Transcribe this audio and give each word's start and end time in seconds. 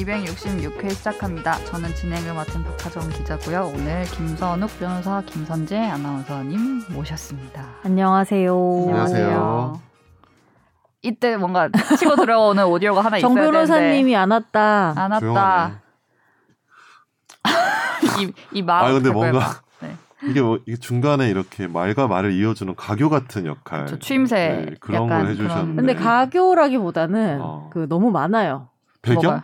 266회 0.00 0.90
시작합니다. 0.90 1.62
저는 1.66 1.94
진행을 1.94 2.32
맡은 2.32 2.64
박하정 2.64 3.10
기자고요. 3.10 3.70
오늘 3.74 4.04
김선욱 4.04 4.70
변호사, 4.78 5.22
김선재 5.26 5.76
아나운서님 5.76 6.84
모셨습니다. 6.88 7.66
안녕하세요. 7.82 8.54
안녕하세요. 8.88 9.80
이때 11.02 11.36
뭔가 11.36 11.68
치고 11.98 12.16
들어오는 12.16 12.64
오디오가 12.66 13.02
하나 13.02 13.18
정 13.18 13.32
있어야 13.32 13.50
되는데 13.50 13.66
변호사님이 13.66 14.16
안 14.16 14.30
왔다. 14.30 14.94
안 14.96 15.12
왔다. 15.12 15.82
이, 18.20 18.32
이 18.52 18.62
마음. 18.62 18.86
아 18.86 18.92
근데. 18.92 19.10
뭔가 19.10 19.60
네. 19.80 19.94
이게 20.22 20.40
뭐 20.40 20.58
이게 20.64 20.76
중간에 20.76 21.28
이렇게 21.28 21.66
말과 21.66 22.06
말을 22.06 22.32
이어주는 22.32 22.74
가교 22.74 23.10
같은 23.10 23.44
역할. 23.44 23.86
저 23.86 23.98
추임새 23.98 24.64
네, 24.66 24.74
그런 24.80 25.04
약간 25.04 25.22
걸 25.24 25.32
해주셨는데. 25.32 25.76
근데 25.76 25.94
네. 25.94 26.00
가교라기보다는 26.00 27.38
어. 27.42 27.70
그 27.70 27.86
너무 27.86 28.10
많아요. 28.10 28.68
배경 29.02 29.22
뭐가? 29.22 29.42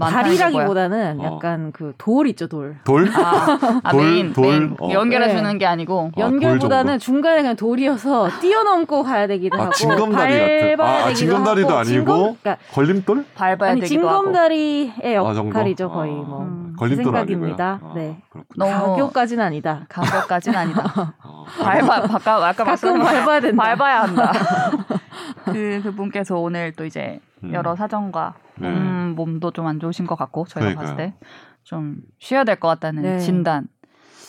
다리라기보다는 0.00 1.20
어. 1.20 1.24
약간 1.36 1.72
그 1.72 1.92
돌 1.98 2.26
있죠 2.28 2.48
돌. 2.48 2.76
돌? 2.84 3.08
아, 3.14 3.58
아 3.84 3.90
돌, 3.92 4.02
메인, 4.04 4.32
돌, 4.32 4.46
메인. 4.46 4.76
어. 4.80 4.90
연결해 4.92 5.28
네. 5.28 5.36
주는 5.36 5.58
게 5.58 5.66
아니고 5.66 6.10
아, 6.16 6.20
연결보다는 6.20 6.92
돌 6.94 6.98
중간에 6.98 7.36
그냥 7.42 7.56
돌이어서 7.56 8.28
뛰어넘고 8.40 9.02
가야 9.04 9.26
되기도 9.26 9.56
아, 9.56 9.62
하고 9.62 9.72
징검다리 9.72 10.38
같은. 10.38 10.76
밟아야 10.76 10.90
아, 10.90 10.94
아, 10.94 11.04
되기도 11.06 11.14
징검다리도 11.18 11.68
하고, 11.68 11.78
아니고 11.78 11.94
징검, 11.94 12.36
그러니까 12.42 12.56
걸림돌? 12.72 13.24
밟아야 13.34 13.70
아니 13.70 13.80
되기도 13.80 14.08
하고. 14.08 14.18
징검다리의 14.18 14.92
아? 15.04 15.12
역할이죠 15.14 15.90
거의 15.90 16.12
아, 16.12 16.14
뭐. 16.14 16.42
음. 16.42 16.72
그 16.74 16.80
걸림돌 16.80 17.04
생각입니다. 17.04 17.70
아니고요. 17.72 17.90
아, 17.90 17.94
네. 17.94 18.18
그렇구나. 18.30 18.66
너무 18.80 18.96
가교까지는 18.96 19.44
아니다. 19.44 19.86
가교까지는 19.88 20.58
아니다. 20.58 21.14
어, 21.22 21.44
밟아, 21.62 21.96
아까 22.12 22.48
아까 22.48 22.64
가끔 22.64 22.98
밟아야 22.98 23.40
된다. 23.40 23.62
밟아야 23.62 24.02
한다. 24.02 24.32
그 25.46 25.80
그분께서 25.84 26.36
오늘 26.36 26.72
또 26.72 26.84
이제 26.84 27.20
음. 27.22 27.33
여러 27.52 27.74
사정과 27.76 28.34
네. 28.56 28.68
음, 28.68 29.14
몸도 29.16 29.50
좀 29.50 29.66
안 29.66 29.80
좋으신 29.80 30.06
것 30.06 30.14
같고 30.16 30.46
저희가 30.46 30.70
그러니까요. 30.74 30.96
봤을 30.96 30.96
때 30.96 31.14
좀 31.64 31.96
쉬어야 32.18 32.44
될 32.44 32.56
것 32.60 32.68
같다는 32.68 33.02
네. 33.02 33.18
진단. 33.18 33.66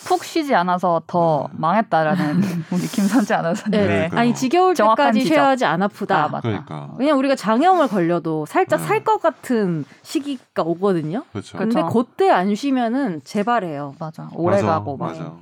푹 0.05 0.23
쉬지 0.23 0.53
않아서 0.55 1.01
더 1.07 1.45
음. 1.47 1.49
망했다라는 1.57 2.41
우리 2.71 2.81
김선재 2.87 3.33
아나운서님의 3.33 3.87
네. 3.87 3.93
그러니까요. 3.95 4.19
아니 4.21 4.33
지겨울 4.35 4.73
때까지 4.75 5.19
지적. 5.21 5.33
쉬어야지 5.35 5.65
안 5.65 5.81
아프다. 5.81 6.25
아, 6.25 6.27
맞다. 6.29 6.41
그러니까. 6.41 6.91
왜냐면 6.97 7.17
우리가 7.19 7.35
장염을 7.35 7.87
걸려도 7.87 8.45
살짝 8.45 8.79
네. 8.81 8.85
살것 8.85 9.19
같은 9.21 9.83
시기가 10.03 10.61
오거든요. 10.63 11.23
그렇죠. 11.31 11.57
그- 11.57 11.65
근데 11.65 11.81
그쵸. 11.81 11.93
그때 11.93 12.29
안 12.29 12.53
쉬면은 12.55 13.19
재발해요. 13.23 13.95
맞아 13.99 14.29
오래 14.35 14.57
맞아, 14.57 14.67
가고 14.67 14.95
막. 14.95 15.07
맞아. 15.07 15.33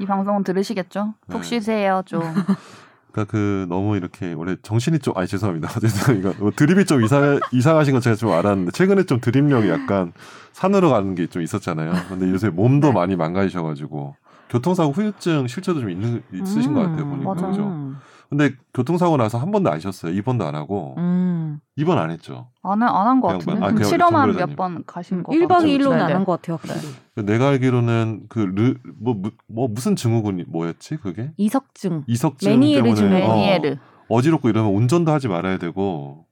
이 0.00 0.06
방송은 0.06 0.42
들으시겠죠? 0.44 1.14
푹 1.28 1.42
네. 1.42 1.46
쉬세요 1.46 2.02
좀. 2.06 2.22
그러니까 3.14 3.30
그 3.30 3.66
너무 3.68 3.96
이렇게 3.96 4.32
원래 4.32 4.56
정신이 4.60 4.98
좀 4.98 5.16
아니 5.16 5.28
죄송합니다. 5.28 5.68
죄송합니다. 5.78 6.32
뭐 6.40 6.50
드립이 6.54 6.84
좀 6.84 7.02
이상 7.04 7.38
이상하신 7.52 7.92
건 7.92 8.00
제가 8.02 8.16
좀 8.16 8.32
알았는데 8.32 8.72
최근에 8.72 9.04
좀 9.04 9.20
드립력이 9.20 9.68
약간 9.68 10.12
산으로 10.52 10.90
가는 10.90 11.14
게 11.14 11.26
좀 11.28 11.40
있었잖아요. 11.42 11.92
근데 12.08 12.28
요새 12.28 12.48
몸도 12.50 12.88
네. 12.88 12.92
많이 12.92 13.14
망가지셔가지고 13.16 14.16
교통사고 14.50 14.92
후유증 14.92 15.46
실제도 15.46 15.80
좀 15.80 15.90
있는 15.90 16.22
있으신 16.32 16.74
것 16.74 16.80
같아요 16.82 17.06
보니까 17.08 17.34
맞아. 17.34 17.46
그죠. 17.48 17.92
음. 18.34 18.36
근데 18.36 18.56
교통사고 18.74 19.16
나서 19.16 19.38
한 19.38 19.50
번도 19.50 19.70
안 19.70 19.78
쉬었어요. 19.80 20.12
입원도 20.12 20.44
안 20.44 20.54
하고 20.54 20.94
음. 20.98 21.60
입원 21.76 21.98
안 21.98 22.10
했죠. 22.10 22.48
안 22.62 22.82
한 22.82 23.20
것 23.20 23.28
그냥 23.28 23.38
같은데 23.38 23.58
뭐- 23.60 23.68
아, 23.68 23.70
그럼 23.70 23.74
그냥 23.76 23.88
실험한 23.88 24.26
정교사님. 24.28 24.48
몇번 24.56 24.84
가신 24.86 25.22
거 25.22 25.32
1박 25.32 25.48
같죠? 25.48 25.66
2일로는 25.66 25.90
네, 25.96 26.00
안 26.00 26.06
네. 26.08 26.12
한것 26.14 26.40
같아요, 26.42 26.58
확실히. 26.62 26.94
내가 27.24 27.48
알기로는 27.48 28.26
그르뭐 28.28 29.22
뭐 29.48 29.68
무슨 29.68 29.94
증후군이 29.96 30.44
뭐였지 30.48 30.96
그게 30.96 31.30
이석증. 31.36 32.04
이석증 32.06 32.50
메니에르 32.50 32.82
때문에 32.82 32.94
증후군. 32.96 33.22
어, 33.30 33.34
메니에르. 33.36 33.76
어 34.08 34.20
지럽고 34.20 34.48
이러면 34.48 34.72
운전도 34.74 35.12
하지 35.12 35.28
말아야 35.28 35.58
되고 35.58 36.26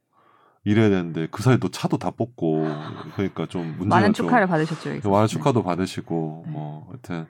이래야 0.64 0.90
되는데 0.90 1.26
그 1.30 1.42
사이 1.42 1.58
또 1.58 1.70
차도 1.70 1.98
다 1.98 2.10
뽑고 2.10 2.66
그러니까 3.16 3.46
좀 3.46 3.62
문제가 3.78 3.86
많은 3.96 4.12
좀 4.12 4.26
축하를 4.26 4.46
받으셨죠. 4.46 5.08
많은 5.10 5.26
축하도 5.26 5.62
받으시고 5.62 6.44
네. 6.46 6.52
뭐 6.52 6.86
하여튼 6.90 7.26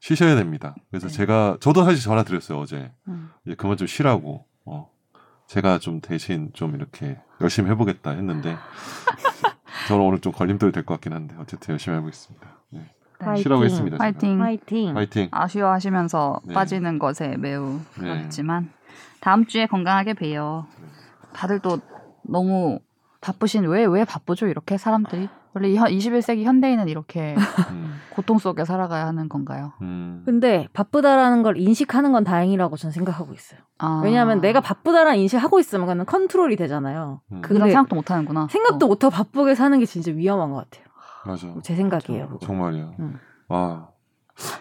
쉬셔야 0.00 0.34
됩니다. 0.36 0.74
그래서 0.90 1.08
네. 1.08 1.12
제가 1.14 1.56
저도 1.60 1.84
사실 1.84 2.02
전화 2.02 2.22
드렸어요 2.22 2.58
어제 2.60 2.92
음. 3.08 3.30
이제 3.44 3.54
그만 3.56 3.76
좀 3.76 3.86
쉬라고 3.86 4.44
어 4.64 4.90
제가 5.48 5.78
좀 5.78 6.00
대신 6.00 6.50
좀 6.52 6.74
이렇게 6.74 7.18
열심히 7.40 7.70
해보겠다 7.70 8.10
했는데 8.10 8.56
저는 9.88 10.02
오늘 10.04 10.20
좀 10.20 10.32
걸림돌이 10.32 10.72
될 10.72 10.84
것 10.84 10.94
같긴 10.94 11.12
한데 11.12 11.34
어쨌든 11.38 11.72
열심히 11.72 11.96
해보겠습니다. 11.98 12.46
네. 12.70 12.90
파이팅. 13.18 13.42
쉬라고 13.42 13.64
했습니다. 13.64 13.96
파이팅. 13.98 14.42
화이팅. 14.42 14.94
파이팅. 14.94 15.28
아쉬워하시면서 15.30 16.40
네. 16.44 16.54
빠지는 16.54 16.98
것에 16.98 17.36
매우 17.36 17.80
네. 17.98 18.18
그렇지만 18.18 18.70
다음 19.20 19.46
주에 19.46 19.66
건강하게 19.66 20.14
봬요. 20.14 20.66
다들 21.32 21.60
또 21.60 21.78
너무 22.22 22.78
바쁘신 23.20 23.64
왜 23.64 23.84
왜 23.86 24.04
바쁘죠 24.04 24.46
이렇게 24.48 24.76
사람들이 24.76 25.28
원래 25.56 25.70
이 25.70 25.76
현- 25.76 25.88
21세기 25.88 26.42
현대인은 26.42 26.86
이렇게 26.88 27.34
음, 27.72 27.94
고통 28.10 28.36
속에 28.38 28.66
살아가야 28.66 29.06
하는 29.06 29.26
건가요? 29.30 29.72
음. 29.80 30.22
근데 30.26 30.68
바쁘다라는 30.74 31.42
걸 31.42 31.56
인식하는 31.56 32.12
건 32.12 32.24
다행이라고 32.24 32.76
저는 32.76 32.92
생각하고 32.92 33.32
있어요. 33.32 33.60
아, 33.78 34.02
왜냐하면 34.04 34.42
내가 34.42 34.60
바쁘다라는 34.60 35.18
인식을 35.18 35.42
하고 35.42 35.58
있으면 35.58 35.86
그는 35.86 36.04
컨트롤이 36.04 36.56
되잖아요. 36.56 37.22
음. 37.32 37.40
그런 37.40 37.68
생각도 37.70 37.96
못 37.96 38.10
하는구나. 38.10 38.48
생각도 38.50 38.84
어. 38.84 38.88
못하고 38.90 39.10
바쁘게 39.10 39.54
사는 39.54 39.78
게 39.78 39.86
진짜 39.86 40.12
위험한 40.12 40.50
것 40.50 40.56
같아요. 40.68 40.84
맞아. 41.24 41.46
제 41.62 41.74
생각이에요. 41.74 42.28
그거. 42.28 42.46
정말이야. 42.46 42.90
음. 43.00 43.18
아 43.48 43.86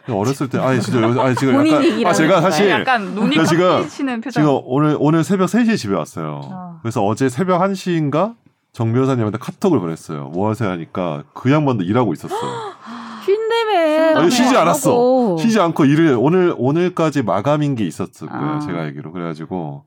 어렸을 0.10 0.48
때 0.48 0.58
아니 0.60 0.80
진짜 0.80 1.02
요- 1.02 1.20
아니 1.22 1.36
지금 1.36 1.56
본인 1.56 1.74
약간 1.74 2.06
아 2.08 2.14
제가. 2.14 2.40
사실 2.40 2.70
약간 2.70 3.02
눈이 3.14 3.36
나 3.36 3.44
지금-. 3.44 3.86
지금 3.90 4.62
오늘 4.64 4.96
오늘 4.98 5.26
새벽 5.26 5.48
3시에 5.50 5.76
집에 5.78 5.94
왔어요. 5.94 6.40
아. 6.46 6.80
그래서 6.82 7.04
어제 7.06 7.28
새벽 7.28 7.60
1시인가 7.62 8.36
정 8.76 8.92
변호사님한테 8.92 9.38
카톡을 9.38 9.80
보냈어요. 9.80 10.26
뭐 10.34 10.50
하세요 10.50 10.70
하니까 10.70 11.24
그 11.34 11.50
양반도 11.50 11.86
일하고 11.86 12.12
있었어. 12.12 12.36
쉰다며. 13.26 14.20
아니, 14.20 14.30
쉬지 14.30 14.56
안 14.58 14.64
않았어. 14.64 14.92
하고. 14.92 15.38
쉬지 15.40 15.60
않고 15.62 15.86
일을 15.86 16.18
오늘 16.20 16.54
오늘까지 16.58 17.24
마감인 17.24 17.76
게 17.76 17.86
있었을 17.86 18.28
거예요. 18.28 18.46
아. 18.46 18.60
제가 18.60 18.82
알기로 18.82 19.14
그래가지고 19.14 19.86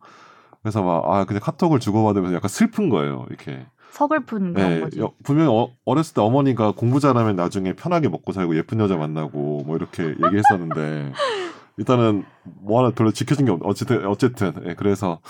그래서 0.62 0.82
막 0.82 1.04
아 1.06 1.24
근데 1.26 1.38
카톡을 1.38 1.80
주고받으면서 1.80 2.34
약간 2.34 2.48
슬픈 2.48 2.88
거예요. 2.88 3.26
이렇게. 3.28 3.66
서글픈 3.90 4.54
그런 4.54 4.68
네, 4.70 4.80
거지. 4.80 5.00
여- 5.00 5.12
분명히 5.22 5.50
어, 5.52 5.68
어렸을 5.84 6.14
때 6.14 6.20
어머니가 6.22 6.72
공부 6.72 6.98
잘하면 7.00 7.36
나중에 7.36 7.74
편하게 7.74 8.08
먹고 8.08 8.32
살고 8.32 8.56
예쁜 8.56 8.80
여자 8.80 8.96
만나고 8.96 9.64
뭐 9.66 9.76
이렇게 9.76 10.02
얘기했었는데 10.24 11.12
일단은 11.76 12.24
뭐 12.42 12.80
하나 12.80 12.90
별로 12.94 13.12
지켜진 13.12 13.44
게 13.46 13.52
없, 13.52 13.60
어쨌든 13.64 14.06
어쨌든 14.06 14.52
예, 14.66 14.74
그래서 14.74 15.20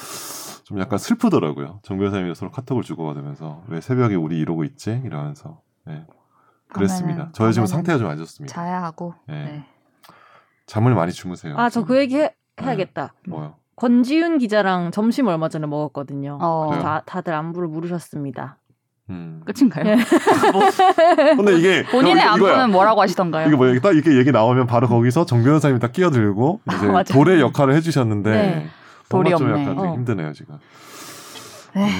좀 0.68 0.78
약간 0.80 0.98
슬프더라고요. 0.98 1.80
정 1.82 1.96
변호사님이 1.96 2.34
서로 2.34 2.50
카톡을 2.50 2.82
주고받으면서 2.82 3.62
왜 3.68 3.80
새벽에 3.80 4.16
우리 4.16 4.38
이러고 4.38 4.64
있지 4.64 5.00
이러면서 5.02 5.62
예, 5.88 6.04
그랬습니다. 6.68 7.30
저희 7.32 7.54
지금 7.54 7.64
상태가 7.66 7.96
좀 7.98 8.10
안 8.10 8.18
좋습니다. 8.18 8.54
자야 8.54 8.82
하고. 8.82 9.14
예. 9.30 9.32
네. 9.32 9.64
잠을 10.66 10.94
많이 10.94 11.10
주무세요. 11.12 11.54
아, 11.56 11.70
저 11.70 11.84
그 11.84 11.96
얘기 11.96 12.18
해, 12.18 12.34
해야겠다. 12.60 13.14
뭐요? 13.26 13.54
권지윤 13.76 14.36
기자랑 14.38 14.90
점심 14.90 15.28
얼마 15.28 15.48
전에 15.48 15.66
먹었거든요. 15.66 16.36
어? 16.42 16.78
다, 16.82 17.02
다들 17.06 17.32
안부를 17.32 17.68
물으셨습니다. 17.68 18.58
음. 19.08 19.40
끝인가요? 19.46 19.84
네. 19.84 19.96
뭐, 20.52 20.62
근데 21.36 21.56
이게 21.58 21.82
본인의. 21.90 22.22
안부는 22.22 22.72
뭐라고 22.72 23.00
하시던가요? 23.00 23.46
이게 23.46 23.56
뭐야? 23.56 23.80
딱 23.80 23.92
이렇게 23.94 24.18
얘기 24.18 24.30
나오면 24.32 24.66
바로 24.66 24.86
거기서 24.86 25.24
정 25.24 25.42
변호사님이 25.42 25.80
딱 25.80 25.92
끼어들고 25.92 26.60
이제 26.76 26.86
맞아. 26.88 27.14
돌의 27.14 27.40
역할을 27.40 27.72
해주셨는데 27.76 28.30
네. 28.30 28.66
돌이 29.08 29.30
뭔가 29.30 29.38
좀 29.38 29.48
없네. 29.50 29.62
약간 29.62 29.76
좀 29.78 29.88
어. 29.88 29.94
힘드네요 29.94 30.32
지금. 30.32 30.58
네. 31.74 31.90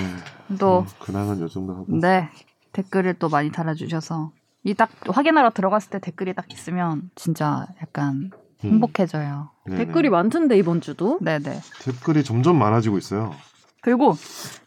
음, 0.51 0.57
또 0.59 0.81
음, 0.81 0.87
근황은 1.01 1.41
요 1.41 1.49
정도 1.49 1.75
하고. 1.75 1.87
네. 1.89 2.29
댓글을 2.73 3.15
또 3.15 3.29
많이 3.29 3.51
달아주셔서 3.51 4.33
이 4.65 4.75
딱 4.75 4.91
확인하러 5.09 5.51
들어갔을 5.51 5.91
때 5.91 5.99
댓글이 6.01 6.35
딱 6.35 6.51
있으면 6.53 7.11
진짜 7.15 7.67
약간 7.83 8.31
음. 8.65 8.71
행복해져요. 8.71 9.51
네네. 9.67 9.85
댓글이 9.87 10.11
많던데, 10.11 10.59
이번 10.59 10.81
주도. 10.81 11.19
네네. 11.23 11.61
댓글이 11.83 12.25
점점 12.25 12.59
많아지고 12.59 12.99
있어요. 12.99 13.33
그리고 13.81 14.17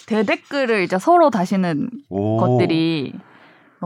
대댓글을 0.08 0.84
이제 0.84 0.98
서로 0.98 1.30
다시는 1.30 1.90
오. 2.10 2.38
것들이 2.38 3.14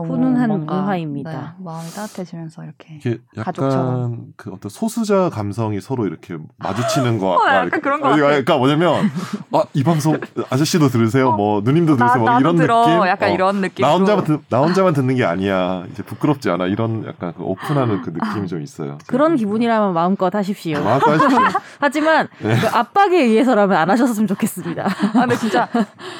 훈훈한 0.04 0.48
뭔가, 0.48 0.80
문화입니다. 0.80 1.30
네, 1.58 1.64
마음이 1.64 1.88
따뜻해지면서 1.90 2.64
이렇게 2.64 2.94
이게 2.96 3.10
약간 3.36 3.44
가족처럼. 3.44 4.24
그 4.36 4.50
어떤 4.52 4.68
소수자 4.70 5.30
감성이 5.30 5.80
서로 5.80 6.06
이렇게 6.06 6.36
마주치는 6.58 7.18
거. 7.20 7.32
어, 7.32 7.36
막 7.38 7.46
약간 7.46 7.66
이렇게- 7.68 7.80
그런 7.80 8.00
것 8.00 8.08
아니, 8.08 8.16
같아. 8.20 8.28
그러니까 8.30 8.58
뭐냐면 8.58 9.10
아 9.52 9.62
이 9.74 9.82
방송 9.84 10.18
아저씨도 10.50 10.88
들으세요, 10.88 11.32
뭐 11.32 11.60
누님도 11.62 11.96
나, 11.96 12.06
들으세요, 12.06 12.22
뭐 12.22 12.30
나도 12.30 12.40
이런 12.40 12.56
들어 12.56 12.86
느낌. 12.86 13.06
약간 13.08 13.30
어. 13.30 13.34
이런 13.34 13.60
느낌. 13.60 13.82
나 13.84 13.92
혼자만 13.94 14.24
듣, 14.24 14.40
나 14.48 14.58
혼자만 14.62 14.92
듣는 14.94 15.14
게 15.16 15.24
아니야. 15.24 15.84
이제 15.92 16.02
부끄럽지 16.02 16.50
않아. 16.50 16.66
이런 16.66 17.06
약간 17.06 17.32
그 17.36 17.42
오픈하는 17.42 18.02
그 18.02 18.10
느낌이 18.10 18.46
좀 18.48 18.62
있어요. 18.62 18.98
그런 19.06 19.36
기분이라면 19.36 19.94
마음껏 19.94 20.34
하십시오. 20.34 20.82
마음껏 20.82 21.12
하십시오. 21.12 21.38
하지만 21.80 22.28
네. 22.42 22.56
그 22.58 22.66
압박에 22.68 23.16
의해서라면 23.22 23.76
안 23.76 23.90
하셨으면 23.90 24.26
좋겠습니다. 24.26 24.84
아, 24.86 25.12
근데 25.12 25.36
진짜 25.36 25.68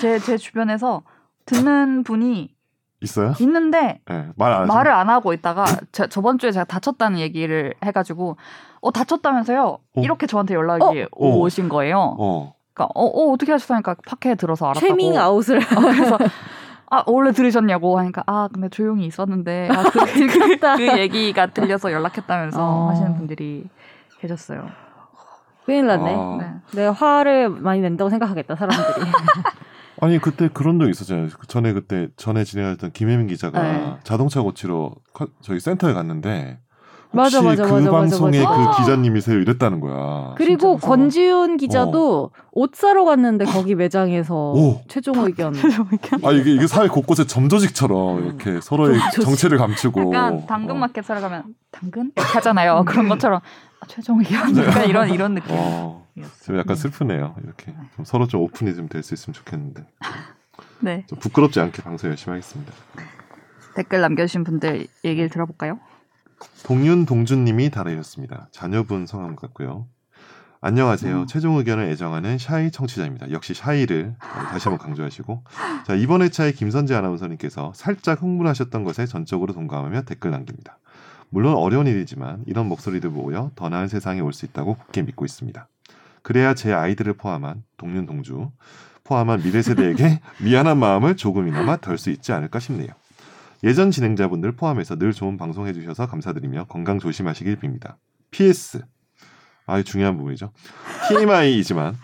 제, 0.01 0.19
제 0.19 0.37
주변에서 0.37 1.03
듣는 1.47 2.03
분이 2.03 2.56
있어요? 3.01 3.35
있는데 3.41 4.01
네, 4.09 4.29
말안. 4.37 4.67
말을 4.67 4.91
안 4.91 5.09
하고 5.11 5.33
있다가 5.33 5.65
제- 5.93 6.09
저번 6.09 6.39
주에 6.39 6.51
제가 6.53 6.65
다쳤다는 6.65 7.19
얘기를 7.19 7.75
해가지고 7.85 8.37
어 8.81 8.91
다쳤다면서요? 8.91 9.63
어? 9.65 10.01
이렇게 10.01 10.27
저한테 10.27 10.55
연락이 10.55 11.03
어? 11.03 11.07
오신 11.11 11.69
거예요. 11.69 12.17
어. 12.19 12.55
그러니까 12.73 12.93
어, 12.95 13.05
어 13.05 13.33
어떻게 13.33 13.53
하셨다니까 13.53 13.97
팟캐 14.07 14.35
들어서 14.37 14.67
알았다고. 14.67 14.87
최밍 14.87 15.17
아웃을 15.19 15.59
어, 15.59 15.81
그래서 15.81 16.19
아 16.91 17.03
원래 17.07 17.33
들으셨냐고 17.33 17.99
하니까 17.99 18.23
아 18.27 18.49
근데 18.53 18.69
조용히 18.69 19.07
있었는데 19.07 19.69
아, 19.71 19.83
그, 19.83 19.99
그, 20.61 20.77
그 20.77 20.99
얘기가 20.99 21.47
들려서 21.49 21.91
연락했다면서 21.93 22.59
어. 22.63 22.89
하시는 22.91 23.17
분들이 23.17 23.69
계셨어요. 24.21 24.69
큰일 25.65 25.87
났네. 25.87 26.15
아. 26.17 26.37
네. 26.41 26.79
내가 26.81 26.93
화를 26.93 27.51
많이 27.51 27.81
낸다고 27.81 28.09
생각하겠다 28.09 28.55
사람들이. 28.55 29.07
아니 30.01 30.19
그때 30.19 30.49
그런 30.53 30.79
적 30.79 30.89
있었잖아요. 30.89 31.29
그 31.39 31.47
전에 31.47 31.73
그때 31.73 32.09
전에 32.17 32.45
진행했던 32.45 32.93
김혜민 32.93 33.27
기자가 33.29 33.63
네. 33.63 33.95
자동차 34.05 34.43
고치러 34.43 34.93
커- 35.13 35.29
저기 35.43 35.59
센터에 35.61 35.93
갔는데 35.95 36.59
맞아, 37.13 37.39
혹시 37.39 37.49
맞아, 37.61 37.65
그 37.65 37.73
맞아, 37.73 37.85
맞아, 37.91 37.99
방송의 38.01 38.43
맞아. 38.45 38.71
그 38.73 38.77
기자님이세요? 38.83 39.39
이랬다는 39.39 39.81
거야. 39.81 40.35
그리고. 40.37 40.77
권지윤 40.77 41.57
기자도 41.57 42.31
옷 42.53 42.75
사러 42.75 43.05
갔는데 43.05 43.47
거기 43.47 43.75
매장에서 43.75 44.35
오. 44.53 44.83
최종 44.89 45.25
의견. 45.25 45.55
아 46.25 46.33
이게 46.33 46.53
이게 46.53 46.67
사회 46.67 46.89
곳곳에 46.89 47.27
점조직처럼 47.27 48.27
이렇게 48.27 48.61
서로의. 48.61 48.99
정체를 49.23 49.57
감추고 49.57 50.13
약간 50.15 50.47
당근 50.47 50.75
어. 50.77 50.79
마켓 50.79 51.05
사러 51.07 51.21
가면 51.23 51.45
당근 51.71 52.11
하잖아요. 52.17 52.85
그런 52.87 53.09
것처럼 53.09 53.41
아, 53.81 53.87
최종 53.89 54.19
의견 54.19 54.55
약간 54.59 54.87
이런 54.87 55.09
이런 55.11 55.35
느낌. 55.37 55.53
어, 55.57 56.06
좀 56.45 56.59
약간 56.59 56.77
슬프네요. 56.77 57.35
이렇게 57.45 57.75
좀 57.97 58.05
서로 58.05 58.27
좀 58.27 58.41
오픈이 58.43 58.75
좀 58.75 58.89
될 58.89 59.03
수 59.03 59.15
있으면 59.15 59.35
좋겠는데 59.35 59.87
네 60.81 61.05
좀 61.09 61.19
부끄럽지 61.19 61.61
않게 61.61 61.83
방송 61.83 62.11
열심히 62.11 62.33
하겠습니다. 62.33 62.73
댓글 63.75 64.01
남겨주신 64.01 64.45
분들 64.45 64.87
얘기를 65.05 65.29
들어볼까요? 65.29 65.79
동윤 66.65 67.07
동준님이 67.07 67.71
달아주셨습니다. 67.71 68.49
자녀분 68.51 69.07
성함 69.07 69.37
같고요. 69.37 69.87
안녕하세요. 70.63 71.21
음. 71.23 71.27
최종 71.27 71.57
의견을 71.59 71.85
애정하는 71.91 72.39
샤이 72.39 72.71
청취자입니다. 72.71 73.31
역시 73.31 73.53
샤이를 73.55 74.15
다시 74.19 74.69
한번 74.69 74.79
강조하시고 74.85 75.45
자 75.87 75.95
이번 75.95 76.23
회차에 76.23 76.53
김선재 76.53 76.95
아나운서님께서 76.95 77.73
살짝 77.75 78.23
흥분하셨던 78.23 78.83
것에 78.85 79.07
전적으로 79.07 79.53
동감하며 79.53 80.03
댓글 80.03 80.31
남깁니다. 80.31 80.79
물론 81.29 81.55
어려운 81.55 81.87
일이지만 81.87 82.43
이런 82.47 82.67
목소리들 82.67 83.11
모여 83.11 83.51
더 83.55 83.69
나은 83.69 83.89
세상이 83.89 84.21
올수 84.23 84.47
있다고 84.47 84.77
굳게 84.77 85.03
믿고 85.03 85.25
있습니다. 85.25 85.69
그래야 86.27 86.55
제 86.55 86.73
아이들을 86.73 87.13
포함한 87.13 87.63
동윤 87.77 88.05
동주 88.05 88.51
포함한 89.05 89.43
미래 89.43 89.63
세대에게 89.63 90.21
미안한 90.43 90.77
마음을 90.77 91.17
조금이나마 91.17 91.77
덜 91.77 91.99
수 91.99 92.11
있지 92.11 92.33
않을까 92.33 92.59
싶네요. 92.59 92.89
예전 93.63 93.93
진행자분들 93.93 94.57
포함해서 94.57 94.97
늘 94.97 95.13
좋은 95.13 95.37
방송 95.37 95.69
해주셔서 95.69 96.09
감사드리며 96.09 96.65
건강 96.65 96.99
조심하시길 96.99 97.61
빕니다. 97.61 97.95
PS 98.33 98.83
아주 99.67 99.85
중요한 99.85 100.17
부분이죠. 100.17 100.51
TMI이지만 101.09 101.95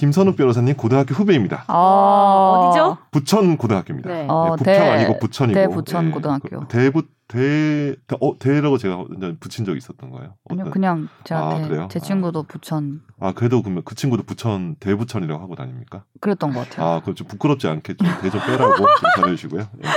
김선욱 0.00 0.34
변호사님 0.36 0.76
고등학교 0.76 1.14
후배입니다. 1.14 1.64
어, 1.68 2.70
어디죠? 2.70 2.96
부천 3.10 3.58
고등학교입니다. 3.58 4.08
네. 4.08 4.26
어, 4.30 4.56
부평 4.56 4.64
대- 4.64 4.78
아니고 4.78 5.18
부천이고 5.18 5.54
대부천 5.60 6.10
고등학교. 6.10 6.60
그 6.60 6.66
대부 6.68 7.02
대 7.28 7.94
어, 8.18 8.38
대라고 8.38 8.78
제가 8.78 9.04
붙인 9.40 9.66
적이 9.66 9.76
있었던 9.76 10.08
거예요. 10.08 10.32
아니요 10.48 10.62
어떤- 10.62 10.70
그냥 10.72 11.08
아, 11.18 11.24
저한테 11.24 11.68
그래요? 11.68 11.88
제 11.90 12.00
친구도 12.00 12.44
부천 12.44 13.02
아 13.20 13.32
그래도 13.32 13.60
그러면 13.60 13.82
그 13.84 13.94
친구도 13.94 14.22
부천 14.22 14.76
대부천이라고 14.80 15.42
하고 15.42 15.54
다닙니까? 15.54 16.04
그랬던 16.22 16.54
것 16.54 16.66
같아요. 16.70 16.86
아, 16.86 17.00
그럼 17.02 17.14
좀 17.14 17.26
부끄럽지 17.26 17.68
않게 17.68 17.94
좀 17.98 18.08
대좀 18.22 18.40
빼라고 18.46 18.76
좀 18.76 18.86
전해주시고요. 19.16 19.60
예. 19.84 19.88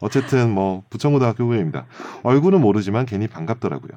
어쨌든 0.00 0.50
뭐 0.50 0.82
부천고등학교 0.90 1.44
후배입니다. 1.44 1.84
얼굴은 2.22 2.60
모르지만 2.60 3.06
괜히 3.06 3.26
반갑더라고요. 3.28 3.90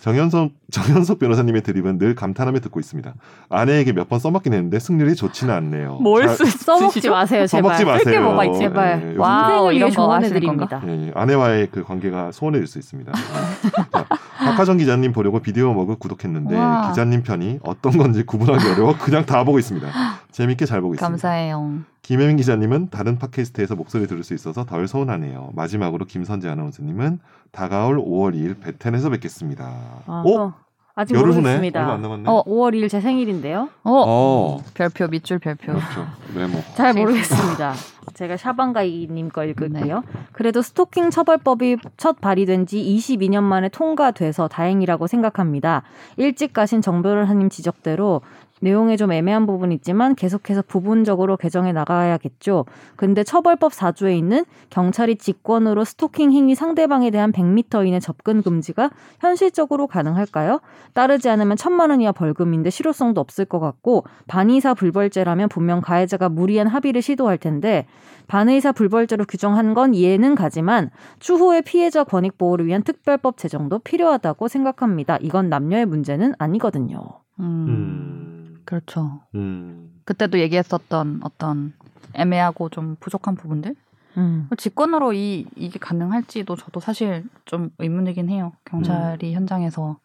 정현석 0.00 0.50
정현석 0.70 1.18
변호사님의 1.18 1.62
드립은 1.62 1.98
늘 1.98 2.14
감탄하며 2.14 2.60
듣고 2.60 2.78
있습니다. 2.78 3.12
아내에게 3.48 3.92
몇 3.92 4.08
번 4.08 4.20
써먹긴 4.20 4.52
했는데 4.54 4.78
승률이 4.78 5.16
좋지는 5.16 5.52
않네요. 5.52 5.94
뭘 6.00 6.28
잘- 6.28 6.36
쓰, 6.36 6.44
써먹지? 6.58 7.10
마세요 7.10 7.44
제발. 7.46 7.76
써먹지 7.76 7.84
마세요. 7.84 8.22
뭐가 8.22 8.56
제발. 8.56 9.00
예, 9.02 9.08
요즘- 9.08 9.20
와. 9.20 9.48
이런 9.72 9.90
거 9.92 10.12
하시는 10.12 10.40
조언해드립니다. 10.40 10.82
예, 10.86 11.06
예. 11.08 11.12
아내와의 11.12 11.68
그 11.72 11.82
관계가 11.82 12.30
소원해질 12.30 12.68
수 12.68 12.78
있습니다. 12.78 13.12
예. 13.16 14.04
자, 14.46 14.50
박하정 14.52 14.76
기자님 14.76 15.12
보려고 15.12 15.40
비디오 15.40 15.74
먹을 15.74 15.96
구독했는데 15.96 16.56
와. 16.56 16.88
기자님 16.90 17.22
편이 17.22 17.60
어떤 17.62 17.96
건지 17.98 18.22
구분하기 18.24 18.68
어려워 18.68 18.96
그냥 18.96 19.26
다 19.26 19.42
보고 19.44 19.58
있습니다. 19.58 19.88
재밌게 20.30 20.66
잘 20.66 20.80
보고 20.80 20.94
있습니다. 20.94 21.08
감사해요. 21.08 21.80
김혜민 22.02 22.36
기자님은 22.36 22.90
다른 22.90 23.18
팟캐스트에서 23.18 23.74
목소리 23.74 24.06
들을 24.06 24.22
수 24.22 24.32
있어서 24.34 24.64
덜 24.64 24.86
서운하네요. 24.86 25.50
마지막으로 25.54 26.04
김선재 26.04 26.48
아나운서님은 26.48 27.18
다가올 27.50 27.98
5월 27.98 28.34
2일 28.34 28.60
베텐에서 28.60 29.10
뵙겠습니다. 29.10 29.72
아, 30.06 30.22
오, 30.24 30.36
또 30.36 30.52
아직 30.98 31.14
열흘. 31.14 31.34
모르겠습니다. 31.34 31.80
얼마 31.80 31.92
안 31.92 32.02
남았네. 32.02 32.22
어, 32.26 32.42
5월 32.44 32.74
2일 32.74 32.88
제 32.88 33.00
생일인데요. 33.02 33.68
어, 33.84 34.04
어, 34.06 34.64
별표 34.72 35.08
밑줄 35.08 35.38
별표. 35.38 35.72
그렇죠. 35.74 36.06
메모. 36.34 36.58
잘 36.74 36.94
모르겠습니다. 36.94 37.74
제가 38.14 38.38
샤방가이님 38.38 39.28
거 39.28 39.44
읽을게요. 39.44 40.02
그래도 40.32 40.62
스토킹 40.62 41.10
처벌법이 41.10 41.76
첫 41.98 42.18
발의된 42.22 42.64
지 42.66 42.78
22년 42.82 43.42
만에 43.42 43.68
통과돼서 43.68 44.48
다행이라고 44.48 45.06
생각합니다. 45.06 45.82
일찍 46.16 46.54
가신 46.54 46.80
정 46.80 47.02
변호사님 47.02 47.50
지적대로 47.50 48.22
내용에 48.60 48.96
좀 48.96 49.12
애매한 49.12 49.46
부분이 49.46 49.74
있지만 49.76 50.14
계속해서 50.14 50.62
부분적으로 50.62 51.36
개정해 51.36 51.72
나가야겠죠. 51.72 52.64
근데 52.96 53.22
처벌법 53.22 53.72
4조에 53.72 54.16
있는 54.16 54.44
경찰이 54.70 55.16
직권으로 55.16 55.84
스토킹 55.84 56.32
행위 56.32 56.54
상대방에 56.54 57.10
대한 57.10 57.32
100m 57.32 57.86
이내 57.86 58.00
접근 58.00 58.42
금지가 58.42 58.90
현실적으로 59.20 59.86
가능할까요? 59.86 60.60
따르지 60.94 61.28
않으면 61.28 61.56
천만 61.56 61.90
원 61.90 62.00
이하 62.00 62.12
벌금인데 62.12 62.70
실효성도 62.70 63.20
없을 63.20 63.44
것 63.44 63.60
같고 63.60 64.04
반의사 64.26 64.74
불벌죄라면 64.74 65.48
분명 65.48 65.80
가해자가 65.80 66.28
무리한 66.28 66.66
합의를 66.66 67.02
시도할 67.02 67.38
텐데 67.38 67.86
반의사 68.26 68.72
불벌죄로 68.72 69.24
규정한 69.26 69.74
건 69.74 69.94
이해는 69.94 70.34
가지만 70.34 70.90
추후에 71.20 71.60
피해자 71.60 72.04
권익 72.04 72.38
보호를 72.38 72.66
위한 72.66 72.82
특별법 72.82 73.36
제정도 73.36 73.78
필요하다고 73.78 74.48
생각합니다. 74.48 75.18
이건 75.20 75.48
남녀의 75.48 75.86
문제는 75.86 76.34
아니거든요. 76.38 76.98
음, 77.38 77.44
음, 77.68 78.35
그렇죠. 78.66 79.20
음, 79.34 80.00
그때도 80.04 80.38
얘기했었던 80.38 81.20
어떤 81.22 81.72
애매하고 82.12 82.68
좀 82.68 82.96
부족한 83.00 83.34
부분들. 83.36 83.74
음. 84.18 84.48
직권으로 84.56 85.12
이 85.12 85.46
이게 85.56 85.78
가능할지도 85.78 86.56
저도 86.56 86.80
사실 86.80 87.24
좀 87.44 87.70
의문이긴 87.78 88.28
해요. 88.28 88.52
경찰이 88.64 89.34
현장에서 89.34 89.98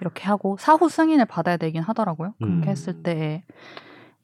이렇게 0.00 0.24
하고 0.24 0.56
사후 0.58 0.88
승인을 0.88 1.26
받아야 1.26 1.56
되긴 1.56 1.82
하더라고요. 1.82 2.34
그렇게 2.38 2.66
음. 2.66 2.68
했을 2.68 3.02
때 3.02 3.42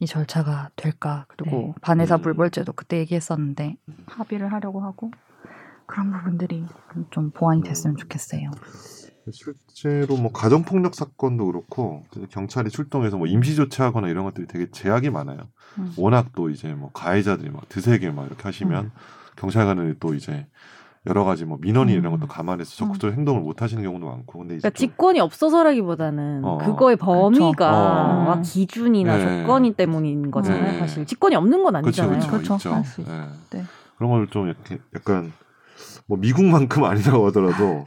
이 0.00 0.06
절차가 0.06 0.70
될까 0.76 1.26
그리고 1.28 1.56
네. 1.56 1.74
반의사 1.80 2.16
음. 2.16 2.22
불벌죄도 2.22 2.72
그때 2.72 2.98
얘기했었는데 2.98 3.76
합의를 4.06 4.52
하려고 4.52 4.80
하고 4.80 5.10
그런 5.86 6.12
부분들이 6.12 6.64
좀 7.10 7.30
보완이 7.30 7.62
됐으면 7.62 7.96
좋겠어요. 7.96 8.50
실제로 9.32 10.16
뭐 10.16 10.32
가정폭력 10.32 10.94
사건도 10.94 11.46
그렇고 11.46 12.04
경찰이 12.30 12.70
출동해서 12.70 13.16
뭐 13.16 13.26
임시 13.26 13.54
조치하거나 13.56 14.08
이런 14.08 14.24
것들이 14.24 14.46
되게 14.46 14.70
제약이 14.70 15.10
많아요. 15.10 15.48
음. 15.78 15.92
워낙 15.96 16.26
또 16.34 16.50
이제 16.50 16.74
뭐 16.74 16.90
가해자들이 16.92 17.50
막 17.50 17.68
드세게 17.68 18.10
막 18.10 18.26
이렇게 18.26 18.42
하시면 18.42 18.90
경찰관들이 19.36 19.94
또 20.00 20.14
이제 20.14 20.46
여러 21.06 21.24
가지 21.24 21.44
뭐 21.44 21.58
민원이 21.60 21.92
이런 21.92 22.06
음. 22.06 22.10
것도 22.18 22.26
감안해서 22.26 22.76
적극적으로 22.76 23.16
행동을 23.16 23.40
못 23.40 23.62
하시는 23.62 23.82
경우도 23.82 24.06
많고 24.06 24.40
근데 24.40 24.54
이제 24.56 24.62
그러니까 24.62 24.76
좀 24.78 24.88
직권이 24.88 25.20
없어서라기보다는 25.20 26.44
어, 26.44 26.58
그거의 26.58 26.96
범위가 26.96 27.52
그렇죠. 27.54 27.66
어. 27.66 28.28
와, 28.28 28.40
기준이나 28.42 29.16
네. 29.16 29.42
조건이 29.42 29.72
때문인 29.74 30.30
거잖아요. 30.30 30.72
네. 30.72 30.78
사실 30.80 31.06
직권이 31.06 31.34
없는 31.36 31.62
건 31.62 31.80
그렇죠, 31.82 32.02
아니잖아요. 32.02 32.30
그렇죠, 32.30 32.58
그렇죠. 32.58 32.84
예. 33.08 33.58
네. 33.58 33.64
그런 33.96 34.10
걸 34.10 34.26
좀 34.30 34.46
이렇게 34.48 34.78
약간 34.94 35.32
뭐 36.06 36.18
미국만큼 36.18 36.82
아니라고 36.84 37.26
하더라도 37.28 37.86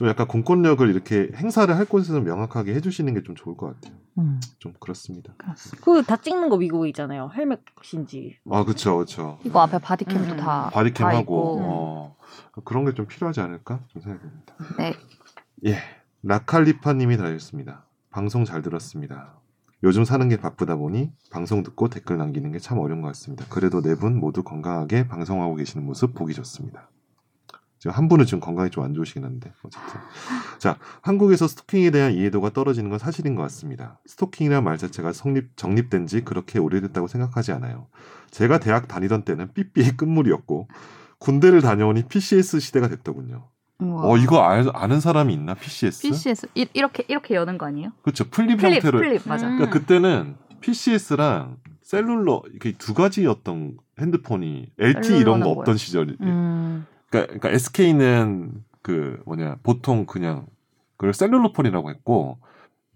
좀 0.00 0.08
약간 0.08 0.26
공권력을 0.26 0.88
이렇게 0.88 1.28
행사를 1.36 1.76
할 1.76 1.84
곳에서 1.84 2.20
명확하게 2.22 2.72
해주시는 2.74 3.12
게 3.12 3.20
좀 3.22 3.34
좋을 3.36 3.54
것 3.54 3.66
같아요. 3.66 3.98
음. 4.16 4.40
좀 4.58 4.72
그렇습니다. 4.80 5.34
그 5.82 6.02
다 6.02 6.16
찍는 6.16 6.48
거 6.48 6.56
미국이잖아요. 6.56 7.30
헬멧인지. 7.36 8.38
아 8.50 8.64
그렇죠, 8.64 8.94
그렇죠. 8.96 9.38
이거 9.44 9.60
앞에 9.60 9.76
바디캠도 9.78 10.32
음. 10.32 10.36
다 10.38 10.70
바리캠 10.72 11.04
다 11.06 11.08
하고 11.16 11.20
있고. 11.20 11.58
어, 11.62 12.16
그런 12.64 12.86
게 12.86 12.92
좀 12.94 13.04
필요하지 13.06 13.42
않을까 13.42 13.80
좀 13.88 14.00
생각됩니다. 14.00 14.54
네. 14.78 14.94
예, 15.66 15.76
라칼리파님이 16.22 17.18
달렸습니다. 17.18 17.84
방송 18.08 18.46
잘 18.46 18.62
들었습니다. 18.62 19.34
요즘 19.82 20.06
사는 20.06 20.26
게 20.30 20.38
바쁘다 20.38 20.76
보니 20.76 21.12
방송 21.30 21.62
듣고 21.62 21.88
댓글 21.90 22.16
남기는 22.16 22.50
게 22.52 22.58
참 22.58 22.78
어려운 22.78 23.02
것 23.02 23.08
같습니다. 23.08 23.44
그래도 23.50 23.82
네 23.82 23.94
분 23.96 24.18
모두 24.18 24.42
건강하게 24.44 25.08
방송하고 25.08 25.56
계시는 25.56 25.84
모습 25.84 26.14
보기 26.14 26.32
좋습니다. 26.32 26.88
지금 27.80 27.96
한 27.96 28.08
분은 28.08 28.26
지금 28.26 28.40
건강이 28.40 28.68
좀 28.70 28.84
안 28.84 28.94
좋으시긴 28.94 29.24
한데 29.24 29.52
어쨌든 29.62 30.00
자 30.58 30.76
한국에서 31.00 31.48
스토킹에 31.48 31.90
대한 31.90 32.12
이해도가 32.12 32.50
떨어지는 32.50 32.90
건 32.90 32.98
사실인 32.98 33.34
것 33.34 33.42
같습니다. 33.42 33.98
스토킹이라는 34.06 34.62
말 34.62 34.78
자체가 34.78 35.12
성립 35.12 35.56
정립된 35.56 36.06
지 36.06 36.22
그렇게 36.22 36.58
오래됐다고 36.58 37.08
생각하지 37.08 37.52
않아요. 37.52 37.88
제가 38.30 38.58
대학 38.60 38.86
다니던 38.86 39.22
때는 39.22 39.52
삐삐의 39.54 39.96
끝물이었고 39.96 40.68
군대를 41.18 41.60
다녀오니 41.62 42.04
PCS 42.04 42.60
시대가 42.60 42.86
됐더군요. 42.88 43.48
우와. 43.78 44.02
어 44.04 44.16
이거 44.18 44.42
알, 44.42 44.66
아는 44.74 45.00
사람이 45.00 45.32
있나 45.32 45.54
PCS? 45.54 46.02
PCS 46.02 46.48
이, 46.54 46.66
이렇게 46.74 47.04
이렇게 47.08 47.34
여는 47.34 47.56
거 47.56 47.64
아니에요? 47.66 47.92
그렇죠 48.02 48.24
flip, 48.28 48.58
flip 48.58 48.74
형태로. 48.74 48.98
flip 48.98 49.22
맞아. 49.26 49.46
음. 49.48 49.56
그러니까 49.56 49.78
그때는 49.78 50.36
PCS랑 50.60 51.56
cellular 51.82 52.42
이게 52.54 52.72
두 52.78 52.92
가지였던 52.94 53.78
핸드폰이 53.98 54.70
LTE 54.78 55.18
이런 55.18 55.40
거 55.40 55.48
없던 55.50 55.76
시절이. 55.78 56.16
음. 56.20 56.86
그러니까, 57.10 57.26
그러니까 57.38 57.50
SK는 57.50 58.52
그 58.82 59.20
뭐냐 59.26 59.56
보통 59.62 60.06
그냥 60.06 60.46
그걸 60.96 61.12
셀룰러폰이라고 61.12 61.90
했고 61.90 62.38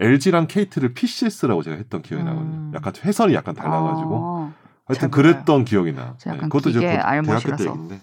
LG랑 0.00 0.47
KT를 0.49 0.94
PCS라고 0.94 1.62
제가 1.62 1.76
했던 1.76 2.02
기억이 2.02 2.23
음. 2.23 2.26
나거든요. 2.26 2.71
약간 2.75 2.92
회선이 3.04 3.35
약간 3.35 3.54
달라가지고 3.54 4.16
아, 4.23 4.54
하여튼 4.87 5.00
잘 5.00 5.11
그랬던 5.11 5.64
기억이 5.64 5.92
나. 5.92 6.14
저 6.18 6.30
약간 6.30 6.49
그것도 6.49 6.71
이제 6.71 6.80
대학교 6.80 6.97
때 6.99 7.02
알못이라서. 7.06 7.64
얘기인데. 7.64 8.00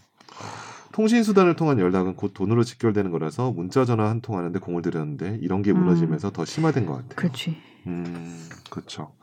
통신 0.93 1.23
수단을 1.23 1.55
통한 1.55 1.79
연락은 1.79 2.15
곧 2.17 2.33
돈으로 2.33 2.63
직결되는 2.65 3.11
거라서 3.11 3.51
문자 3.51 3.85
전화 3.85 4.09
한 4.09 4.21
통 4.21 4.37
하는데 4.37 4.57
공을 4.59 4.81
들였는데 4.81 5.39
이런 5.41 5.61
게 5.61 5.71
음. 5.71 5.79
무너지면서 5.79 6.31
더 6.31 6.43
심화된 6.43 6.85
것 6.85 6.93
같아요. 6.95 7.15
그렇지. 7.15 7.57
음, 7.87 8.49
그렇죠. 8.69 9.13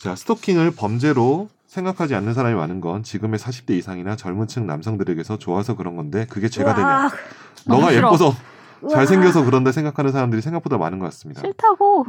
자, 0.00 0.14
스토킹을 0.16 0.72
범죄로 0.72 1.48
생각하지 1.68 2.14
않는 2.16 2.32
사람이 2.34 2.54
많은 2.56 2.80
건 2.80 3.02
지금의 3.02 3.38
40대 3.38 3.70
이상이나 3.72 4.16
젊은 4.16 4.46
층 4.48 4.66
남성들에게서 4.66 5.38
좋아서 5.38 5.76
그런 5.76 5.96
건데 5.96 6.26
그게 6.28 6.48
죄가 6.48 6.74
되냐? 6.74 7.10
너가 7.66 7.92
싫어. 7.92 8.08
예뻐서. 8.08 8.34
잘생겨서 8.90 9.44
그런다 9.44 9.72
생각하는 9.72 10.12
사람들이 10.12 10.40
생각보다 10.40 10.78
많은 10.78 10.98
것 10.98 11.06
같습니다. 11.06 11.40
싫다고. 11.42 12.06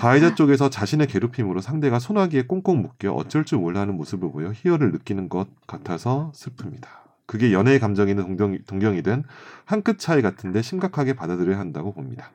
가해자 0.00 0.34
쪽에서 0.34 0.68
자신의 0.70 1.06
괴롭힘으로 1.08 1.60
상대가 1.60 1.98
소나기에 1.98 2.42
꽁꽁 2.46 2.82
묶여 2.82 3.12
어쩔 3.12 3.44
줄 3.44 3.58
몰라 3.58 3.80
하는 3.80 3.96
모습을 3.96 4.30
보여 4.30 4.52
희열을 4.54 4.92
느끼는 4.92 5.28
것 5.28 5.48
같아서 5.66 6.30
슬픕니다. 6.34 6.86
그게 7.26 7.52
연애의 7.54 7.80
감정이든 7.80 8.22
동경, 8.22 8.58
동경이든 8.66 9.24
한 9.64 9.82
끗 9.82 9.98
차이 9.98 10.20
같은데 10.22 10.60
심각하게 10.62 11.14
받아들여야 11.14 11.58
한다고 11.58 11.92
봅니다. 11.94 12.30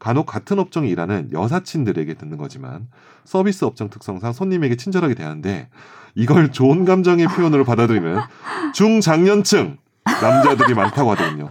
간혹 0.00 0.26
같은 0.26 0.58
업종에 0.58 0.88
일하는 0.88 1.30
여사친들에게 1.32 2.14
듣는 2.14 2.38
거지만 2.38 2.88
서비스 3.24 3.64
업종 3.64 3.90
특성상 3.90 4.32
손님에게 4.32 4.74
친절하게 4.76 5.14
대하는데 5.14 5.68
이걸 6.16 6.50
좋은 6.50 6.84
감정의 6.84 7.28
표현으로 7.28 7.64
받아들이면 7.64 8.22
중장년층 8.74 9.76
남자들이 10.04 10.74
많다고 10.74 11.12
하거든요. 11.12 11.48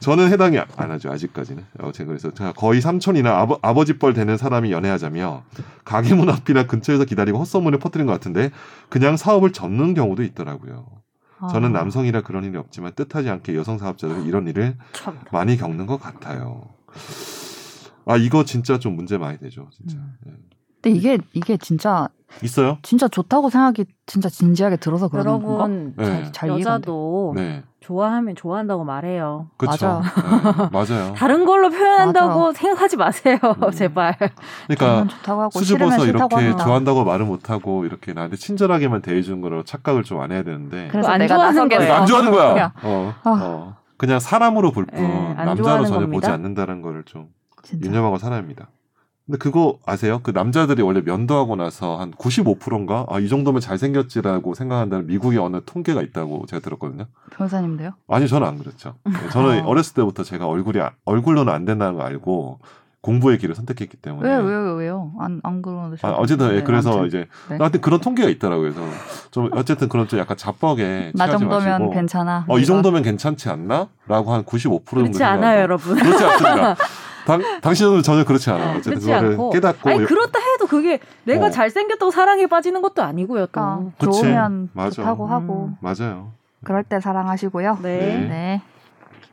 저는 0.00 0.30
해당이 0.30 0.58
안 0.58 0.90
하죠 0.90 1.10
아직까지는. 1.10 1.64
어, 1.80 1.92
제가 1.92 2.08
그래서 2.08 2.30
제가 2.30 2.52
거의 2.52 2.80
삼촌이나 2.80 3.38
아버, 3.38 3.58
아버지뻘 3.62 4.14
되는 4.14 4.36
사람이 4.36 4.72
연애하자며 4.72 5.44
가게 5.84 6.14
문 6.14 6.28
앞이나 6.28 6.66
근처에서 6.66 7.04
기다리고 7.04 7.38
헛소문을 7.38 7.78
퍼뜨린 7.78 8.06
것 8.06 8.12
같은데 8.12 8.50
그냥 8.88 9.16
사업을 9.16 9.52
접는 9.52 9.94
경우도 9.94 10.22
있더라고요. 10.22 10.86
저는 11.50 11.76
아. 11.76 11.80
남성이라 11.80 12.22
그런 12.22 12.44
일이 12.44 12.56
없지만 12.56 12.92
뜻하지 12.94 13.28
않게 13.28 13.54
여성 13.54 13.78
사업자들은 13.78 14.24
이런 14.24 14.48
일을 14.48 14.76
참. 14.92 15.18
많이 15.30 15.56
겪는 15.56 15.86
것 15.86 16.00
같아요. 16.00 16.62
아 18.06 18.16
이거 18.16 18.44
진짜 18.44 18.78
좀 18.78 18.96
문제 18.96 19.18
많이 19.18 19.38
되죠, 19.38 19.68
진짜. 19.72 19.96
음. 19.98 20.14
예. 20.28 20.30
근데 20.82 20.98
이게 20.98 21.18
이게 21.32 21.56
진짜 21.56 22.08
있어요? 22.42 22.78
진짜 22.82 23.08
좋다고 23.08 23.50
생각이 23.50 23.84
진짜 24.06 24.28
진지하게 24.28 24.76
들어서 24.76 25.08
그러는 25.08 25.32
건가? 25.32 25.48
여러분 25.64 25.94
네. 25.96 26.30
잘. 26.32 26.48
여자도 26.50 27.32
네, 27.36 27.62
좋아하면 27.80 28.34
좋아한다고 28.36 28.84
말해요. 28.84 29.48
그렇죠. 29.56 29.86
맞아요. 29.86 30.70
맞아요. 30.72 31.14
다른 31.18 31.44
걸로 31.44 31.70
표현한다고 31.70 32.52
생각하지 32.52 32.96
마세요, 32.96 33.38
음. 33.42 33.70
제발. 33.72 34.16
그러니까 34.68 35.06
하고 35.24 35.50
수줍어서 35.50 36.06
이렇게 36.06 36.34
합니다. 36.34 36.64
좋아한다고 36.64 37.04
말을 37.04 37.26
못 37.26 37.48
하고 37.50 37.84
이렇게 37.84 38.12
나한테 38.12 38.36
친절하게만 38.36 39.02
대해주는 39.02 39.40
거로 39.40 39.62
착각을 39.64 40.02
좀 40.04 40.20
안 40.20 40.30
해야 40.32 40.42
되는데 40.42 40.88
그래서 40.90 41.08
안 41.10 41.18
내가 41.18 41.34
좋아하는. 41.36 41.68
거예요. 41.68 41.92
안 41.94 42.06
좋아하는 42.06 42.30
거야. 42.32 42.56
야. 42.58 42.72
어, 42.82 43.14
아. 43.24 43.30
어. 43.42 43.76
그냥 43.98 44.20
사람으로 44.20 44.72
볼뿐 44.72 44.98
예, 44.98 45.04
안 45.06 45.36
남자로 45.46 45.56
좋아하는 45.56 45.84
전혀 45.86 46.00
겁니다. 46.00 46.12
보지 46.16 46.30
않는다는 46.30 46.82
거를 46.82 47.02
좀 47.04 47.28
진짜. 47.66 47.86
유념하고 47.88 48.18
살아야 48.18 48.38
합니다. 48.38 48.68
근데 49.26 49.38
그거 49.38 49.78
아세요? 49.84 50.20
그 50.22 50.30
남자들이 50.30 50.82
원래 50.82 51.00
면도하고 51.00 51.56
나서 51.56 51.96
한 51.98 52.12
95%인가? 52.12 53.06
아, 53.08 53.18
이 53.18 53.28
정도면 53.28 53.60
잘생겼지라고 53.60 54.54
생각한다는 54.54 55.08
미국의 55.08 55.40
어느 55.40 55.60
통계가 55.66 56.00
있다고 56.00 56.46
제가 56.46 56.60
들었거든요. 56.60 57.06
변호사님도요? 57.32 57.90
아니, 58.06 58.28
저는 58.28 58.46
안 58.46 58.58
그렇죠. 58.58 58.94
네, 59.04 59.12
저는 59.32 59.64
어. 59.64 59.66
어렸을 59.68 59.94
때부터 59.94 60.22
제가 60.22 60.46
얼굴이, 60.46 60.78
아- 60.80 60.92
얼굴로는 61.04 61.52
안 61.52 61.64
된다는 61.64 61.94
거 61.98 62.02
알고 62.04 62.60
공부의 63.00 63.38
길을 63.38 63.56
선택했기 63.56 63.96
때문에. 63.96 64.28
왜, 64.28 64.36
왜, 64.36 64.72
왜요? 64.74 65.12
안, 65.18 65.40
안 65.42 65.60
그러는데. 65.60 65.96
아, 66.02 66.10
어쨌든, 66.12 66.54
예, 66.54 66.62
그래서 66.62 66.90
아무튼. 66.90 67.06
이제, 67.08 67.28
네. 67.50 67.56
하여튼 67.58 67.80
그런 67.80 68.00
통계가 68.00 68.28
있더라고요. 68.28 68.72
그래서 68.74 68.88
좀, 69.32 69.48
어쨌든 69.54 69.88
그런 69.88 70.06
좀 70.06 70.20
약간 70.20 70.36
자뻑에 70.36 71.10
나 71.16 71.26
정도면 71.28 71.64
마시고. 71.64 71.90
괜찮아. 71.90 72.44
어, 72.48 72.58
이 72.58 72.60
내가. 72.62 72.66
정도면 72.66 73.02
괜찮지 73.02 73.48
않나? 73.48 73.88
라고 74.06 74.32
한 74.32 74.44
95% 74.44 74.84
정도. 74.86 75.02
그렇지 75.02 75.24
않아요. 75.24 75.60
여러분. 75.62 75.96
그렇지 75.96 76.24
않습니다. 76.24 76.76
당, 77.26 77.42
당신은 77.60 78.02
전혀 78.02 78.24
그렇지 78.24 78.50
않아요. 78.50 78.70
어쨌든 78.78 78.92
그렇지 78.92 79.06
그거를 79.06 79.30
않고. 79.32 79.50
깨닫고. 79.50 79.90
아니 79.90 80.04
그렇다 80.06 80.38
해도 80.38 80.66
그게 80.66 81.00
내가 81.24 81.46
어. 81.46 81.50
잘생겼다고 81.50 82.10
사랑에 82.10 82.46
빠지는 82.46 82.80
것도 82.82 83.02
아니고요. 83.02 83.46
또. 83.46 83.92
그치. 83.98 84.20
좋으면 84.22 84.70
맞아. 84.72 84.90
좋다고 84.90 85.26
음. 85.26 85.30
하고 85.30 85.70
맞아요. 85.80 86.32
그럴 86.64 86.82
때 86.84 87.00
사랑하시고요. 87.00 87.78
네. 87.82 87.98
네. 87.98 88.18
네. 88.28 88.62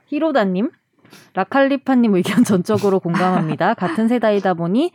히로다님, 0.08 0.70
라칼리파님 1.34 2.14
의견 2.16 2.44
전적으로 2.44 3.00
공감합니다. 3.00 3.74
같은 3.76 4.08
세대이다 4.08 4.54
보니 4.56 4.92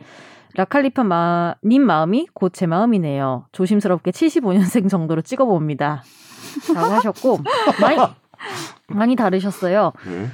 라칼리파님 0.55 1.81
마음이 1.83 2.27
곧 2.33 2.53
제 2.53 2.65
마음이네요. 2.67 3.45
조심스럽게 3.51 4.11
75년생 4.11 4.89
정도로 4.89 5.21
찍어봅니다. 5.21 6.03
라고 6.73 6.93
하셨고 6.95 7.39
많이 7.81 7.97
많이 8.87 9.15
다르셨어요. 9.15 9.91
네. 10.05 10.27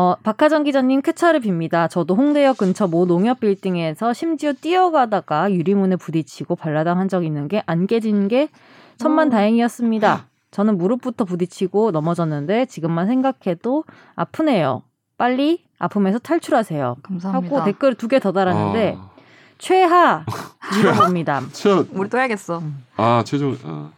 어, 0.00 0.14
박하정 0.22 0.62
기자님 0.62 1.02
쾌차를 1.02 1.40
빕니다. 1.40 1.90
저도 1.90 2.14
홍대역 2.14 2.58
근처 2.58 2.86
모 2.86 3.04
농협 3.04 3.40
빌딩에서 3.40 4.12
심지어 4.12 4.52
뛰어가다가 4.52 5.52
유리문에 5.52 5.96
부딪히고 5.96 6.54
발라당 6.54 7.00
한 7.00 7.08
적 7.08 7.24
있는 7.24 7.48
게 7.48 7.62
안 7.66 7.88
깨진 7.88 8.28
게 8.28 8.48
천만 8.96 9.26
오. 9.26 9.30
다행이었습니다. 9.32 10.26
저는 10.52 10.78
무릎부터 10.78 11.24
부딪히고 11.24 11.90
넘어졌는데 11.90 12.66
지금만 12.66 13.08
생각해도 13.08 13.82
아프네요. 14.14 14.82
빨리 15.16 15.64
아픔에서 15.80 16.18
탈출하세요. 16.20 16.98
감사합니다. 17.02 17.56
하고 17.56 17.64
댓글 17.64 17.94
두 17.96 18.06
개 18.06 18.20
더 18.20 18.30
달았는데 18.30 18.96
아, 19.00 19.10
최하 19.58 20.24
밀어봅니다. 20.78 21.40
최, 21.52 21.70
우리 21.92 22.08
또 22.08 22.18
해야겠어. 22.18 22.62
아, 22.96 23.24
최종, 23.26 23.56
어. 23.64 23.90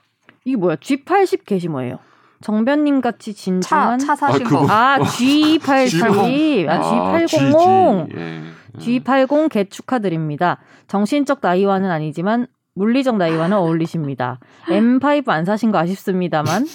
이게 0.47 0.57
뭐야? 0.57 0.77
G80 0.77 1.45
게시뭐예요? 1.45 1.99
정변님 2.43 3.01
같이 3.01 3.35
차, 3.35 3.41
진중한 3.43 3.99
차 3.99 4.17
사신 4.17 4.47
아. 4.47 4.49
거. 4.51 4.67
아 4.69 4.99
G80 5.05 6.69
아 6.69 6.81
G800 6.81 7.27
G, 7.27 7.37
G, 7.39 8.17
예. 8.17 8.43
G80 8.79 9.49
개 9.51 9.65
축하드립니다. 9.65 10.59
정신적 10.89 11.41
나이와는 11.43 11.91
아니지만 11.91 12.47
물리적 12.75 13.17
나이와는 13.17 13.57
어울리십니다. 13.57 14.39
M5 14.69 15.29
안 15.29 15.45
사신 15.45 15.71
거 15.71 15.79
아쉽습니다만 15.79 16.67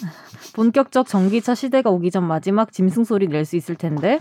본격적 0.55 1.07
전기차 1.07 1.55
시대가 1.55 1.89
오기 1.89 2.11
전 2.11 2.23
마지막 2.25 2.71
짐승 2.71 3.03
소리 3.03 3.27
낼 3.27 3.45
수 3.45 3.55
있을 3.55 3.75
텐데 3.75 4.19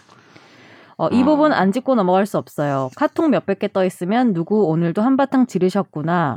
어, 0.96 1.08
이 1.08 1.22
아. 1.22 1.24
부분 1.24 1.52
안 1.52 1.72
짚고 1.72 1.94
넘어갈 1.96 2.24
수 2.26 2.38
없어요. 2.38 2.90
카톡 2.96 3.28
몇백 3.28 3.58
개 3.58 3.68
떠 3.68 3.84
있으면 3.84 4.32
누구 4.32 4.64
오늘도 4.66 5.02
한바탕 5.02 5.46
지르셨구나. 5.46 6.36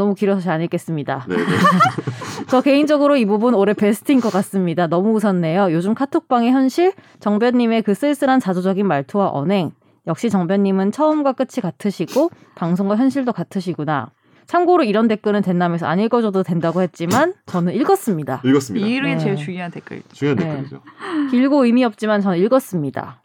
너무 0.00 0.14
길어서 0.14 0.40
잘안 0.40 0.62
읽겠습니다. 0.62 1.26
네, 1.28 1.36
네. 1.36 1.42
저 2.48 2.62
개인적으로 2.62 3.16
이 3.16 3.26
부분 3.26 3.54
올해 3.54 3.74
베스트인 3.74 4.20
것 4.20 4.32
같습니다. 4.32 4.86
너무 4.86 5.12
웃었네요. 5.12 5.72
요즘 5.72 5.94
카톡방의 5.94 6.50
현실, 6.52 6.94
정변님의 7.20 7.82
그 7.82 7.92
쓸쓸한 7.92 8.40
자조적인 8.40 8.86
말투와 8.86 9.30
언행. 9.32 9.72
역시 10.06 10.30
정변님은 10.30 10.92
처음과 10.92 11.34
끝이 11.34 11.60
같으시고 11.62 12.30
방송과 12.54 12.96
현실도 12.96 13.32
같으시구나. 13.32 14.10
참고로 14.46 14.82
이런 14.84 15.06
댓글은 15.06 15.42
된남에서 15.42 15.86
안 15.86 16.00
읽어줘도 16.00 16.42
된다고 16.42 16.80
했지만 16.80 17.34
저는 17.46 17.74
읽었습니다. 17.74 18.40
읽었습니다. 18.44 18.86
이 18.86 18.90
일이 18.90 19.14
네. 19.14 19.18
제일 19.18 19.36
중요한 19.36 19.70
댓글. 19.70 20.02
중요한 20.12 20.38
네. 20.38 20.44
댓글이죠. 20.44 20.82
길고 21.30 21.66
의미 21.66 21.84
없지만 21.84 22.20
저는 22.20 22.38
읽었습니다. 22.38 23.22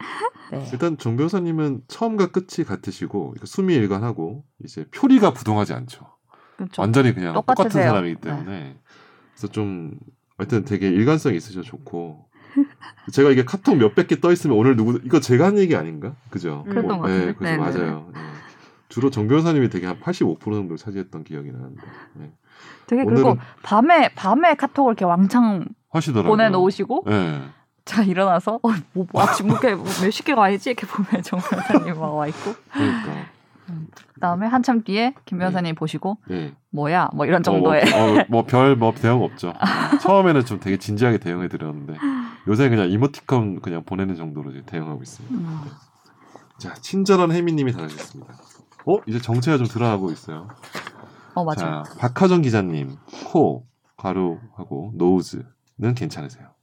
네. 0.52 0.70
일단 0.72 0.98
정 0.98 1.16
변호사님은 1.16 1.84
처음과 1.88 2.28
끝이 2.28 2.66
같으시고 2.68 3.30
그러니까 3.30 3.46
수미 3.48 3.74
일관하고 3.74 4.44
이제 4.64 4.86
표리가 4.94 5.34
부동하지 5.34 5.74
않죠. 5.74 6.15
그렇죠. 6.58 6.82
완전히 6.82 7.14
그냥 7.14 7.34
똑같은 7.34 7.64
똑같으세요. 7.66 7.90
사람이기 7.90 8.22
때문에 8.22 8.78
그래서 9.34 9.48
좀 9.52 9.92
하여튼 10.38 10.66
되게 10.66 10.88
일관성이 10.90 11.38
있으셔 11.38 11.62
좋고 11.62 12.26
제가 13.12 13.30
이게 13.32 13.44
카톡 13.44 13.76
몇백 13.76 14.08
개 14.08 14.16
떠 14.22 14.32
있으면 14.32 14.58
오늘 14.58 14.76
누구 14.76 15.00
이거 15.04 15.20
제가 15.20 15.46
한 15.48 15.58
얘기 15.58 15.76
아닌가 15.76 16.16
그죠? 16.30 16.64
그랬던 16.70 17.00
것 17.00 17.08
네, 17.08 17.14
같은데. 17.14 17.34
그래서 17.34 17.44
네, 17.44 17.52
네, 17.52 17.58
맞아요. 17.58 18.10
네. 18.14 18.20
주로 18.88 19.10
정 19.10 19.28
변호사님이 19.28 19.70
되게 19.70 19.88
한 19.88 20.00
85% 20.00 20.40
정도 20.42 20.78
차지했던 20.78 21.24
기억이 21.26 21.52
나는데 21.52 21.82
네. 22.14 22.32
되게 22.88 23.04
그리고 23.04 23.38
밤에 23.64 24.10
밤에 24.16 24.56
카톡을 24.56 24.92
이렇게 24.92 25.04
왕창 25.06 25.66
하시더라고요. 25.90 26.30
보내놓으시고 26.32 27.04
네. 27.08 27.42
자 27.84 28.04
일어나서 28.04 28.56
어, 28.64 28.70
뭐, 28.94 29.06
뭐 29.12 29.22
아침 29.22 29.48
몇개 29.48 29.76
몇십 29.76 30.26
개가 30.26 30.44
아니지 30.46 30.70
이렇게 30.72 30.88
보면 30.88 31.22
정 31.24 31.40
변호사님 31.40 32.00
와 32.02 32.28
있고 32.28 32.54
그러니까. 32.72 33.35
그다음에 34.14 34.48
한참 34.48 34.84
뒤에 34.84 35.14
김 35.26 35.38
변호사님 35.38 35.76
보시고 35.76 36.18
네. 36.28 36.54
뭐야 36.72 37.10
뭐 37.14 37.26
이런 37.26 37.44
정도의 37.44 37.84
뭐별 38.30 38.76
뭐 38.76 38.94
대응 38.94 39.22
없죠. 39.22 39.54
처음에는 40.02 40.46
좀 40.46 40.60
되게 40.60 40.78
진지하게 40.78 41.18
대응해 41.20 41.48
드렸는데 41.48 41.96
요새 42.48 42.70
그냥 42.70 42.90
이모티콘 42.90 43.62
그냥 43.62 43.84
보내는 43.84 44.16
정도로 44.16 44.52
이제 44.52 44.64
대응하고 44.66 45.02
있습니다. 45.02 45.36
음. 45.36 45.62
자 46.60 46.74
친절한 46.76 47.32
혜미님이 47.32 47.72
달아주셨습니다. 47.74 48.34
어 48.88 48.98
이제 49.08 49.20
정체가 49.20 49.58
좀 49.58 49.68
드러나고 49.68 50.12
있어요. 50.12 50.48
어 51.34 51.44
맞아. 51.44 51.84
자 51.84 51.98
박하정 52.00 52.42
기자님 52.42 52.96
코 53.32 53.66
가로하고 53.98 54.94
노우즈는 54.96 55.96
괜찮으세요. 55.96 56.55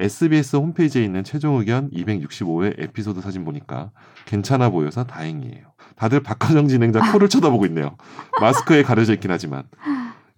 SBS 0.00 0.56
홈페이지에 0.56 1.04
있는 1.04 1.24
최종 1.24 1.56
의견 1.56 1.90
265회 1.90 2.80
에피소드 2.80 3.20
사진 3.20 3.44
보니까 3.44 3.90
괜찮아 4.26 4.70
보여서 4.70 5.04
다행이에요. 5.04 5.66
다들 5.96 6.20
박하정 6.20 6.68
진행자 6.68 7.12
코를 7.12 7.28
쳐다보고 7.28 7.66
있네요. 7.66 7.96
마스크에 8.40 8.82
가려져 8.82 9.14
있긴 9.14 9.30
하지만 9.30 9.64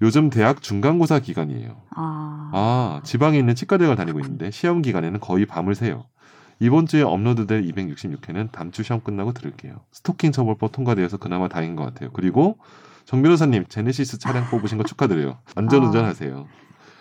요즘 0.02 0.30
대학 0.30 0.62
중간고사 0.62 1.18
기간이에요. 1.20 1.76
아, 1.94 2.50
아, 2.52 3.00
지방에 3.04 3.38
있는 3.38 3.54
치과대학을 3.54 3.96
다니고 3.96 4.20
있는데 4.20 4.50
시험 4.50 4.80
기간에는 4.80 5.20
거의 5.20 5.44
밤을 5.44 5.74
새요. 5.74 6.06
이번 6.58 6.86
주에 6.86 7.02
업로드될 7.02 7.62
266회는 7.64 8.52
다음 8.52 8.70
주 8.70 8.82
시험 8.82 9.00
끝나고 9.02 9.32
들을게요. 9.32 9.80
스토킹 9.92 10.32
처벌법 10.32 10.72
통과되어서 10.72 11.16
그나마 11.16 11.48
다행인 11.48 11.76
것 11.76 11.84
같아요. 11.84 12.10
그리고 12.12 12.58
정 13.04 13.22
변호사님 13.22 13.64
제네시스 13.68 14.18
차량 14.18 14.48
뽑으신 14.50 14.78
거 14.78 14.84
축하드려요. 14.84 15.38
안전운전하세요. 15.54 16.46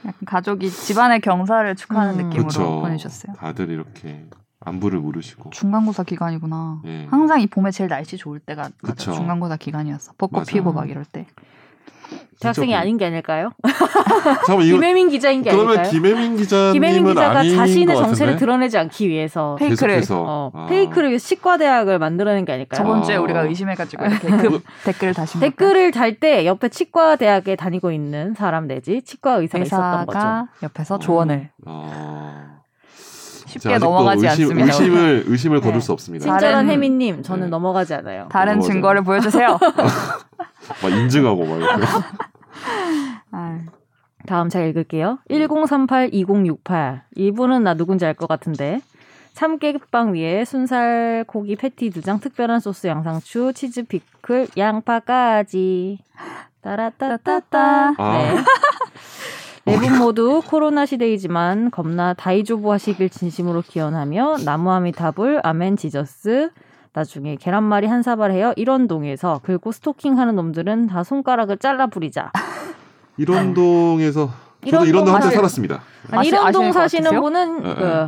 약간 0.05 0.19
가족이 0.25 0.69
집안의 0.69 1.21
경사를 1.21 1.75
축하하는 1.75 2.13
음. 2.13 2.17
느낌으로 2.29 2.47
그렇죠. 2.49 2.81
보내주셨어요. 2.81 3.35
다들 3.35 3.69
이렇게 3.69 4.25
안부를 4.61 4.99
물으시고. 4.99 5.51
중간고사 5.51 6.03
기간이구나. 6.03 6.81
예. 6.85 7.05
항상 7.09 7.41
이 7.41 7.47
봄에 7.47 7.71
제일 7.71 7.89
날씨 7.89 8.17
좋을 8.17 8.39
때가 8.39 8.63
맞아. 8.63 8.93
그쵸. 8.93 9.13
중간고사 9.13 9.57
기간이었어. 9.57 10.13
벚꽃. 10.17 10.47
피고 10.47 10.73
막 10.73 10.89
이럴 10.89 11.05
때. 11.05 11.25
대학생이 12.41 12.67
진짜 12.67 12.79
아닌 12.79 12.97
게 12.97 13.05
아닐까요? 13.05 13.51
잠깐만 14.47 14.65
이거 14.65 14.75
김혜민 14.77 15.09
기자인 15.09 15.41
게 15.43 15.51
그러면 15.51 15.77
아닐까요? 15.79 15.91
김혜민 15.91 16.37
기자님은 16.37 16.73
김혜민 16.73 17.05
기자가 17.07 17.39
아닌 17.39 17.55
자신의 17.55 17.95
것 17.95 18.01
정체를? 18.03 18.35
드러내지 18.37 18.77
않기 18.77 19.09
위해서 19.09 19.55
페이크를 19.59 19.95
계속해서 19.95 20.23
어, 20.25 20.51
아. 20.53 20.65
페이크를 20.67 21.09
위해서 21.09 21.27
치과 21.27 21.57
대학을 21.57 21.99
만들어낸 21.99 22.45
게 22.45 22.53
아닐까요? 22.53 22.77
저번 22.77 23.03
주에 23.03 23.15
어. 23.17 23.21
우리가 23.21 23.41
의심해가지고 23.41 24.05
이렇게 24.05 24.27
급 24.37 24.63
댓글을 24.85 25.13
다시 25.13 25.39
댓글을 25.39 25.91
달 25.91 26.19
때 26.19 26.45
옆에 26.45 26.69
치과 26.69 27.15
대학에 27.17 27.55
다니고 27.55 27.91
있는 27.91 28.33
사람 28.35 28.67
내지 28.67 29.01
치과 29.03 29.35
의사가 29.35 29.63
있었던 29.63 30.05
거죠. 30.05 30.47
옆에서 30.63 30.95
어. 30.95 30.99
조언을 30.99 31.49
어. 31.65 32.59
쉽게 33.47 33.77
넘어가지 33.79 34.27
의심, 34.27 34.43
않습니다. 34.45 34.65
의심을 34.67 35.23
의심을 35.27 35.59
네. 35.59 35.65
거둘 35.65 35.81
수 35.81 35.91
없습니다. 35.91 36.23
친절한 36.23 36.65
다른- 36.65 36.69
혜민님, 36.69 37.23
저는 37.23 37.45
네. 37.45 37.49
넘어가지 37.49 37.93
않아요. 37.95 38.27
다른 38.31 38.53
넘어가죠. 38.53 38.71
증거를 38.73 39.03
보여주세요. 39.03 39.57
막 40.81 40.89
인증하고 40.89 41.45
막 41.45 41.57
이렇게. 41.57 41.83
아, 43.31 43.59
다음 44.27 44.49
제가 44.49 44.65
읽을게요. 44.65 45.19
1038-2068. 45.29 47.01
이분은 47.15 47.63
나 47.63 47.73
누군지 47.73 48.05
알 48.05 48.13
것 48.13 48.27
같은데. 48.27 48.81
참깨빵 49.33 50.15
위에 50.15 50.43
순살 50.43 51.23
고기 51.27 51.55
패티 51.55 51.91
두 51.91 52.01
장, 52.01 52.19
특별한 52.19 52.59
소스 52.59 52.87
양상추, 52.87 53.53
치즈 53.53 53.83
피클, 53.83 54.47
양파까지. 54.57 55.99
따라따따따. 56.61 57.93
아. 57.97 58.17
네. 58.17 58.35
네분 59.65 59.97
모두 59.99 60.41
코로나 60.45 60.85
시대이지만 60.85 61.69
겁나 61.71 62.13
다이조부 62.15 62.71
하시길 62.71 63.09
진심으로 63.09 63.61
기원하며 63.61 64.37
나무아미타불 64.43 65.41
아멘 65.43 65.77
지저스 65.77 66.49
나중에 66.93 67.35
계란말이 67.35 67.87
한 67.87 68.01
사발 68.01 68.31
해요 68.31 68.53
일원동에서 68.55 69.39
긁고 69.43 69.71
스토킹하는 69.71 70.35
놈들은 70.35 70.87
다 70.87 71.03
손가락을 71.03 71.57
잘라 71.57 71.87
부리자 71.87 72.31
일원동에서 73.17 74.25
저도 74.65 74.67
일원동 74.85 74.87
일원동 74.87 75.15
한때 75.15 75.29
살았습니다. 75.31 75.81
아니, 76.11 76.19
아시- 76.19 76.35
아실 76.37 76.61
것 76.61 76.73
사시는? 76.73 77.21
분은 77.21 77.63
네, 77.63 77.75
그 77.75 78.07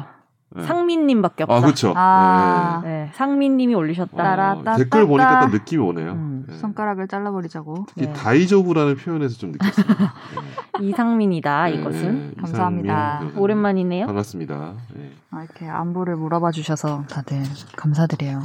네. 0.53 0.63
상민님밖에 0.63 1.43
없다 1.43 1.55
아 1.55 1.61
그렇죠. 1.61 1.93
아. 1.95 2.81
네, 2.83 3.09
상민님이 3.15 3.73
올리셨다 3.73 4.33
어, 4.53 4.63
따- 4.63 4.75
댓글 4.75 5.01
따- 5.03 5.07
보니까 5.07 5.29
따. 5.31 5.39
딱 5.41 5.51
느낌이 5.51 5.81
오네요. 5.81 6.11
음, 6.11 6.45
네. 6.47 6.57
손가락을 6.57 7.07
잘라버리자고. 7.07 7.85
특히 7.87 8.07
네. 8.07 8.13
다이조브라는 8.13 8.97
표현에서 8.97 9.37
좀 9.37 9.53
느꼈습니다. 9.53 10.13
이상민이다 10.81 11.65
네. 11.65 11.71
이것은 11.75 12.27
네, 12.35 12.41
감사합니다. 12.41 13.15
이상민. 13.21 13.37
오랜만이네요 13.37 14.05
반갑습니다. 14.07 14.73
네. 14.95 15.11
아, 15.31 15.43
이렇게 15.43 15.67
안부를 15.69 16.17
물어봐 16.17 16.51
주셔서 16.51 17.05
다들 17.09 17.43
감사드려요. 17.77 18.41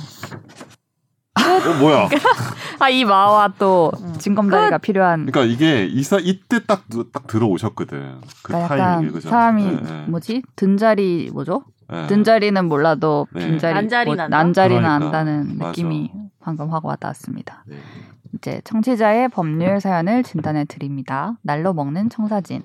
어 1.39 1.79
뭐야? 1.81 2.09
아, 2.81 2.89
이 2.89 3.05
마와 3.05 3.53
또 3.59 3.91
음. 4.01 4.15
징검다리가 4.19 4.79
필요한. 4.79 5.27
그러니까 5.27 5.43
이게 5.53 5.85
이사 5.87 6.19
이때 6.21 6.65
딱 6.65 6.85
딱 7.13 7.27
들어오셨거든. 7.27 8.21
그 8.21 8.29
그러니까 8.43 8.69
타이밍에 8.69 8.91
약간 9.09 9.13
그죠? 9.13 9.29
사람이 9.29 9.65
네, 9.65 9.81
네. 9.83 10.05
뭐지 10.09 10.43
든 10.57 10.77
자리 10.77 11.31
뭐죠? 11.33 11.65
네. 11.89 12.07
든자리는 12.07 12.65
몰라도 12.67 13.27
네. 13.33 13.47
빈자리 13.47 13.75
난자리 13.75 14.07
뭐, 14.07 14.17
난다? 14.17 14.37
난자리는 14.37 14.83
그러니까. 14.83 15.07
안다는 15.07 15.59
맞아. 15.59 15.69
느낌이 15.71 16.13
방금 16.41 16.71
확 16.71 16.85
와닿았습니다. 16.85 17.65
네. 17.67 17.77
이제 18.35 18.61
청취자의 18.65 19.29
법률 19.29 19.81
사연을 19.81 20.23
진단해 20.23 20.65
드립니다. 20.67 21.37
날로 21.43 21.73
먹는 21.73 22.11
청사진. 22.11 22.63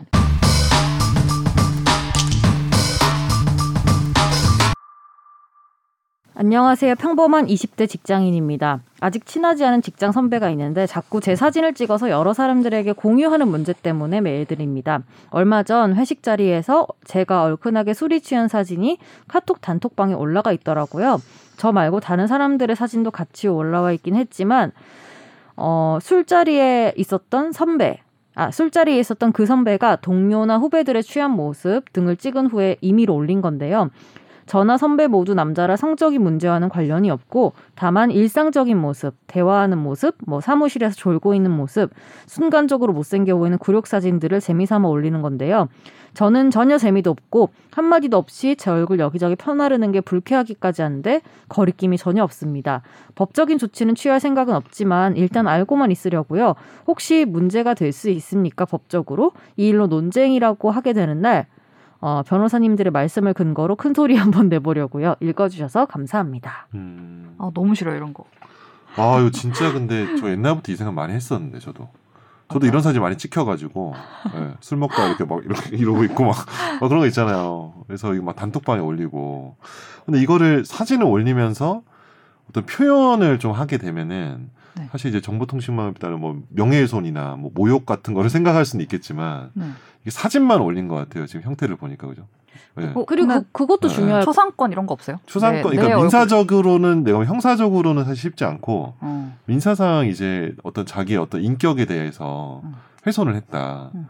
안녕하세요. 6.34 6.96
평범한 6.96 7.48
20대 7.48 7.90
직장인입니다. 7.90 8.80
아직 9.02 9.26
친하지 9.26 9.66
않은 9.66 9.82
직장 9.82 10.14
선배가 10.14 10.50
있는데 10.52 10.88
자꾸 10.88 11.20
제 11.20 11.36
사진을 11.36 11.74
찍어서 11.74 12.10
여러 12.10 12.32
사람들에게 12.34 12.94
공유하는 12.94 13.50
문제 13.50 13.74
때문에 13.74 14.22
메일 14.22 14.46
드립니다. 14.46 15.02
얼마 15.30 15.64
전 15.64 15.94
회식 15.94 16.24
자리에서 16.24 16.88
제가 17.04 17.44
얼큰하게 17.44 17.94
술이 17.94 18.22
취한 18.22 18.48
사진이 18.48 18.98
카톡 19.28 19.60
단톡방에 19.60 20.14
올라가 20.14 20.54
있더라고요. 20.54 21.22
저 21.58 21.74
말고 21.74 22.00
다른 22.00 22.28
사람들의 22.28 22.78
사진도 22.78 23.12
같이 23.12 23.50
올라와 23.50 23.92
있긴 23.92 24.16
했지만 24.16 24.72
어, 25.58 26.00
술자리에 26.02 26.94
있었던 26.96 27.52
선배 27.52 28.00
아, 28.36 28.50
술자리에 28.50 28.98
있었던 29.00 29.34
그 29.34 29.46
선배가 29.46 29.98
동료나 29.98 30.58
후배들의 30.60 31.04
취한 31.04 31.32
모습 31.32 31.92
등을 31.92 32.16
찍은 32.16 32.48
후에 32.48 32.78
임의로 32.80 33.14
올린 33.14 33.42
건데요. 33.42 33.90
저나 34.52 34.78
선배 34.78 35.08
모두 35.08 35.34
남자라 35.34 35.78
성적인 35.78 36.22
문제와는 36.22 36.68
관련이 36.68 37.10
없고 37.10 37.54
다만 37.74 38.12
일상적인 38.12 38.78
모습, 38.78 39.16
대화하는 39.28 39.78
모습, 39.78 40.18
뭐 40.28 40.42
사무실에서 40.42 40.94
졸고 40.94 41.34
있는 41.34 41.52
모습, 41.52 41.90
순간적으로 42.26 42.92
못생겨 42.92 43.38
보이는 43.38 43.58
굴욕 43.58 43.88
사진들을 43.88 44.42
재미삼아 44.42 44.90
올리는 44.90 45.22
건데요. 45.22 45.70
저는 46.16 46.52
전혀 46.52 46.78
재미도 46.78 47.12
없고 47.12 47.52
한마디도 47.72 48.18
없이 48.18 48.58
제 48.58 48.70
얼굴 48.70 49.00
여기저기 49.00 49.38
펴나르는 49.38 49.94
게 49.94 50.02
불쾌하기까지 50.02 50.82
한데 50.82 51.22
거리낌이 51.48 51.98
전혀 51.98 52.22
없습니다. 52.22 52.82
법적인 53.16 53.58
조치는 53.58 53.96
취할 53.96 54.20
생각은 54.20 54.54
없지만 54.54 55.16
일단 55.16 55.48
알고만 55.48 55.92
있으려고요. 55.92 56.56
혹시 56.88 57.24
문제가 57.24 57.74
될 57.74 57.94
수 57.94 58.10
있습니까? 58.10 58.66
법적으로 58.66 59.32
이 59.56 59.70
일로 59.70 59.88
논쟁이라고 59.88 60.72
하게 60.72 60.92
되는 60.92 61.22
날 61.22 61.46
어, 62.02 62.24
변호사님들의 62.24 62.92
말씀을 62.92 63.34
근거로 63.34 63.76
큰 63.76 63.94
소리 63.94 64.16
한번 64.18 64.50
내보려고요. 64.50 65.16
읽어주셔서 65.20 65.86
감사합니다. 65.86 66.68
음. 66.74 67.36
아, 67.38 67.52
너무 67.54 67.76
싫어 67.76 67.96
이런 67.96 68.14
거. 68.14 68.26
아, 68.98 69.20
이거 69.20 69.30
진짜 69.30 69.72
근데 69.72 70.18
저 70.18 70.30
옛날부터 70.30 70.72
이 70.72 70.76
생각 70.76 70.94
많이 70.94 71.14
했었는데 71.14 71.60
저도. 71.60 71.90
저도 72.52 72.68
이런 72.68 72.82
사진 72.82 73.02
많이 73.02 73.18
찍혀가지고 73.18 73.94
예, 74.36 74.54
술 74.60 74.78
먹다 74.78 75.08
이렇게 75.08 75.24
막 75.24 75.42
이렇게 75.46 75.70
이러고 75.78 76.04
있고 76.04 76.26
막, 76.26 76.36
막 76.82 76.88
그런 76.90 77.00
거 77.00 77.08
있잖아요. 77.08 77.74
그래서 77.88 78.14
이거 78.14 78.26
막 78.26 78.36
단톡방에 78.36 78.82
올리고. 78.82 79.56
근데 80.06 80.20
이거를 80.20 80.66
사진을 80.66 81.06
올리면서 81.06 81.82
어떤 82.50 82.66
표현을 82.66 83.40
좀 83.40 83.54
하게 83.54 83.78
되면은 83.78 84.50
네. 84.76 84.88
사실 84.92 85.10
이제 85.10 85.22
정보통신망에 85.22 85.94
따른 85.94 86.20
뭐 86.20 86.42
명예훼손이나 86.50 87.36
뭐 87.38 87.52
모욕 87.54 87.86
같은 87.86 88.14
거를 88.14 88.30
생각할 88.30 88.66
수는 88.66 88.84
있겠지만 88.84 89.52
네. 89.54 89.70
이게 90.02 90.10
사진만 90.12 90.62
올린 90.62 90.88
것 90.88 90.96
같아요. 90.96 91.26
지금 91.26 91.42
형태를 91.44 91.76
보니까 91.76 92.08
그죠? 92.08 92.28
예. 92.80 92.92
어, 92.96 93.06
그리고 93.06 93.28
그, 93.28 93.44
그것도 93.52 93.88
네. 93.88 93.94
중요할 93.94 94.24
초상권 94.24 94.72
이런 94.72 94.86
거 94.86 94.94
없어요? 94.94 95.20
초상권, 95.26 95.56
네, 95.56 95.62
그러니까 95.62 95.84
내 95.84 95.94
얼굴. 95.94 96.04
민사적으로는 96.06 97.04
내가 97.04 97.26
형사적으로는 97.26 98.06
사실 98.06 98.22
쉽지 98.22 98.46
않고 98.46 98.96
어. 99.00 99.38
민사상 99.46 100.08
이제 100.08 100.56
어떤 100.64 100.86
자기의 100.86 101.20
어떤 101.20 101.42
인격에 101.42 101.86
대해서 101.86 102.62
음. 102.64 102.74
훼손을 103.06 103.36
했다. 103.36 103.92
음. 103.96 104.08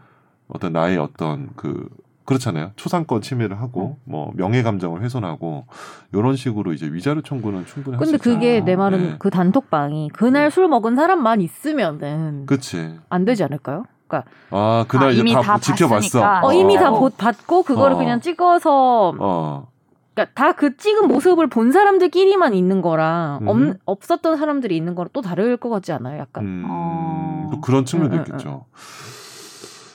어떤 0.48 0.72
나의 0.72 0.98
어떤 0.98 1.50
그 1.56 1.88
그렇잖아요. 2.24 2.70
초상권 2.76 3.20
침해를 3.20 3.60
하고 3.60 3.98
뭐 4.04 4.32
명예 4.36 4.62
감정을 4.62 5.02
훼손하고 5.02 5.66
이런 6.12 6.36
식으로 6.36 6.72
이제 6.72 6.86
위자료 6.86 7.20
청구는 7.20 7.66
충분히 7.66 7.96
할수 7.96 8.12
근데. 8.12 8.22
그게 8.22 8.60
내 8.60 8.76
말은 8.76 9.02
네. 9.02 9.16
그 9.18 9.28
단톡방이 9.30 10.10
그날 10.12 10.50
술 10.52 10.68
먹은 10.68 10.94
사람만 10.94 11.40
있으면은 11.40 12.46
그치. 12.46 12.94
안 13.08 13.24
되지 13.24 13.42
않을까요? 13.42 13.84
그러니까 14.12 14.24
아 14.50 14.84
그날 14.88 15.08
아, 15.08 15.10
이제 15.12 15.20
이미 15.20 15.32
다, 15.32 15.40
다 15.40 15.58
지켜봤어. 15.58 16.40
어, 16.42 16.52
이미 16.52 16.76
다 16.76 16.90
어. 16.90 16.98
보- 16.98 17.08
받고 17.10 17.62
그거를 17.62 17.96
어. 17.96 17.98
그냥 17.98 18.20
찍어서 18.20 19.14
어. 19.18 19.68
그러니까 20.14 20.34
다 20.34 20.52
그 20.52 20.76
찍은 20.76 21.08
모습을 21.08 21.46
본 21.46 21.72
사람들끼리만 21.72 22.52
있는 22.52 22.82
거랑 22.82 23.38
음. 23.42 23.48
없, 23.48 23.78
없었던 23.86 24.36
사람들이 24.36 24.76
있는 24.76 24.94
거랑 24.94 25.08
또 25.14 25.22
다를 25.22 25.56
것 25.56 25.70
같지 25.70 25.92
않아요? 25.92 26.18
약간 26.20 26.44
음, 26.44 26.64
어. 26.68 27.48
또 27.52 27.60
그런 27.62 27.86
측면도 27.86 28.16
응, 28.16 28.18
응, 28.18 28.24
있겠죠. 28.26 28.64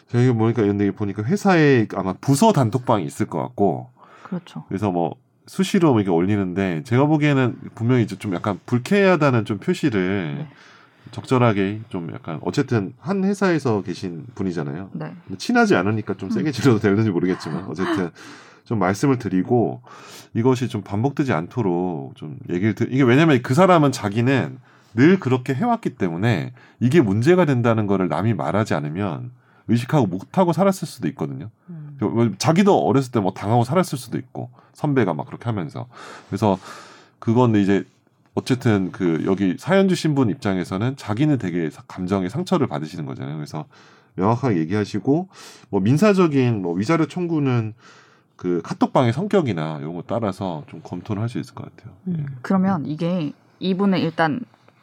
저희 0.09 0.31
보니까 0.31 0.63
근데 0.63 0.89
보니까 0.91 1.21
회사에 1.23 1.85
아마 1.95 2.13
부서 2.13 2.51
단톡방이 2.53 3.05
있을 3.05 3.27
것 3.27 3.39
같고 3.39 3.89
그렇죠. 4.23 4.63
그래서 4.67 4.89
뭐 4.91 5.15
수시로 5.45 5.93
이렇게 5.95 6.09
올리는데 6.09 6.83
제가 6.83 7.05
보기에는 7.05 7.55
분명히 7.75 8.03
이제 8.03 8.17
좀 8.17 8.33
약간 8.33 8.59
불쾌하다는 8.65 9.45
좀 9.45 9.59
표시를 9.59 10.35
네. 10.39 10.47
적절하게 11.11 11.81
좀 11.89 12.11
약간 12.13 12.39
어쨌든 12.41 12.93
한 12.99 13.23
회사에서 13.23 13.81
계신 13.81 14.25
분이잖아요. 14.35 14.89
네. 14.93 15.13
친하지 15.37 15.75
않으니까 15.75 16.15
좀 16.15 16.29
음. 16.29 16.31
세게 16.31 16.51
질러도 16.51 16.79
되는지 16.79 17.09
모르겠지만 17.09 17.65
어쨌든 17.69 18.09
좀 18.65 18.79
말씀을 18.79 19.17
드리고 19.17 19.81
이것이 20.33 20.67
좀 20.67 20.81
반복되지 20.81 21.33
않도록 21.33 22.15
좀 22.15 22.37
얘기를 22.49 22.75
드 22.75 22.87
이게 22.89 23.03
왜냐면 23.03 23.41
그 23.41 23.53
사람은 23.53 23.91
자기는 23.91 24.59
늘 24.95 25.19
그렇게 25.19 25.53
해왔기 25.53 25.91
때문에 25.95 26.53
이게 26.79 27.01
문제가 27.01 27.45
된다는 27.45 27.87
거를 27.87 28.07
남이 28.07 28.33
말하지 28.33 28.73
않으면 28.73 29.31
의식하고 29.67 30.07
못하고 30.07 30.53
살았을 30.53 30.87
수도 30.87 31.07
있거든요. 31.09 31.49
음. 31.69 31.97
뭐 31.99 32.31
자기도 32.37 32.77
어렸을 32.85 33.11
때 33.11 33.19
뭐 33.19 33.33
당하고 33.33 33.63
살았을 33.63 33.97
수도 33.97 34.17
있고 34.17 34.49
선배가 34.73 35.13
막 35.13 35.25
그렇게 35.27 35.45
하면서 35.45 35.87
그래서 36.29 36.57
그건 37.19 37.55
이제 37.55 37.83
어쨌든 38.37 38.91
그 38.91 39.23
여기 39.25 39.55
사연 39.57 39.89
주신 39.89 40.13
분 40.13 40.29
입장에서는 40.29 40.95
자기는 40.95 41.39
되게 41.39 41.71
사- 41.71 41.81
감정에 41.87 42.29
상처를 42.29 42.67
받으시는 42.67 43.05
거잖아요. 43.07 43.35
그래서 43.35 43.65
명확하게 44.13 44.57
얘기하시고 44.59 45.27
뭐 45.69 45.79
민사적인 45.81 46.61
뭐 46.61 46.73
위자료 46.75 47.07
청구는 47.07 47.73
그 48.35 48.61
카톡방의 48.63 49.11
성격이나 49.13 49.79
이런 49.79 49.95
거 49.95 50.03
따라서 50.05 50.63
좀 50.67 50.81
검토를 50.83 51.21
할 51.23 51.29
수 51.29 51.39
있을 51.39 51.55
것 51.55 51.65
같아요. 51.75 51.95
음. 52.07 52.27
그러면 52.43 52.85
이게 52.85 53.33
이분은 53.59 53.97
일단 53.99 54.39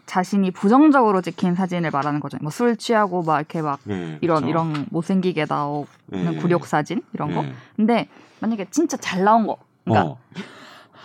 자신이 0.07 0.51
부정적으로 0.51 1.21
찍힌 1.23 1.55
사진을 1.55 1.93
말하는 1.93 2.19
거죠. 2.19 2.37
뭐 2.43 2.51
술 2.51 2.77
취하고 2.77 3.23
막 3.23 3.39
이렇게 3.39 3.63
막 3.63 3.79
네, 3.85 4.19
이런 4.21 4.43
그렇죠. 4.43 4.49
이런 4.49 4.87
못생기게 4.91 5.47
나오는 5.49 5.87
네, 6.09 6.35
굴욕 6.39 6.67
사진 6.67 7.03
이런 7.13 7.33
거. 7.33 7.43
네. 7.43 7.53
근데 7.77 8.09
만약에 8.41 8.67
진짜 8.73 8.97
잘 8.97 9.23
나온 9.23 9.47
거. 9.47 9.57
그러니까, 9.85 10.11
어. 10.11 10.19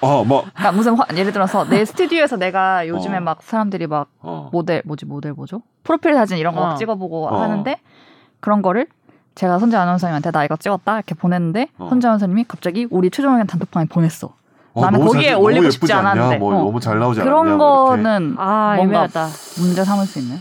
어, 0.02 0.24
뭐, 0.24 0.44
그러니까 0.54 0.72
무슨 0.72 0.96
화- 0.98 1.06
예를 1.16 1.32
들어서 1.32 1.68
내 1.68 1.84
스튜디오에서 1.86 2.38
내가 2.38 2.88
요즘에 2.88 3.18
어. 3.18 3.22
막 3.22 3.42
사람들이 3.44 3.88
막 3.88 4.08
어. 4.22 4.50
모델 4.52 4.82
뭐지 4.86 5.06
모델 5.06 5.34
뭐죠? 5.34 5.62
프로필 5.84 6.14
사진 6.14 6.38
이런 6.38 6.56
거 6.56 6.62
어. 6.62 6.68
막 6.68 6.78
찍어보고 6.78 7.28
어. 7.28 7.42
하는데 7.42 7.78
그런 8.40 8.62
거를 8.62 8.88
제가 9.36 9.60
선재 9.60 9.78
아나운서님한테 9.78 10.32
나 10.32 10.44
이거 10.46 10.56
찍었다 10.58 10.96
이렇게 10.96 11.16
보냈는데 11.16 11.68
어. 11.78 11.88
선재 11.90 12.08
아나운서님이 12.08 12.46
갑자기 12.48 12.88
우리 12.90 13.10
최종 13.10 13.34
의견 13.34 13.48
단톡방에 13.48 13.86
보냈어. 13.88 14.34
어, 14.74 14.82
나는 14.82 15.00
거기에 15.04 15.30
잘- 15.32 15.38
올리고 15.40 15.70
싶지? 15.72 15.92
않았는데. 15.92 16.38
뭐 16.38 16.54
어. 16.56 16.64
너무 16.64 16.80
잘 16.80 17.00
나오지 17.00 17.22
않냐? 17.22 17.30
그런 17.30 17.58
거는 17.58 18.36
아 18.38 18.76
뭔가 18.78 18.84
애매하다. 19.06 19.28
문제 19.60 19.84
삼을 19.84 20.06
수 20.06 20.20
있네. 20.20 20.36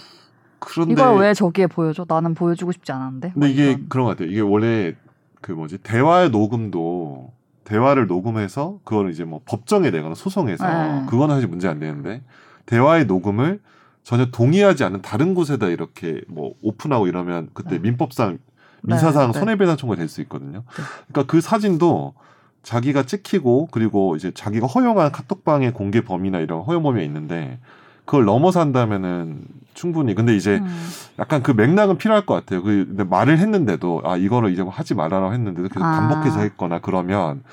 그런데 0.60 0.92
이걸 0.92 1.16
왜 1.18 1.34
저기에 1.34 1.66
보여줘? 1.66 2.04
나는 2.08 2.34
보여주고 2.34 2.72
싶지 2.72 2.92
않았는데. 2.92 3.30
근데 3.32 3.38
뭐 3.38 3.48
이게 3.48 3.70
이런. 3.70 3.88
그런 3.88 4.04
것 4.06 4.10
같아요. 4.12 4.28
이게 4.28 4.40
원래 4.40 4.94
그 5.40 5.52
뭐지 5.52 5.78
대화의 5.78 6.30
녹음도 6.30 7.30
대화를 7.68 8.06
녹음해서 8.06 8.78
그거를 8.84 9.10
이제 9.10 9.24
뭐 9.24 9.42
법정에 9.44 9.90
내거나 9.90 10.14
소송해서 10.14 10.66
네. 10.66 11.06
그거는 11.06 11.34
사실 11.34 11.48
문제 11.48 11.68
안 11.68 11.78
되는데 11.78 12.22
대화의 12.64 13.04
녹음을 13.04 13.60
전혀 14.04 14.30
동의하지 14.30 14.84
않는 14.84 15.02
다른 15.02 15.34
곳에다 15.34 15.66
이렇게 15.66 16.22
뭐 16.28 16.54
오픈하고 16.62 17.08
이러면 17.08 17.50
그때 17.52 17.72
네. 17.72 17.78
민법상 17.80 18.38
민사상 18.82 19.26
네, 19.26 19.32
네. 19.32 19.38
손해배상 19.38 19.76
청구가 19.76 19.98
될 19.98 20.08
수 20.08 20.22
있거든요. 20.22 20.62
네. 20.66 20.82
그러니까 21.08 21.30
그 21.30 21.42
사진도 21.42 22.14
자기가 22.62 23.02
찍히고 23.02 23.68
그리고 23.70 24.16
이제 24.16 24.30
자기가 24.34 24.66
허용한 24.66 25.12
카톡방의 25.12 25.72
공개 25.72 26.00
범위나 26.00 26.38
이런 26.40 26.62
허용 26.62 26.82
범위가 26.84 27.04
있는데 27.04 27.58
그걸 28.06 28.24
넘어서 28.24 28.60
한다면은 28.60 29.44
충분히 29.78 30.14
근데 30.14 30.34
이제 30.34 30.56
음. 30.58 30.88
약간 31.20 31.42
그 31.42 31.52
맥락은 31.52 31.98
필요할 31.98 32.26
것 32.26 32.34
같아요. 32.34 32.62
그 32.62 32.84
근데 32.88 33.04
말을 33.04 33.38
했는데도 33.38 34.02
아 34.04 34.16
이거를 34.16 34.52
이제 34.52 34.62
뭐 34.62 34.72
하지 34.72 34.94
말라고 34.94 35.32
했는데도 35.32 35.68
계속 35.68 35.84
아. 35.84 35.92
반복해서 35.92 36.40
했거나 36.40 36.80
그러면 36.80 37.44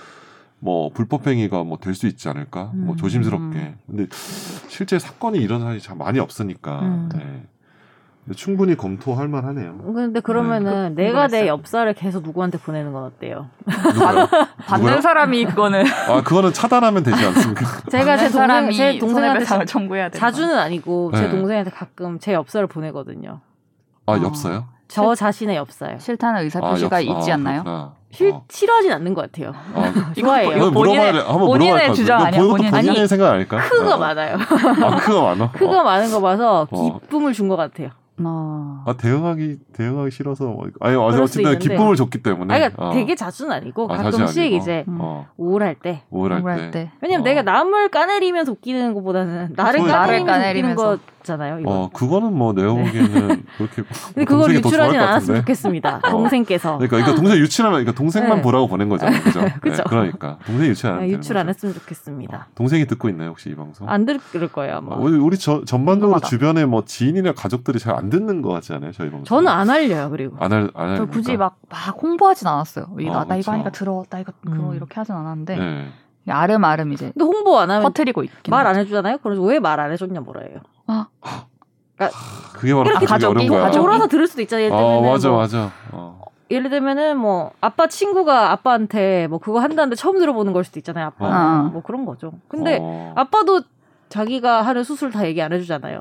뭐 0.60 0.90
불법행위가 0.92 1.64
뭐 1.64 1.78
될 1.78 1.94
수 1.94 2.08
있지 2.08 2.28
않을까? 2.28 2.72
뭐 2.74 2.96
음. 2.96 2.98
조심스럽게. 2.98 3.76
근데 3.86 4.08
실제 4.68 4.98
사건이 4.98 5.40
사람이 5.60 5.80
참 5.82 6.00
많이 6.00 6.20
없으니까 6.20 6.80
음. 6.82 7.10
네. 7.14 7.44
충분히 8.36 8.76
검토할 8.76 9.28
만하네요. 9.28 9.78
근데 9.94 10.20
그러면은 10.20 10.96
내가 10.96 11.28
내. 11.28 11.48
엽사를 11.48 11.94
계속 11.94 12.24
누구한테 12.24 12.58
보내는 12.58 12.92
건 12.92 13.04
어때요? 13.04 13.48
받는? 14.68 15.02
사람이 15.02 15.46
그거는 15.46 15.84
아 16.10 16.22
그거는 16.24 16.52
차단하면 16.54 17.04
되지 17.04 17.24
않습니까? 17.24 17.66
제가 17.92 18.18
제 18.18 18.30
동생 18.32 18.72
제 18.72 18.98
동생한테 18.98 19.46
청구해야 19.66 20.10
돼. 20.10 20.18
자주는 20.18 20.58
아니고 20.58 21.12
제 21.14 21.22
네. 21.24 21.30
동생한테 21.30 21.70
가끔 21.72 22.18
제 22.20 22.34
엽사를 22.34 22.66
보내거든요. 22.68 23.42
아 24.08 24.14
어. 24.14 24.22
엽사요? 24.24 24.66
저 24.88 25.14
자신의 25.16 25.56
엽사요. 25.58 25.98
싫다는 26.00 26.42
의사 26.44 26.60
아, 26.64 26.70
표시가 26.72 27.06
엽사. 27.06 27.20
있지 27.20 27.32
아, 27.32 27.36
않나요? 27.36 27.64
그렇구나. 27.64 27.94
싫, 28.12 28.32
어. 28.32 28.44
싫어하진 28.50 28.92
않는 28.94 29.14
것 29.14 29.22
같아요. 29.32 29.52
아, 29.74 30.14
좋아해요. 30.18 30.52
이거 30.58 30.72
본인의- 30.72 31.26
본인의 31.38 31.94
주장 31.96 32.22
아니야, 32.22 32.42
본인 32.42 32.72
본인의? 32.72 33.08
생각 33.08 33.32
아닐까? 33.34 33.58
크가 33.58 33.96
어. 33.96 33.98
많아요. 33.98 34.36
아 34.38 34.96
크가 34.98 35.22
많아. 35.22 35.52
크가 35.52 35.82
어. 35.82 35.84
많은 35.84 36.10
거 36.12 36.22
봐서 36.22 36.68
어. 36.72 37.00
기쁨을 37.00 37.34
준 37.34 37.50
것 37.50 37.56
같아요. 37.56 37.90
어. 38.23 38.84
아 38.86 38.93
대응하기 38.93 39.58
대응하기 39.73 40.12
싫어서 40.12 40.45
뭐- 40.45 40.67
아니 40.80 40.95
수 41.28 41.39
어쨌든 41.39 41.51
있는데. 41.51 41.67
기쁨을 41.69 41.95
줬기 41.97 42.23
때문에. 42.23 42.54
아니, 42.54 42.62
그러니까 42.63 42.88
어. 42.88 42.93
되게 42.93 43.13
자주는 43.15 43.51
아니고 43.51 43.91
아, 43.91 43.97
가끔씩 43.97 44.39
아니고. 44.41 44.56
이제 44.58 44.86
음. 44.88 44.97
어 45.01 45.28
우울할 45.38 45.75
때. 45.75 46.04
우울할 46.10 46.39
우울할 46.41 46.71
때. 46.71 46.86
때. 46.86 46.91
왜냐면 47.01 47.21
어. 47.21 47.23
내가 47.25 47.41
남을 47.41 47.89
까내리면서 47.89 48.54
웃기는 48.54 48.93
것보다는 48.93 49.54
나를 49.56 49.80
까내리면서, 49.80 49.91
나를 49.97 50.13
웃기는 50.15 50.25
까내리면서. 50.34 50.84
거 50.84 50.97
잖아요. 51.26 51.60
이거. 51.60 51.70
어 51.72 51.90
그거는 51.92 52.34
뭐 52.34 52.54
내가 52.54 52.74
네. 52.74 52.84
보기에는 52.86 53.44
그렇게 53.58 53.84
근데 54.14 54.26
그걸 54.26 54.28
더 54.28 54.36
좋아할 54.36 54.56
유출하진 54.56 55.00
것 55.00 55.06
않았으면. 55.06 55.42
좋겠습니다. 55.42 56.00
어. 56.04 56.10
동생께서 56.10 56.78
그러니까, 56.78 56.98
그러니까 56.98 57.16
동생 57.16 57.38
유출하면 57.40 57.80
그러니까 57.80 57.98
동생만 57.98 58.38
네. 58.38 58.42
보라고 58.42 58.68
보낸 58.68 58.88
거잖아요. 58.90 59.22
그죠? 59.22 59.40
그죠. 59.62 59.78
네, 59.78 59.84
그러니까 59.90 60.38
동생 60.46 60.68
유출 60.70 60.90
안 60.90 60.96
아, 60.96 61.00
되는 61.02 61.14
유출 61.14 61.38
안. 61.38 61.50
했으면 61.50 61.74
좋겠습니다. 61.74 62.48
동생이 62.56 62.86
듣고 62.88 63.10
있나요 63.10 63.30
혹시 63.32 63.50
이 63.50 63.56
방송? 63.56 63.90
안 63.90 64.06
들을 64.06 64.20
거예요 64.52 64.78
아마. 64.78 64.96
어, 64.96 65.00
우리 65.02 65.18
우리 65.18 65.38
저, 65.38 65.66
전반적으로 65.66 66.20
궁금하다. 66.20 66.28
주변에 66.28 66.66
뭐 66.66 66.84
지인이나 66.86 67.34
가족들이 67.34 67.80
잘 67.80 67.96
안 67.96 68.10
듣는 68.10 68.42
것 68.42 68.50
같지 68.50 68.74
않아요? 68.74 68.92
저희 68.92 69.10
방송. 69.10 69.24
저는 69.26 69.48
안 69.50 69.70
알려요 69.70 70.10
그리고. 70.10 70.36
안저 70.40 70.70
할. 70.74 71.06
굳이 71.08 71.38
막, 71.38 71.58
막 71.70 71.96
홍보하진 72.02 72.48
않았어요. 72.48 72.88
이- 73.00 73.10
아, 73.10 73.24
나. 73.28 73.36
이거 73.38 73.52
하니까 73.52 73.70
들어, 73.72 74.04
나 74.10 74.20
이거 74.20 74.32
그거 74.46 74.70
음. 74.72 74.76
이렇게 74.76 74.96
하진 74.96 75.16
않았는데 75.16 75.56
네. 75.58 75.88
아름아름 76.28 76.92
이제 76.94 77.12
근데 77.14 77.24
홍보 77.24 77.58
안 77.60 77.70
하면 77.70 77.84
퍼트리고 77.84 78.24
있긴 78.24 78.52
말안 78.52 78.72
하죠. 78.72 78.80
해주잖아요. 78.82 79.20
그래서 79.24 79.42
왜 79.44 79.60
말 79.60 79.80
안 79.80 79.92
해줬냐 79.92 80.20
뭐라예요. 80.22 80.60
그게 82.54 82.74
바로 82.74 82.86
이렇게 82.89 83.06
가족이 83.06 83.08
가족이- 83.08 83.30
어려운 83.30 83.48
거야. 83.50 83.69
가족이- 83.69 83.76
돌아서 83.76 84.08
들을 84.08 84.28
수도 84.28 84.41
있잖아요. 84.41 84.65
예를 84.65 84.76
아 84.76 84.80
들면은 84.80 85.10
맞아 85.12 85.30
뭐, 85.30 85.38
맞아. 85.39 85.71
어. 85.91 86.21
예를 86.52 86.69
들면은 86.69 87.17
뭐 87.17 87.52
아빠 87.62 87.88
친구가 87.88 88.52
아빠한테 88.52 89.28
뭐 89.28 89.39
그거 89.39 89.60
한다는데 89.60 89.95
처음 89.95 90.19
들어보는 90.19 90.54
걸 90.54 90.63
수도 90.63 90.80
있잖아요. 90.80 91.08
아빠 91.08 91.26
어. 91.26 91.63
뭐 91.71 91.82
그런 91.82 92.06
거죠. 92.06 92.34
근데 92.48 92.78
어. 92.82 93.13
아빠도 93.15 93.62
자기가 94.10 94.62
하는 94.62 94.84
수술 94.84 95.12
다 95.12 95.26
얘기 95.26 95.41
안 95.41 95.52
해주잖아요. 95.54 95.98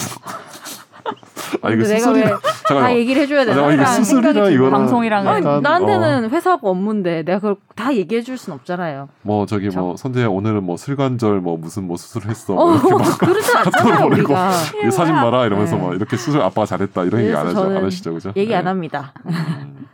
아 1.62 1.70
이거 1.70 1.82
근데 1.82 1.88
내가 1.94 1.98
수술이 1.98 2.20
왜 2.20 2.24
다 2.30 2.40
잠깐만. 2.68 2.92
얘기를 2.96 3.22
해줘야 3.22 3.42
아, 3.42 3.44
되나? 3.44 3.86
수술이랑 3.86 4.04
생각이 4.04 4.54
이거랑 4.54 4.54
들어요. 4.54 4.70
방송이랑은 4.70 5.28
아니, 5.30 5.44
약간, 5.46 5.58
어, 5.58 5.60
나한테는 5.60 6.30
회사가 6.30 6.58
업무인데 6.68 7.22
내가 7.24 7.38
그걸 7.38 7.56
다 7.74 7.94
얘기해 7.94 8.22
줄 8.22 8.36
순 8.38 8.54
없잖아요. 8.54 9.08
뭐 9.22 9.46
저기 9.46 9.70
저- 9.70 9.80
뭐 9.80 9.96
선재야 9.96 10.28
오늘은 10.28 10.62
뭐 10.64 10.76
슬관절 10.76 11.40
뭐 11.40 11.56
무슨 11.56 11.86
뭐 11.86 11.96
수술했어. 11.96 12.54
어, 12.54 12.56
뭐 12.66 12.74
이렇게 12.76 12.94
막 12.94 13.18
그러지 13.18 13.52
카톡을 13.52 13.92
않잖아요, 13.92 14.08
보내고 14.08 14.90
사진 14.90 15.14
봐라 15.14 15.46
이러면서 15.46 15.76
네. 15.76 15.82
막 15.82 15.94
이렇게 15.94 16.16
수술 16.16 16.40
아빠가 16.42 16.66
잘했다 16.66 17.04
이런 17.04 17.20
얘기 17.22 17.34
안 17.34 17.46
하죠. 17.48 17.62
안 17.62 17.84
하시죠, 17.84 18.12
그죠? 18.14 18.32
얘기 18.36 18.50
네. 18.50 18.56
안 18.56 18.66
합니다. 18.66 19.12
음. 19.26 19.86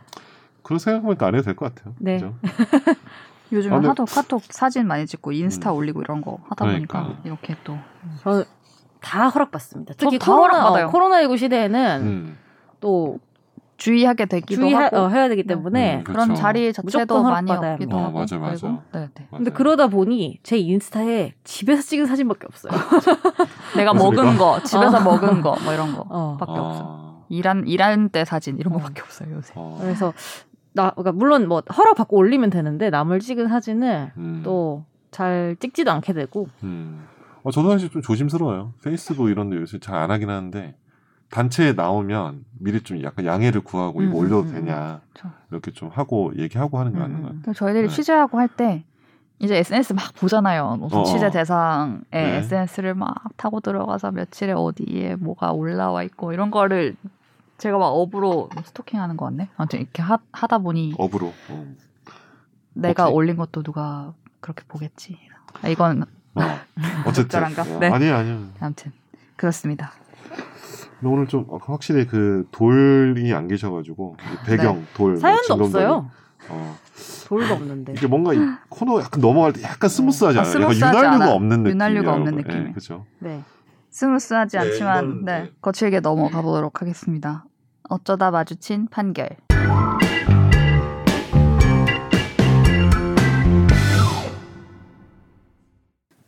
그런 0.63 0.79
생각해보니까 0.79 1.27
안 1.27 1.35
해도 1.35 1.43
될 1.43 1.55
것 1.55 1.73
같아요. 1.75 1.93
네. 1.99 2.13
그죠? 2.15 2.33
요즘은 3.51 3.85
아, 3.85 3.89
하도 3.89 4.05
카톡 4.05 4.41
사진 4.49 4.87
많이 4.87 5.05
찍고 5.05 5.33
인스타 5.33 5.71
음. 5.71 5.75
올리고 5.75 6.01
이런 6.01 6.21
거 6.21 6.37
하다 6.49 6.65
그러니까. 6.65 7.01
보니까 7.03 7.21
이렇게 7.25 7.55
또 7.65 7.77
저는 8.23 8.45
다 9.01 9.27
허락받습니다. 9.29 9.95
특히 9.97 10.17
다 10.19 10.31
코로나, 10.31 10.69
허락받아요. 10.69 10.87
어, 10.87 10.91
코로나19 10.91 11.37
시대에는 11.37 12.01
음. 12.01 12.37
또 12.79 13.19
주의하게 13.77 14.25
되기도 14.25 14.61
주의해야 14.61 14.85
하고 14.85 14.97
어, 14.97 15.09
되기 15.27 15.43
때문에 15.43 15.97
음, 15.97 16.03
그런 16.03 16.27
그렇죠. 16.27 16.39
자리 16.41 16.71
자체도 16.71 17.23
많이 17.23 17.51
없기도 17.51 17.65
합니다. 17.65 17.97
하고 17.97 18.17
어, 18.17 18.21
맞아, 18.21 18.37
맞아. 18.37 18.61
그리고 18.67 18.81
네, 18.93 18.99
네. 19.15 19.27
근데 19.31 19.49
맞아요. 19.49 19.57
그러다 19.57 19.87
보니 19.87 20.39
제 20.43 20.57
인스타에 20.57 21.33
집에서 21.43 21.81
찍은 21.81 22.05
사진밖에 22.05 22.45
없어요. 22.45 22.71
내가. 23.75 23.93
먹은 23.95 24.37
거 24.37 24.61
집에서 24.63 24.97
어. 24.97 25.01
먹은 25.01 25.41
거 25.41 25.55
뭐 25.63 25.73
이런 25.73 25.95
거 25.95 26.05
어. 26.09 26.37
밖에 26.39 26.51
없어. 26.51 26.81
아, 26.85 27.23
일한 27.29 27.65
일한 27.67 28.09
때 28.09 28.23
사진 28.23 28.57
이런 28.59 28.73
어. 28.73 28.77
거밖에 28.77 29.01
없어요 29.01 29.33
요새. 29.35 29.53
어. 29.55 29.77
그래서 29.81 30.13
나 30.73 30.91
그러니까 30.91 31.11
물론 31.13 31.47
뭐 31.47 31.63
허락 31.75 31.95
받고 31.95 32.15
올리면 32.17 32.51
되는데 32.51 32.91
남을 32.91 33.19
찍은 33.19 33.47
사진을 33.47 34.11
음. 34.15 34.41
또잘 34.43 35.55
찍지도 35.59 35.89
않게 35.91 36.13
되고 36.13 36.47
음. 36.61 37.07
어, 37.43 37.51
저도 37.51 37.71
사실 37.71 37.89
좀 37.89 38.01
조심스러워요. 38.01 38.73
페이스북 38.83 39.29
이런 39.29 39.49
데 39.49 39.57
요새 39.57 39.79
잘 39.79 39.95
안 39.95 40.11
하긴 40.11 40.29
하는데 40.29 40.75
단체에 41.29 41.73
나오면 41.73 42.45
미리 42.59 42.81
좀 42.83 43.01
약간 43.03 43.25
양해를 43.25 43.61
구하고 43.61 44.01
이거 44.01 44.11
음, 44.11 44.15
올려도 44.17 44.41
음, 44.41 44.47
음. 44.49 44.53
되냐 44.65 45.01
그렇죠. 45.13 45.35
이렇게 45.49 45.71
좀 45.71 45.89
하고 45.89 46.33
얘기하고 46.37 46.77
하는 46.77 46.91
게 46.93 46.99
맞는 46.99 47.15
것 47.17 47.21
같아요. 47.23 47.37
음. 47.37 47.41
그래서 47.43 47.57
저희들이 47.57 47.87
네. 47.87 47.93
취재하고 47.93 48.37
할 48.39 48.47
때 48.49 48.83
이제 49.39 49.55
SNS 49.57 49.93
막 49.93 50.13
보잖아요. 50.15 50.75
무슨 50.79 50.99
어, 50.99 51.03
취재 51.03 51.25
어. 51.27 51.31
대상에 51.31 51.97
네. 52.11 52.35
SNS를 52.37 52.93
막 52.93 53.15
타고 53.37 53.59
들어가서 53.59 54.11
며칠에 54.11 54.51
어디에 54.51 55.15
뭐가 55.15 55.51
올라와 55.51 56.03
있고 56.03 56.31
이런 56.33 56.51
거를 56.51 56.95
제가 57.57 57.77
막 57.79 57.87
업으로 57.87 58.49
스토킹하는 58.65 59.17
거 59.17 59.25
같네. 59.25 59.49
아무튼 59.57 59.79
이렇게 59.79 60.03
하, 60.03 60.19
하다 60.31 60.59
보니 60.59 60.93
업으로. 60.97 61.33
어. 61.49 61.65
내가 62.73 63.05
오케이. 63.05 63.15
올린 63.15 63.35
것도 63.35 63.63
누가 63.63 64.13
그렇게 64.41 64.63
보겠지. 64.67 65.17
아, 65.63 65.67
이건 65.69 66.05
어. 66.35 66.41
어쨌든 67.05 67.43
네. 67.79 67.89
아니에요, 67.89 68.15
아니에요. 68.15 68.47
아무튼 68.59 68.91
그렇습니다. 69.35 69.91
근데 70.99 71.13
오늘 71.13 71.27
좀 71.27 71.47
확실히 71.61 72.05
그 72.05 72.47
돌이 72.51 73.33
안 73.33 73.47
계셔가지고 73.47 74.17
이 74.19 74.45
배경 74.45 74.85
돌뭐 74.93 75.17
사연도 75.17 75.41
진검다리, 75.43 75.83
없어요. 75.85 76.11
어, 76.49 76.77
돌도 77.27 77.53
없는데. 77.55 77.93
이게 77.93 78.07
뭔가 78.07 78.33
이 78.33 78.39
코너 78.69 79.01
약간 79.01 79.19
넘어갈 79.19 79.53
때 79.53 79.63
약간 79.63 79.89
smooth하지 79.89 80.37
아, 80.37 80.41
않아요? 80.41 80.53
약간 80.53 80.73
smooth하지 80.73 80.97
윤활유가 80.97 81.15
않아요. 81.23 81.35
없는 81.35 81.63
느낌. 81.63 81.71
윤활유가 81.75 82.13
없는 82.13 82.35
느낌이에요. 82.35 82.63
네, 82.65 82.71
그렇죠. 82.71 83.05
네. 83.19 83.43
smooth하지 83.89 84.57
네, 84.57 84.63
않지만 84.63 85.25
네, 85.25 85.41
네. 85.41 85.51
거칠게 85.61 85.99
넘어가 86.01 86.41
보도록 86.41 86.81
하겠습니다. 86.81 87.45
어쩌다 87.89 88.31
마주친 88.31 88.87
판결. 88.87 89.29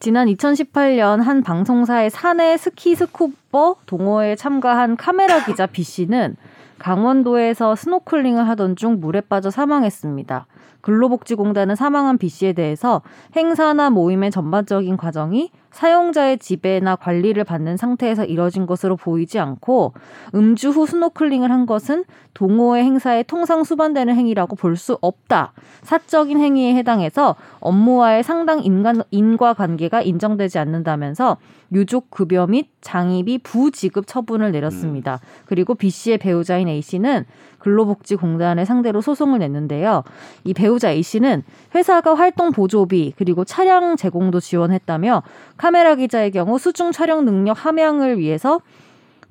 지난 0.03 0.27
2018년 0.27 1.21
한 1.21 1.43
방송사의 1.43 2.09
사내 2.09 2.57
스킨 2.57 2.93
스쿠버 2.93 3.77
동호회에 3.85 4.35
참가한 4.35 4.97
카메라 4.97 5.45
기자 5.45 5.65
B 5.65 5.81
씨는 5.81 6.35
강원도에서 6.77 7.77
스노클링을 7.77 8.45
하던 8.49 8.75
중 8.75 8.99
물에 8.99 9.21
빠져 9.21 9.49
사망했습니다. 9.49 10.45
근로복지공단은 10.83 11.75
사망한 11.75 12.17
B 12.17 12.29
씨에 12.29 12.53
대해서 12.53 13.01
행사나 13.35 13.89
모임의 13.89 14.29
전반적인 14.31 14.97
과정이 14.97 15.49
사용자의 15.71 16.37
지배나 16.37 16.95
관리를 16.97 17.43
받는 17.43 17.77
상태에서 17.77 18.25
이뤄진 18.25 18.67
것으로 18.67 18.95
보이지 18.95 19.39
않고 19.39 19.93
음주 20.35 20.69
후 20.69 20.85
스노클링을 20.85 21.49
한 21.49 21.65
것은 21.65 22.03
동호회 22.35 22.83
행사에 22.83 23.23
통상 23.23 23.63
수반되는 23.63 24.15
행위라고 24.15 24.55
볼 24.55 24.73
수 24.75 24.97
없다. 25.01 25.53
사적인 25.83 26.39
행위에 26.39 26.75
해당해서 26.75 27.35
업무와의 27.59 28.23
상당 28.23 28.63
인간, 28.63 29.01
인과관계가 29.11 30.01
인정되지 30.01 30.59
않는다면서 30.59 31.37
유족 31.71 32.11
급여 32.11 32.45
및 32.47 32.69
장의비 32.81 33.39
부지급 33.39 34.05
처분을 34.05 34.51
내렸습니다. 34.51 35.19
그리고 35.45 35.73
B 35.75 35.89
씨의 35.89 36.17
배우자인 36.17 36.67
A 36.67 36.81
씨는 36.81 37.25
근로복지공단을 37.63 38.65
상대로 38.65 39.01
소송을 39.01 39.39
냈는데요. 39.39 40.03
이 40.43 40.53
배우자 40.53 40.91
A 40.91 41.01
씨는 41.01 41.43
회사가 41.73 42.13
활동 42.13 42.51
보조비 42.51 43.13
그리고 43.17 43.45
차량 43.45 43.95
제공도 43.95 44.39
지원했다며 44.39 45.23
카메라 45.57 45.95
기자의 45.95 46.31
경우 46.31 46.59
수중 46.59 46.91
촬영 46.91 47.25
능력 47.25 47.65
함양을 47.65 48.19
위해서 48.19 48.59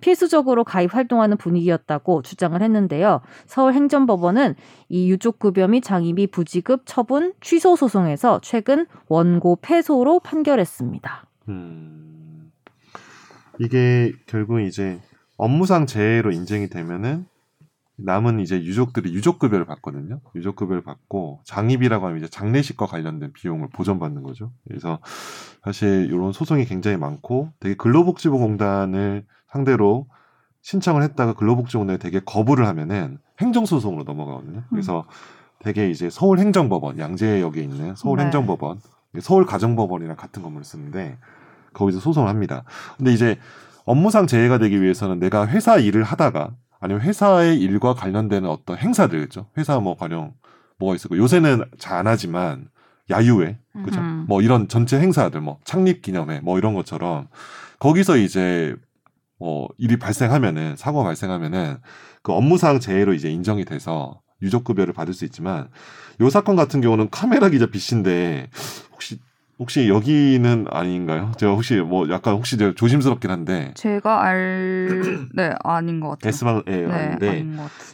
필수적으로 0.01 0.64
가입 0.64 0.95
활동하는 0.95 1.37
분위기였다고 1.37 2.23
주장을 2.23 2.61
했는데요. 2.61 3.21
서울행정법원은 3.47 4.57
이 4.88 5.09
유족급여 5.11 5.68
및 5.68 5.83
장의비 5.85 6.27
부지급 6.27 6.83
처분 6.87 7.33
취소 7.40 7.77
소송에서 7.77 8.40
최근 8.42 8.87
원고 9.09 9.59
패소로 9.62 10.18
판결했습니다. 10.21 11.25
음, 11.51 12.51
이게 13.61 14.12
결국 14.27 14.61
이제 14.61 15.01
업무상 15.37 15.87
재해로 15.87 16.33
인정이 16.33 16.68
되면은 16.68 17.27
남은 17.96 18.40
이제 18.40 18.62
유족들이 18.62 19.12
유족급여를 19.12 19.64
받거든요. 19.66 20.20
유족급여를 20.35 20.83
받고 20.83 21.40
장입이라고 21.44 22.07
하면 22.07 22.18
이제 22.18 22.28
장례식과 22.28 22.87
관련된 22.87 23.33
비용을 23.33 23.68
보전받는 23.70 24.22
거죠. 24.22 24.52
그래서 24.66 24.98
사실 25.64 26.07
이런 26.07 26.33
소송이 26.33 26.64
굉장히 26.64 26.96
많고 26.96 27.52
되게 27.61 27.74
근로복지부공단을 27.76 29.24
상대로 29.50 30.07
신청을 30.62 31.02
했다가 31.02 31.35
근로복지공단이 31.35 31.98
되게 31.98 32.20
거부를 32.20 32.66
하면은 32.66 33.18
행정소송으로 33.40 34.05
넘어가거든요. 34.05 34.62
그래서 34.70 35.05
되게 35.59 35.90
이제 35.90 36.11
서울행정법원 36.11 36.98
양재역에 36.98 37.62
있는 37.62 37.94
서울행정법원 37.94 38.81
서울가정법원이랑 39.20 40.16
같은 40.16 40.42
건물을 40.42 40.64
쓰는데 40.64 41.18
거기서 41.72 42.00
소송을 42.00 42.28
합니다. 42.28 42.64
근데 42.96 43.12
이제 43.12 43.38
업무상 43.85 44.26
재해가 44.26 44.59
되기 44.59 44.81
위해서는 44.81 45.18
내가 45.18 45.46
회사 45.46 45.76
일을 45.78 46.02
하다가 46.02 46.55
아니면 46.83 47.01
회사의 47.03 47.59
일과 47.61 47.95
관련되는 47.95 48.49
어떤 48.49 48.77
행사들죠. 48.77 49.47
회사 49.57 49.79
뭐 49.81 49.97
가령 49.97 50.35
뭐가 50.79 50.97
있을까? 50.97 51.16
요새는 51.16 51.64
잘 51.79 51.97
안 51.99 52.07
하지만 52.09 52.68
야유회, 53.09 53.59
그죠? 53.85 54.01
음. 54.01 54.27
뭐 54.29 54.42
이런 54.42 54.68
전체 54.68 54.99
행사들, 54.99 55.40
뭐 55.40 55.59
창립 55.64 56.03
기념회, 56.03 56.40
뭐 56.40 56.59
이런 56.59 56.75
것처럼 56.75 57.29
거기서 57.79 58.16
이제 58.16 58.75
뭐 59.38 59.68
일이 59.79 59.97
발생하면은 59.97 60.77
사고가 60.77 61.05
발생하면은 61.05 61.79
그 62.23 62.33
업무상 62.33 62.81
재해로 62.81 63.14
이제 63.14 63.31
인정이 63.31 63.64
돼서 63.64 64.21
유족급여를 64.42 64.92
받을 64.92 65.14
수 65.14 65.25
있지만 65.25 65.68
요 66.21 66.31
사건 66.31 66.57
같은 66.57 66.81
경우는 66.81 67.11
카메라 67.11 67.49
기자 67.49 67.66
B 67.66 67.77
씨인데 67.77 68.51
혹시 68.92 69.21
혹시 69.62 69.88
여기는 69.88 70.66
아닌가요? 70.70 71.31
제가 71.37 71.53
혹시 71.53 71.77
뭐 71.77 72.09
약간 72.11 72.35
혹시 72.35 72.57
제가 72.57 72.75
조심스럽긴 72.75 73.31
한데 73.31 73.70
제가 73.75 74.20
알, 74.25 74.88
네, 75.35 75.53
아닌 75.62 76.01
것 76.01 76.11
같아요. 76.11 76.29
S방에 76.31 76.62
네, 76.66 76.87
아닌데. 76.87 77.46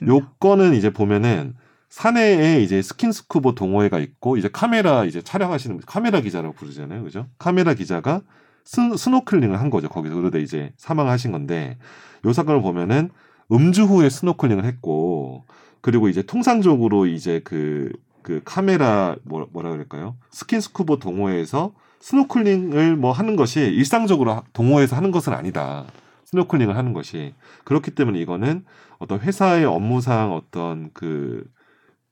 요 0.07 0.21
건은 0.21 0.73
이제 0.75 0.89
보면은 0.91 1.55
사내에 1.91 2.63
이제 2.63 2.81
스킨스쿠버 2.81 3.55
동호회가 3.55 3.99
있고 3.99 4.39
이제 4.39 4.49
카메라 4.51 5.05
이제 5.05 5.21
촬영하시는 5.21 5.81
카메라 5.87 6.23
기자라고 6.23 6.55
부르잖아요, 6.55 7.03
그죠? 7.05 7.27
카메라 7.39 7.75
기자가 7.75 8.23
스, 8.65 8.97
스노클링을 8.97 9.61
한 9.61 9.69
거죠 9.69 9.89
거기서 9.91 10.15
그러다 10.15 10.39
이제 10.39 10.73
사망하신 10.79 11.33
건데 11.33 11.79
요 12.25 12.33
사건을 12.33 12.63
보면은 12.63 13.11
음주 13.53 13.85
후에 13.85 14.09
스노클링을 14.09 14.65
했고 14.65 15.45
그리고 15.83 16.09
이제 16.09 16.23
통상적으로 16.23 17.07
이제 17.07 17.41
그, 17.45 17.91
그 18.29 18.43
카메라 18.45 19.17
뭐, 19.23 19.49
뭐라 19.55 19.71
그럴까요? 19.71 20.15
스킨스쿠버 20.33 20.99
동호회에서 20.99 21.73
스노클링을 22.01 22.95
뭐 22.97 23.11
하는 23.11 23.37
것이 23.37 23.61
일상적으로 23.61 24.43
동호회에서 24.53 24.97
하는 24.97 25.11
것은 25.13 25.33
아니다. 25.33 25.87
스노클링을 26.27 26.77
하는 26.77 26.93
것이 26.93 27.33
그렇기 27.65 27.93
때문에 27.93 28.19
이거는 28.21 28.67
어떤 28.99 29.19
회사의 29.21 29.65
업무상 29.65 30.35
어떤 30.35 30.91
그 30.93 31.43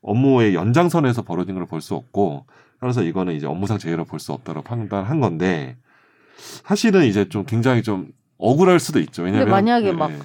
업무의 0.01 0.55
연장선에서 0.55 1.21
벌어진 1.21 1.55
걸 1.55 1.67
볼 1.67 1.83
수 1.83 1.95
없고 1.95 2.47
따라서 2.81 3.03
이거는 3.03 3.35
이제 3.35 3.47
업무상 3.47 3.77
재해로 3.77 4.07
볼 4.07 4.19
수 4.19 4.33
없다고 4.33 4.63
판단한 4.63 5.21
건데 5.21 5.77
사실은 6.65 7.05
이제 7.05 7.29
좀 7.29 7.45
굉장히 7.45 7.83
좀 7.83 8.09
억울할 8.39 8.81
수도 8.81 9.01
있죠. 9.01 9.23
왜냐면 9.25 9.51
만약에 9.51 9.89
예, 9.89 9.93
막 9.93 10.11
예. 10.11 10.19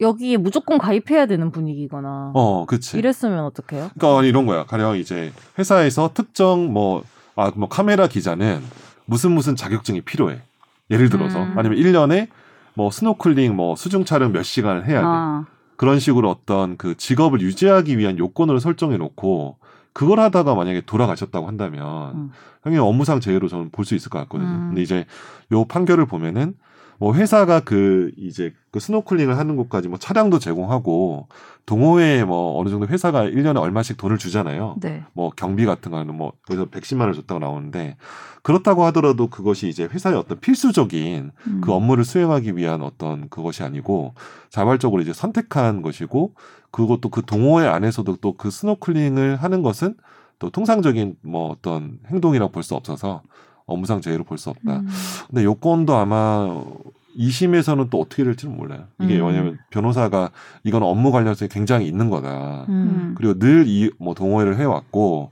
여기에 0.00 0.38
무조건 0.38 0.78
가입해야 0.78 1.26
되는 1.26 1.50
분위기거나 1.50 2.32
어, 2.34 2.64
그치. 2.66 2.96
이랬으면 2.98 3.44
어떡해요? 3.44 3.90
그러니까 3.98 4.24
이런 4.24 4.46
거야. 4.46 4.64
가령 4.64 4.96
이제 4.96 5.32
회사에서 5.58 6.10
특정 6.14 6.72
뭐, 6.72 7.04
아, 7.36 7.52
뭐 7.54 7.68
카메라 7.68 8.06
기자는 8.06 8.62
무슨 9.04 9.32
무슨 9.32 9.56
자격증이 9.56 10.00
필요해. 10.02 10.40
예를 10.90 11.08
들어서 11.10 11.42
음. 11.42 11.54
아니면 11.58 11.78
1년에 11.78 12.28
뭐 12.74 12.90
스노클링 12.90 13.54
뭐 13.54 13.76
수중 13.76 14.04
촬영 14.04 14.32
몇 14.32 14.42
시간을 14.42 14.86
해야 14.86 15.00
돼. 15.00 15.06
아, 15.06 15.44
그런 15.76 15.98
식으로 15.98 16.30
어떤 16.30 16.76
그 16.76 16.96
직업을 16.96 17.40
유지하기 17.40 17.96
위한 17.98 18.18
요건을 18.18 18.60
설정해 18.60 18.96
놓고 18.96 19.56
그걸 19.92 20.20
하다가 20.20 20.54
만약에 20.54 20.82
돌아가셨다고 20.82 21.46
한다면 21.46 22.14
음. 22.14 22.30
당연히 22.62 22.80
업무상 22.86 23.20
재해로 23.20 23.48
저는 23.48 23.70
볼 23.70 23.84
수 23.84 23.94
있을 23.94 24.08
것 24.10 24.18
같거든요. 24.20 24.48
음. 24.48 24.66
근데 24.68 24.82
이제 24.82 25.04
요 25.52 25.64
판결을 25.64 26.06
보면은 26.06 26.54
뭐 27.00 27.14
회사가 27.14 27.60
그 27.60 28.12
이제 28.18 28.52
그 28.70 28.78
스노클링을 28.78 29.38
하는 29.38 29.56
곳까지 29.56 29.88
뭐 29.88 29.98
차량도 29.98 30.38
제공하고 30.38 31.28
동호회에 31.64 32.24
뭐 32.24 32.60
어느 32.60 32.68
정도 32.68 32.86
회사가 32.86 33.24
1년에 33.24 33.58
얼마씩 33.58 33.96
돈을 33.96 34.18
주잖아요. 34.18 34.76
네. 34.80 35.02
뭐 35.14 35.30
경비 35.34 35.64
같은 35.64 35.90
거는 35.90 36.14
뭐 36.14 36.34
여기서 36.50 36.66
110만 36.66 37.00
원을 37.00 37.14
줬다고 37.14 37.40
나오는데 37.40 37.96
그렇다고 38.42 38.84
하더라도 38.84 39.28
그것이 39.28 39.68
이제 39.68 39.84
회사의 39.84 40.16
어떤 40.16 40.40
필수적인 40.40 41.32
음. 41.46 41.60
그 41.64 41.72
업무를 41.72 42.04
수행하기 42.04 42.56
위한 42.58 42.82
어떤 42.82 43.30
그것이 43.30 43.62
아니고 43.62 44.14
자발적으로 44.50 45.00
이제 45.00 45.14
선택한 45.14 45.80
것이고 45.82 46.34
그것도 46.70 47.08
그 47.08 47.22
동호회 47.24 47.66
안에서도 47.66 48.16
또 48.16 48.34
그 48.36 48.50
스노클링을 48.50 49.36
하는 49.36 49.62
것은 49.62 49.94
또 50.38 50.50
통상적인 50.50 51.16
뭐 51.22 51.50
어떤 51.50 51.98
행동이라고 52.10 52.52
볼 52.52 52.62
수 52.62 52.74
없어서 52.74 53.22
업무상 53.72 54.00
재해로 54.00 54.24
볼 54.24 54.38
수 54.38 54.50
없다. 54.50 54.78
음. 54.80 54.88
근데 55.28 55.44
요건도 55.44 55.94
아마 55.96 56.62
2심에서는 57.18 57.90
또 57.90 58.00
어떻게 58.00 58.24
될지는 58.24 58.56
몰라요. 58.56 58.84
이게 59.00 59.18
음. 59.20 59.26
왜냐면 59.26 59.58
변호사가 59.70 60.30
이건 60.64 60.82
업무 60.82 61.10
관련성이 61.12 61.48
굉장히 61.48 61.86
있는 61.86 62.08
거다. 62.10 62.66
음. 62.68 63.14
그리고 63.16 63.38
늘 63.38 63.64
이 63.66 63.90
뭐 63.98 64.14
동호회를 64.14 64.56
해왔고 64.58 65.30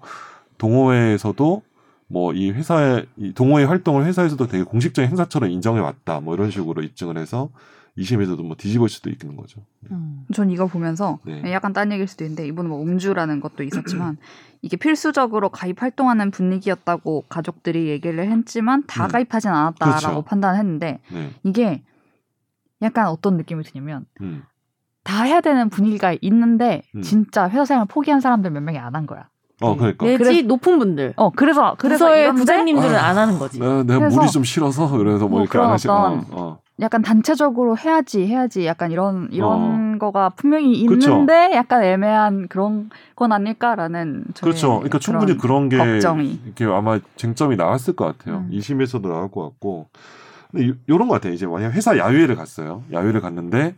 동호회에서도 0.58 1.62
뭐 2.08 2.32
이 2.32 2.50
회사의 2.50 3.06
이 3.16 3.32
동호회 3.34 3.64
활동을 3.64 4.04
회사에서도 4.06 4.46
되게 4.46 4.64
공식적인 4.64 5.08
행사처럼 5.10 5.50
인정해 5.50 5.80
왔다. 5.80 6.20
뭐 6.20 6.34
이런 6.34 6.50
식으로 6.50 6.82
입증을 6.82 7.16
해서 7.18 7.50
2심에서도 7.98 8.42
뭐 8.44 8.54
뒤집을 8.56 8.88
수도 8.88 9.10
있는 9.10 9.36
거죠. 9.36 9.60
음. 9.90 10.24
전 10.32 10.50
이거 10.50 10.66
보면서 10.66 11.18
네. 11.26 11.52
약간 11.52 11.72
딴 11.72 11.90
얘기일 11.92 12.06
수도 12.06 12.24
있는데 12.24 12.46
이분은 12.46 12.70
뭐 12.70 12.82
음주라는 12.82 13.40
것도 13.40 13.62
있었지만 13.64 14.16
이게 14.62 14.76
필수적으로 14.76 15.48
가입 15.50 15.82
활동하는 15.82 16.30
분위기였다고 16.30 17.24
가족들이 17.28 17.88
얘기를 17.88 18.30
했지만 18.30 18.84
다 18.86 19.06
음. 19.06 19.08
가입하진 19.08 19.50
않았다라고 19.50 19.98
그렇죠. 20.00 20.22
판단했는데 20.22 21.00
네. 21.12 21.30
이게 21.44 21.82
약간 22.82 23.08
어떤 23.08 23.36
느낌이 23.36 23.64
드냐면 23.64 24.06
음. 24.20 24.44
다 25.02 25.22
해야 25.24 25.40
되는 25.40 25.68
분위기가 25.68 26.14
있는데 26.20 26.82
음. 26.94 27.02
진짜 27.02 27.48
회사 27.48 27.64
생활 27.64 27.86
포기한 27.86 28.20
사람들 28.20 28.50
몇 28.50 28.60
명이 28.62 28.78
안 28.78 28.94
한 28.94 29.06
거야. 29.06 29.28
어, 29.60 29.74
그러니까. 29.76 30.06
내지 30.06 30.18
그래서- 30.22 30.46
높은 30.46 30.78
분들. 30.78 31.14
어 31.16 31.30
그래서 31.30 31.74
그래서 31.78 32.06
부장님들은 32.34 32.94
아, 32.94 33.06
안 33.08 33.18
하는 33.18 33.38
거지. 33.40 33.58
나, 33.58 33.82
내가 33.82 33.98
그래서- 33.98 34.16
물이 34.20 34.30
좀 34.30 34.44
싫어서 34.44 34.88
그래서 34.90 35.26
뭐 35.26 35.30
뭐 35.30 35.40
이렇게 35.40 35.58
안 35.58 35.62
그런 35.62 35.72
하시, 35.72 35.88
어, 35.88 36.24
어. 36.30 36.60
약간 36.80 37.02
단체적으로 37.02 37.76
해야지 37.76 38.26
해야지 38.26 38.64
약간 38.66 38.92
이런 38.92 39.28
이런 39.32 39.98
거가 39.98 40.28
분명히 40.30 40.84
어. 40.86 40.88
그쵸. 40.88 41.10
있는데 41.10 41.50
약간 41.54 41.82
애매한 41.82 42.46
그런 42.48 42.90
건 43.16 43.32
아닐까라는 43.32 44.24
그렇죠. 44.40 44.74
그러니까 44.76 44.98
충분히 44.98 45.36
그런 45.36 45.68
게 45.68 45.76
걱정이. 45.76 46.40
이렇게 46.44 46.64
아마 46.66 47.00
쟁점이 47.16 47.56
나왔을 47.56 47.96
것 47.96 48.04
같아요. 48.16 48.38
음. 48.38 48.50
2심에서도 48.52 49.02
나올 49.08 49.30
것 49.30 49.42
같고. 49.42 49.88
근데 50.52 50.68
요, 50.68 50.74
요런 50.88 51.08
것 51.08 51.14
같아요. 51.14 51.32
이제 51.32 51.46
만약 51.46 51.72
회사 51.72 51.98
야유회를 51.98 52.36
갔어요. 52.36 52.84
야유회를 52.92 53.20
갔는데 53.20 53.74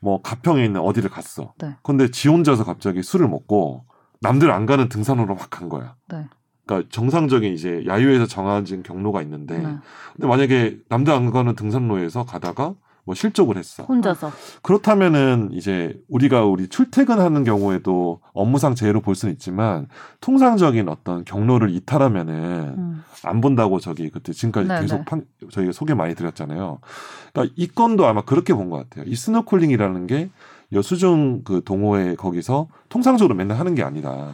뭐 0.00 0.20
가평에 0.20 0.62
있는 0.64 0.80
어디를 0.82 1.08
갔어. 1.08 1.54
네. 1.58 1.74
근데 1.82 2.10
지 2.10 2.28
혼자서 2.28 2.64
갑자기 2.64 3.02
술을 3.02 3.28
먹고 3.28 3.84
남들 4.20 4.50
안 4.50 4.66
가는 4.66 4.88
등산로로 4.88 5.34
막 5.34 5.48
간 5.50 5.68
거야. 5.70 5.94
네. 6.08 6.26
그러니까 6.66 6.88
정상적인 6.90 7.52
이제 7.52 7.84
야유회에서 7.86 8.26
정해진 8.26 8.82
경로가 8.82 9.22
있는데 9.22 9.58
네. 9.58 9.76
근데 10.14 10.26
만약에 10.26 10.78
남들 10.88 11.12
안 11.12 11.30
가는 11.30 11.54
등산로에서 11.54 12.24
가다가 12.24 12.74
뭐 13.04 13.14
실족을 13.14 13.56
했어. 13.56 13.84
혼자서. 13.84 14.32
그렇다면은 14.62 15.50
이제 15.52 15.96
우리가 16.08 16.44
우리 16.44 16.68
출퇴근하는 16.68 17.44
경우에도 17.44 18.18
업무상 18.32 18.74
재해로 18.74 19.00
볼 19.00 19.14
수는 19.14 19.32
있지만 19.34 19.86
통상적인 20.20 20.88
어떤 20.88 21.24
경로를 21.24 21.70
이탈하면은 21.70 22.34
음. 22.76 23.04
안 23.22 23.40
본다고 23.40 23.78
저기 23.78 24.10
그때 24.10 24.32
지금까지 24.32 24.66
네, 24.68 24.80
계속 24.80 24.96
네. 24.98 25.04
판, 25.04 25.24
저희가 25.52 25.70
소개 25.70 25.94
많이 25.94 26.16
드렸잖아요. 26.16 26.80
그러니까 27.32 27.54
이 27.56 27.68
건도 27.68 28.06
아마 28.06 28.22
그렇게 28.22 28.52
본 28.54 28.70
것 28.70 28.78
같아요. 28.78 29.04
이 29.08 29.14
스노클링이라는 29.14 30.08
게 30.08 30.28
이 30.72 30.82
수중 30.82 31.42
그 31.44 31.62
동호회 31.64 32.16
거기서 32.16 32.66
통상적으로 32.88 33.36
맨날 33.36 33.60
하는 33.60 33.76
게 33.76 33.84
아니다. 33.84 34.32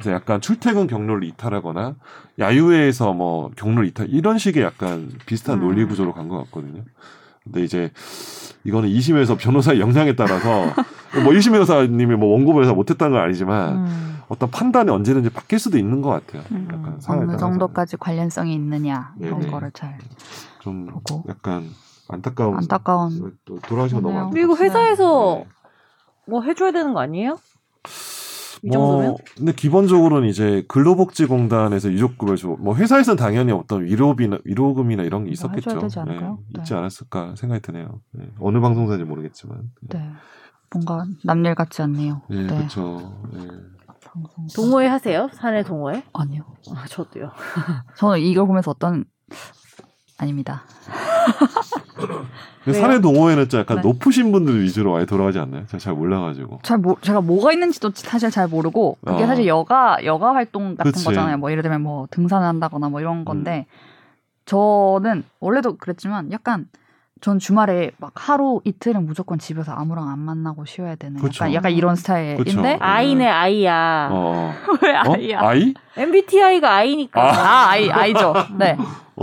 그래서 0.00 0.12
약간 0.12 0.40
출퇴근 0.40 0.86
경로를 0.86 1.24
이탈하거나 1.28 1.94
야유회에서 2.38 3.12
뭐 3.12 3.50
경로를 3.56 3.86
이탈 3.88 4.08
이런 4.08 4.38
식의 4.38 4.62
약간 4.62 5.10
비슷한 5.26 5.58
음. 5.58 5.66
논리 5.66 5.84
구조로 5.84 6.12
간 6.14 6.28
것 6.28 6.38
같거든요. 6.44 6.82
근데 7.44 7.62
이제 7.62 7.90
이거는 8.64 8.88
2심에서 8.88 9.36
변호사의 9.38 9.80
역량에 9.80 10.14
따라서 10.16 10.48
뭐 11.24 11.32
1심 11.32 11.52
변호사님이 11.52 12.16
뭐 12.16 12.30
원고 12.32 12.52
변호사 12.54 12.72
못했다는 12.72 13.12
건 13.12 13.22
아니지만 13.24 13.76
음. 13.86 14.18
어떤 14.28 14.50
판단이 14.50 14.90
언제든지 14.90 15.30
바뀔 15.30 15.58
수도 15.58 15.76
있는 15.76 16.00
것 16.02 16.10
같아요. 16.10 16.42
음. 16.52 16.68
약간 16.72 17.00
상황에 17.00 17.28
어느. 17.32 17.36
정도까지 17.36 17.96
관련성이 17.98 18.54
있느냐 18.54 19.12
이런 19.20 19.40
네네. 19.40 19.50
거를 19.52 19.70
잘 19.72 19.98
좀 20.60 20.86
보고. 20.86 21.24
약간 21.28 21.68
안타까운 22.08 22.56
안타까운 22.58 23.36
또 23.44 23.58
돌아가시고 23.60 24.00
너무. 24.02 24.14
안타깝습니다. 24.18 24.30
그리고 24.34 24.56
회사에서 24.62 25.36
네. 25.44 25.46
뭐 26.26 26.42
해줘야 26.42 26.70
되는 26.70 26.92
거 26.94 27.00
아니에요? 27.00 27.38
이 28.62 28.68
뭐, 28.68 28.76
정도면? 28.76 29.16
근데 29.36 29.52
기본적으로는 29.52 30.28
이제 30.28 30.64
근로복지공단에서 30.68 31.92
유족급을 31.92 32.36
줘. 32.36 32.48
뭐 32.58 32.74
회사에서는 32.74 33.16
당연히 33.16 33.52
어떤 33.52 33.84
위로비나 33.84 34.38
위로금이나 34.44 35.02
이런 35.02 35.24
게뭐 35.24 35.32
있었겠죠. 35.32 35.70
해줘야 35.70 35.80
되지 35.82 35.98
않을까요? 36.00 36.38
네, 36.52 36.60
있지 36.60 36.72
네. 36.72 36.78
않았을까 36.78 37.34
생각이 37.36 37.62
드네요. 37.62 38.00
네. 38.12 38.26
어느 38.40 38.60
방송사인지 38.60 39.04
모르겠지만. 39.04 39.70
네. 39.88 40.10
뭔가 40.72 41.04
남일 41.24 41.54
같지 41.54 41.82
않네요. 41.82 42.22
네, 42.28 42.42
네. 42.42 42.56
그렇죠. 42.56 43.20
네. 43.32 43.40
방송 44.04 44.46
동호회 44.54 44.86
하세요? 44.86 45.28
사내 45.32 45.62
동호회? 45.62 46.02
아니요. 46.12 46.42
아, 46.74 46.84
저도요. 46.88 47.30
저는 47.96 48.20
이걸 48.20 48.46
보면서 48.46 48.70
어떤 48.70 49.04
아닙니다. 50.20 50.62
동호회는 53.00 53.48
좀 53.48 53.60
약간 53.60 53.78
네. 53.78 53.82
높으신 53.82 54.32
분들 54.32 54.62
위주로 54.62 54.92
많이 54.92 55.06
돌아가지 55.06 55.38
않나요? 55.38 55.66
제가 55.66 55.78
잘 55.78 55.94
몰라가지고. 55.94 56.60
잘 56.62 56.78
모, 56.78 56.96
제가 57.00 57.20
뭐가 57.22 57.52
있는지도 57.52 57.90
사실 57.94 58.30
잘 58.30 58.48
모르고 58.48 58.98
그게 59.04 59.24
어. 59.24 59.26
사실 59.26 59.46
여가 59.46 59.98
여가 60.04 60.34
활동 60.34 60.76
같은 60.76 60.92
그치. 60.92 61.04
거잖아요. 61.04 61.38
뭐 61.38 61.50
예를 61.50 61.62
들면 61.62 61.80
뭐 61.80 62.06
등산을 62.10 62.46
한다거나 62.46 62.90
뭐 62.90 63.00
음. 63.00 63.02
이런 63.02 63.24
건데 63.24 63.66
저는 64.44 65.24
원래도 65.40 65.76
그랬지만 65.76 66.32
약간 66.32 66.66
전 67.20 67.38
주말에 67.38 67.90
막 67.98 68.12
하루 68.14 68.60
이틀은 68.64 69.04
무조건 69.04 69.38
집에서 69.38 69.72
아무랑 69.72 70.08
안 70.08 70.18
만나고 70.18 70.64
쉬어야 70.64 70.94
되는 70.94 71.20
그쵸. 71.20 71.44
약간, 71.44 71.54
약간 71.54 71.72
이런. 71.72 71.94
스타일인데 71.94 72.78
아이네, 72.80 73.28
아이야. 73.28 74.08
어. 74.10 74.54
왜 74.82 74.96
어? 74.96 75.02
아이야? 75.14 75.40
아이? 75.40 75.74
MBTI가 75.96 76.74
아이니까. 76.76 77.22
아 77.22 77.68
아이 77.70 77.90
아이죠. 77.90 78.32
네. 78.58 78.76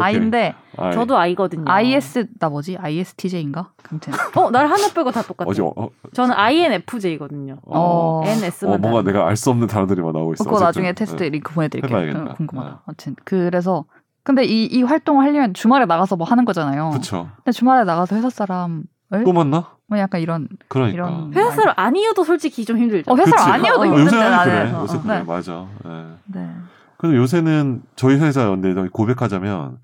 아이인데 0.04 0.56
아이. 0.78 0.94
저도 0.94 1.18
아이거든요. 1.18 1.66
IS 1.68 2.28
나 2.40 2.50
뭐지 2.50 2.78
ISTJ인가? 2.78 3.72
아무튼 3.90 4.14
어, 4.36 4.52
날 4.52 4.68
하나 4.68 4.88
빼고 4.94 5.12
다 5.12 5.22
똑같아. 5.22 5.50
어제 5.50 5.62
어, 5.62 5.72
어, 5.76 5.90
저는 6.14 6.36
INFJ거든요. 6.36 7.58
어, 7.66 8.24
NS만 8.26 8.76
어, 8.76 8.78
뭔가 8.78 9.02
내가 9.04 9.28
알 9.28 9.36
수 9.36 9.50
없는 9.50 9.68
단어들이 9.68 10.02
막 10.02 10.14
나오고 10.14 10.34
있어. 10.34 10.44
그거. 10.44 10.60
나중에 10.60 10.94
테스트 10.94 11.24
네. 11.24 11.30
링크 11.30 11.54
보내드릴게요. 11.54 11.98
해봐야겠다. 11.98 12.32
그 12.32 12.38
궁금하다. 12.38 12.70
네. 12.70 12.76
아무튼 12.86 13.16
그래서 13.24 13.86
근데 14.24 14.44
이, 14.44 14.66
이 14.66 14.84
활동을 14.84 15.24
하려면 15.26 15.54
주말에 15.54 15.86
나가서 15.86 16.16
뭐 16.18 16.28
하는 16.28 16.44
거잖아요. 16.44 16.90
그쵸. 16.92 17.30
근데 17.38 17.52
주말에 17.52 17.84
나가서 17.86 18.16
회사 18.16 18.30
사람을 18.30 18.84
또 19.24 19.32
만나? 19.32 19.68
뭐 19.88 19.98
약간 20.00 20.20
이런 20.20 20.50
그러니까. 20.68 20.94
이런 20.94 21.34
회사 21.34 21.52
사람 21.52 21.74
아니어도 21.78 22.26
솔직히 22.26 22.66
좀 22.66 22.78
힘들죠. 22.78 23.10
어, 23.12 23.16
회사 23.16 23.32
그치. 23.32 23.50
아니어도 23.50 23.82
어, 23.82 23.86
힘든데 23.86 24.06
요새는 24.06 24.30
나는 24.32 24.52
그래. 24.54 24.72
어, 24.74 24.82
요새 24.82 24.98
어. 24.98 25.02
그래. 25.02 25.18
네. 25.20 25.24
맞아. 25.24 25.66
예. 25.86 26.06
네. 26.26 26.50
근데 26.98 27.16
요새는 27.16 27.84
저희 27.96 28.16
회사 28.18 28.50
근데 28.50 28.74
고백하자면 28.92 29.78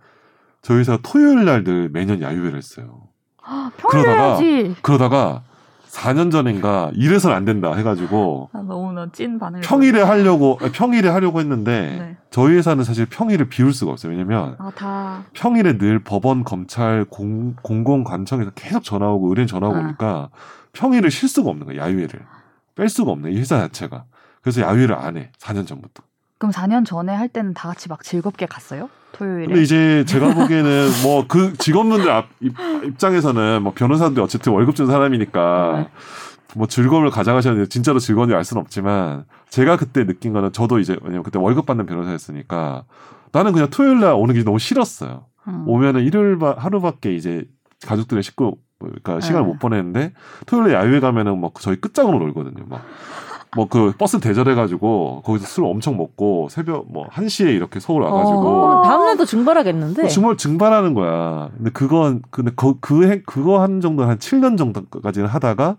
저희 0.63 0.80
회사가 0.80 0.99
토요일 1.04 1.45
날들 1.45 1.89
매년 1.89 2.21
야유회를 2.21 2.58
했어요. 2.58 3.02
평일 3.78 4.06
그러다가 4.06 4.38
해야지. 4.39 4.76
그러다가 4.82 5.43
4년 5.89 6.32
전인가 6.32 6.89
이래선 6.95 7.34
안 7.34 7.45
된다 7.45 7.73
해가지고 7.76 8.49
아, 8.54 8.63
너무나 8.63 9.08
찐 9.12 9.38
반응. 9.38 9.60
평일에 9.62 10.02
하려고 10.02 10.58
아니, 10.60 10.71
평일에 10.71 11.08
하려고 11.10 11.39
했는데 11.41 11.97
네. 11.99 12.17
저희 12.32 12.56
회사는 12.56 12.84
사실 12.86 13.06
평일을 13.06 13.49
비울 13.49 13.73
수가 13.73 13.91
없어요. 13.91 14.12
왜냐면 14.12 14.56
아다 14.58 15.26
평일에 15.34 15.78
늘 15.78 15.99
법원, 15.99 16.43
검찰, 16.45 17.06
공, 17.06 17.56
공공관청에서 17.62 18.52
계속 18.56 18.84
전화 18.84 19.10
오고 19.12 19.28
의뢰인 19.30 19.47
전화 19.47 19.67
오고 19.67 19.78
아. 19.78 19.80
오니까 19.82 20.30
평일을 20.71 21.12
쉴 21.12 21.28
수가 21.30 21.49
없는 21.52 21.67
거야. 21.67 21.78
야유회를 21.78 22.21
뺄 22.76 22.89
수가 22.89 23.12
없네. 23.12 23.32
이 23.32 23.38
회사 23.38 23.60
자체가. 23.60 24.06
그래서 24.41 24.62
야유회를 24.62 24.95
안 24.95 25.17
해. 25.17 25.32
4년 25.38 25.67
전부터. 25.67 26.02
그럼 26.39 26.52
4년 26.52 26.86
전에 26.86 27.13
할 27.13 27.28
때는 27.28 27.54
다 27.54 27.67
같이 27.67 27.88
막 27.89 28.02
즐겁게 28.02 28.45
갔어요? 28.47 28.89
토요일에. 29.13 29.47
근데 29.47 29.62
이제 29.62 30.04
제가 30.06 30.34
보기에는 30.34 30.89
뭐 31.04 31.26
그 31.28 31.54
직원분들 31.58 32.10
앞, 32.12 32.28
입, 32.41 32.54
입장에서는 32.84 33.63
뭐 33.63 33.73
변호사들 33.73 34.21
어쨌든 34.21 34.52
월급 34.54 34.76
준 34.76 34.88
사람이니까 34.88 35.73
네. 35.78 35.89
뭐 36.56 36.67
즐거움을 36.67 37.10
가져가셨는데 37.10 37.69
진짜로 37.69 37.99
즐거운지 37.99 38.36
알 38.36 38.43
수는 38.43 38.62
없지만 38.62 39.26
제가 39.49 39.78
그때 39.78 40.06
느낀 40.06 40.34
거는 40.34 40.52
저도 40.52 40.80
이제 40.80 40.97
왜냐면 41.02 41.23
그때 41.23 41.39
월급 41.39 41.65
받는 41.65 41.86
변호사였으니까 41.86 42.84
나는 43.32 43.54
그냥 43.54 43.69
토요일 43.71 43.99
날 43.99 44.13
오는 44.13 44.36
게 44.36 44.43
너무 44.43 44.60
싫었어요. 44.60 45.26
음. 45.47 45.63
오면은 45.67 46.04
일요일 46.04 46.38
바- 46.38 46.56
하루밖에 46.58 47.13
이제 47.15 47.45
가족들의 47.88 48.21
식구 48.23 48.58
그러니까 48.80 49.19
시간을 49.21 49.47
네. 49.47 49.54
못 49.54 49.60
보내는데 49.60 50.13
토요일에 50.45 50.73
야유회 50.76 50.99
가면은 50.99 51.39
뭐 51.39 51.52
저희 51.60 51.78
끝장으로 51.78 52.19
놀거든요. 52.19 52.65
막 52.67 52.82
뭐 53.56 53.68
그 53.68 53.94
버스 53.98 54.20
대절해가지고 54.20 55.22
거기서 55.26 55.46
술 55.46 55.66
엄청 55.66 55.98
먹고 55.98 56.48
새벽 56.50 56.92
뭐 56.92 57.08
1시에 57.10 57.54
이렇게 57.56 57.80
서울 57.80 58.02
와가지고 58.04 58.39
어. 58.39 58.82
다음날도 58.84 59.26
증발하겠는데. 59.26 60.08
정말 60.10 60.38
증발하는 60.38 60.94
거야. 60.94 61.50
근데 61.58 61.70
그건 61.72 62.22
근데 62.30 62.52
그, 62.56 62.80
그 62.80 63.08
행- 63.10 63.24
그거 63.26 63.62
한 63.62 63.82
정도 63.82 64.04
한 64.04 64.18
7년 64.18 64.58
정도까지는 64.58 65.28
하다가 65.28 65.78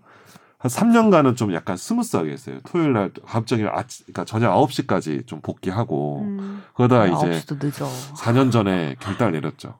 한 0.57 0.71
3년간은 0.71 1.35
좀 1.35 1.53
약간 1.53 1.77
smooth하게 1.77 2.31
했어요. 2.31 2.57
토요일 2.65 2.93
날 2.93 3.11
갑자기 3.25 3.63
아침 3.69 4.05
그러니까 4.07 4.25
저녁 4.25 4.53
9시까지 4.55 5.27
좀 5.27 5.41
복귀하고 5.41 6.21
음. 6.21 6.63
그러다가 6.75 7.07
이제 7.07 7.29
9시도 7.41 7.63
늦어. 7.63 7.85
4년 8.15 8.51
전에 8.51 8.95
결단을 8.99 9.33
내렸죠. 9.33 9.75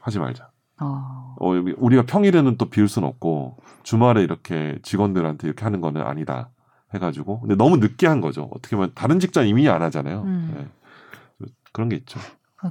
하지 0.00 0.18
말자. 0.18 0.48
어. 0.80 1.34
어, 1.40 1.56
여기 1.56 1.74
우리가 1.78 2.02
평일에는 2.06 2.56
또 2.58 2.66
비울 2.70 2.88
수는 2.88 3.06
없고 3.08 3.56
주말에 3.82 4.22
이렇게 4.22 4.78
직원들한테 4.82 5.46
이렇게 5.46 5.64
하는 5.64 5.80
거는 5.80 6.02
아니다 6.02 6.48
해가지고 6.94 7.40
근데 7.40 7.54
너무 7.56 7.76
늦게 7.76 8.06
한 8.06 8.20
거죠. 8.20 8.48
어떻게 8.52 8.76
보면 8.76 8.92
다른 8.94 9.18
직장 9.20 9.46
이미 9.48 9.68
안 9.68 9.82
하잖아요. 9.82 10.22
음. 10.22 10.54
네. 11.38 11.48
그런 11.72 11.88
게 11.88 11.96
있죠. 11.96 12.20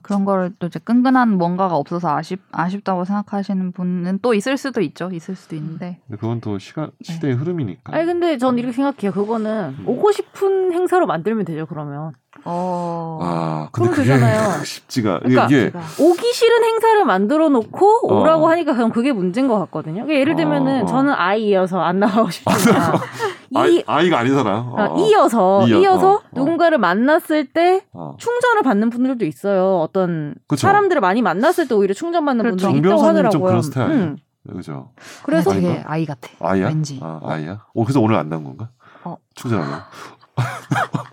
그런 0.01 0.26
거를 0.26 0.51
또 0.57 0.67
이제 0.67 0.80
끈끈한 0.80 1.38
뭔가가 1.38 1.76
없어서 1.76 2.15
아쉽 2.15 2.41
아쉽다고 2.51 3.05
생각하시는 3.05 3.74
분은 3.74 4.19
또 4.24 4.34
있을 4.34 4.57
수도 4.57 4.82
있죠. 4.82 5.11
있을 5.11 5.36
수도 5.36 5.55
있는데. 5.55 5.99
근데 6.07 6.19
그건 6.19 6.41
또 6.41 6.57
시간 6.57 6.89
시대의 7.03 7.36
흐름이니까. 7.36 7.95
아니 7.95 8.05
근데 8.05 8.38
전 8.39 8.57
이렇게 8.57 8.74
생각해요. 8.74 9.11
그거는 9.11 9.76
음. 9.80 9.84
오고 9.88 10.11
싶은 10.11 10.74
행사로 10.74 11.05
만들면 11.05 11.45
되죠. 11.45 11.67
그러면 11.67 12.13
어. 12.45 13.19
아, 13.21 13.69
근데 13.71 13.89
그럼 13.91 14.03
되잖아요. 14.05 14.63
쉽지가 14.65 15.19
그러니까 15.19 15.45
이게 15.45 15.71
제가- 15.71 15.79
오기 15.99 16.34
싫은 16.34 16.63
행사를 16.63 17.05
만들어 17.05 17.49
놓고 17.49 18.07
어. 18.09 18.21
오라고 18.21 18.49
하니까 18.49 18.73
그럼 18.73 18.91
그게 18.91 19.13
문제인 19.13 19.47
것 19.47 19.57
같거든요. 19.59 20.03
그러니까 20.03 20.19
예를 20.19 20.36
들면은 20.36 20.81
어, 20.81 20.84
어. 20.84 20.88
저는 20.88 21.13
아이여서 21.13 21.79
안 21.79 21.99
나가고 21.99 22.29
싶지만 22.31 22.53
아이, 23.55 23.75
이 23.77 23.84
아이 23.86 24.09
가 24.09 24.19
아닌 24.19 24.34
사람. 24.36 24.77
아, 24.77 24.88
어, 24.89 24.97
이어서 24.99 25.67
이어- 25.67 25.79
이어서 25.79 26.11
어, 26.11 26.15
어. 26.15 26.21
누군가를 26.34 26.79
만났을 26.79 27.45
때 27.45 27.81
어. 27.93 28.15
충전을 28.17 28.63
받는 28.63 28.89
분들도 28.89 29.25
있어요. 29.25 29.79
어떤 29.79 30.36
그쵸. 30.47 30.61
사람들을 30.67 30.99
많이 31.01 31.21
만났을 31.21 31.67
때 31.67 31.75
오히려 31.75 31.93
충전받는 31.93 32.43
그렇죠. 32.43 32.67
분들이 32.67 32.89
정 32.89 32.97
있다고 32.97 33.07
하더라고요. 33.07 33.61
음. 33.89 34.17
그죠. 34.49 34.89
그래서 35.23 35.51
되게? 35.51 35.81
아이 35.86 36.05
같아. 36.05 36.27
아이야? 36.41 36.67
왠지. 36.67 36.99
아, 37.01 37.21
아이야? 37.23 37.59
오, 37.73 37.86
그래서 37.86 38.01
오늘 38.01 38.17
안 38.17 38.27
나온 38.27 38.43
건가? 38.43 38.69
어. 39.05 39.15
충전하고. 39.36 39.84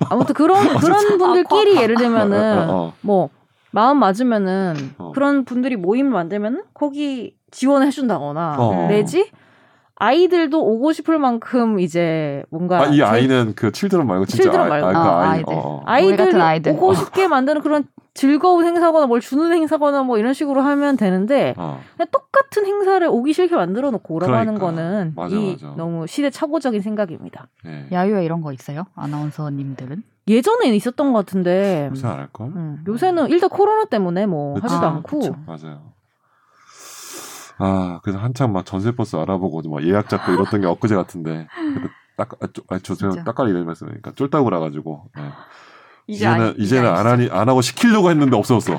아무튼 0.08 0.34
그런 0.34 0.76
그런 0.78 1.18
분들끼리 1.18 1.76
예를 1.76 1.96
들면은 1.96 2.58
어, 2.58 2.72
어, 2.72 2.76
어. 2.86 2.92
뭐 3.00 3.30
마음 3.70 3.98
맞으면은 3.98 4.94
어. 4.98 5.12
그런 5.12 5.44
분들이 5.44 5.76
모임을 5.76 6.10
만들면 6.10 6.64
거기 6.74 7.36
지원해 7.50 7.90
준다거나 7.90 8.56
어. 8.58 8.86
내지 8.88 9.30
아이들도 10.00 10.58
오고 10.64 10.92
싶을 10.94 11.18
만큼 11.18 11.78
이제 11.78 12.42
뭔가 12.50 12.80
아, 12.80 12.86
이 12.86 12.96
제- 12.96 13.02
아이는 13.04 13.52
그 13.54 13.70
칠드런 13.70 14.06
말고 14.06 14.24
진짜 14.24 14.44
칠드런 14.44 14.66
아, 14.66 14.68
말고. 14.70 14.86
아, 14.86 14.92
그 14.92 14.98
아, 14.98 15.20
아이. 15.20 15.28
아이들. 15.38 15.54
어, 15.54 15.58
어. 15.58 15.82
아이들 15.84 16.16
같은 16.16 16.40
아이들. 16.40 16.72
오고 16.72 16.88
어. 16.88 16.94
싶게 16.94 17.28
만드는 17.28 17.60
그런 17.60 17.84
즐거운 18.14 18.64
행사거나 18.66 19.06
뭘 19.06 19.20
주는 19.20 19.52
행사거나 19.52 20.02
뭐 20.02 20.16
이런 20.18 20.32
식으로 20.32 20.62
하면 20.62 20.96
되는데 20.96 21.54
어. 21.58 21.78
그냥 21.96 22.08
똑같은 22.10 22.64
행사를 22.64 23.06
오기 23.06 23.32
싫게 23.34 23.54
만들어 23.54 23.90
놓고 23.90 24.14
오라고 24.14 24.32
하는 24.32 24.54
그러니까. 24.54 24.66
거는 24.82 25.12
맞아, 25.14 25.36
이 25.36 25.52
맞아. 25.52 25.74
너무 25.76 26.06
시대착오적인 26.06 26.80
생각입니다. 26.80 27.48
예. 27.66 27.86
야유회 27.92 28.24
이런 28.24 28.40
거 28.40 28.52
있어요? 28.54 28.86
아나운서님들은? 28.94 30.02
예전에 30.28 30.68
있었던 30.76 31.12
것 31.12 31.18
같은데 31.26 31.88
요새 31.90 32.06
안 32.08 32.18
할걸? 32.20 32.46
음, 32.48 32.84
요새는 32.86 33.28
일단 33.30 33.50
코로나 33.50 33.84
때문에 33.84 34.26
뭐. 34.26 34.54
하지도 34.62 34.86
아, 34.86 34.90
않고 34.92 35.18
그쵸. 35.18 35.34
맞아요. 35.46 35.80
아, 37.60 38.00
그래서 38.02 38.18
한창 38.18 38.52
막 38.52 38.64
전세버스 38.66 39.16
알아보고 39.16 39.68
막 39.70 39.82
예약 39.84 40.08
잡고 40.08 40.32
이랬던 40.32 40.60
게 40.62 40.66
엊그제 40.66 40.94
같은데. 40.96 41.46
딱, 42.16 42.30
아, 42.42 42.46
쪼, 42.52 42.62
아, 42.68 42.78
죄송, 42.78 43.10
진짜. 43.10 43.24
딱깔 43.24 43.48
이런 43.48 43.64
말씀이니까 43.66 44.12
쫄딱 44.14 44.44
그래가지고. 44.44 45.04
예. 45.18 45.22
이제 46.06 46.24
이제는, 46.26 46.40
아니- 46.40 46.50
이제 46.54 46.62
이제는 46.64 46.90
안? 46.90 47.06
하니, 47.06 47.28
안 47.30 47.48
하고 47.48 47.60
시키려고 47.60 48.10
했는데 48.10 48.36
없어졌어. 48.36 48.76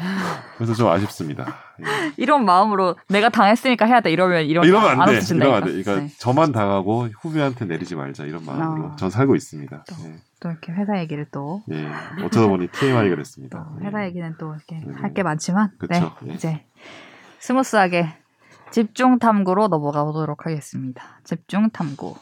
그래서 0.57 0.73
좀 0.73 0.89
아쉽습니다. 0.89 1.45
예. 1.79 2.11
이런 2.17 2.43
마음으로 2.45 2.95
내가 3.07 3.29
당했으니까 3.29 3.85
해야 3.85 4.01
돼 4.01 4.11
이러면 4.11 4.43
이러면, 4.45 4.67
이러면 4.69 5.01
안 5.01 5.07
돼. 5.09 5.15
없어진다니까. 5.15 5.57
이러면 5.57 5.63
안 5.69 5.77
돼. 5.77 5.83
그러니까 5.83 6.05
네. 6.07 6.13
저만 6.19 6.51
당하고 6.51 7.07
후배한테 7.21 7.65
내리지 7.65 7.95
말자 7.95 8.25
이런 8.25 8.43
마음으로 8.45 8.89
아. 8.91 8.95
전 8.97 9.09
살고 9.09 9.35
있습니다. 9.35 9.85
또. 9.87 9.95
예. 10.07 10.15
또 10.41 10.49
이렇게 10.49 10.71
회사 10.73 10.99
얘기를 10.99 11.25
또 11.31 11.61
예. 11.71 11.87
어쩌다 12.23 12.47
보니 12.47 12.67
TMI가 12.67 13.15
또 13.15 13.21
됐습니다. 13.21 13.69
회사 13.81 14.01
예. 14.03 14.07
얘기는 14.07 14.35
또 14.37 14.53
이렇게 14.53 14.83
음. 14.85 14.95
할게 15.01 15.23
많지만 15.23 15.69
그쵸. 15.77 15.93
네 16.21 16.31
예. 16.31 16.33
이제 16.33 16.65
smooth하게 17.39 18.13
집중 18.71 19.19
탐구로 19.19 19.67
넘어가 19.67 20.03
보도록 20.05 20.45
하겠습니다. 20.45 21.19
집중 21.23 21.69
탐구. 21.71 22.15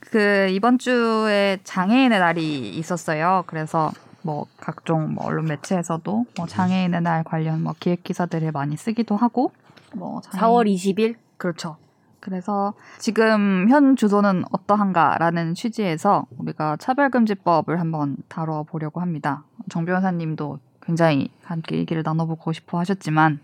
그 0.00 0.48
이번 0.50 0.78
주에 0.78 1.58
장애인의 1.64 2.18
날이 2.18 2.68
있었어요. 2.76 3.44
그래서 3.46 3.90
뭐 4.22 4.46
각종 4.58 5.14
뭐 5.14 5.26
언론 5.26 5.46
매체에서도 5.46 6.26
뭐 6.36 6.46
장애인의 6.46 7.00
날 7.02 7.24
관련 7.24 7.62
뭐 7.62 7.74
기획 7.78 8.04
기사들을 8.04 8.52
많이 8.52 8.76
쓰기도 8.76 9.16
하고 9.16 9.52
뭐 9.92 10.20
장애인- 10.20 10.40
4월 10.40 10.66
20일 10.72 11.16
그렇죠. 11.36 11.76
그래서 12.24 12.72
지금 12.98 13.68
현 13.68 13.96
주소는 13.96 14.44
어떠한가라는 14.50 15.52
취지에서 15.52 16.24
우리가 16.38 16.78
차별금지법을 16.78 17.78
한번 17.78 18.16
다뤄보려고 18.28 19.02
합니다. 19.02 19.44
정 19.68 19.84
변호사님도 19.84 20.58
굉장히 20.80 21.28
함께 21.42 21.76
얘기를 21.76 22.02
나눠보고 22.02 22.54
싶어 22.54 22.78
하셨지만 22.78 23.40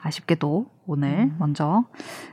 아쉽게도 0.00 0.66
오늘 0.86 1.08
음. 1.08 1.36
먼저 1.40 1.84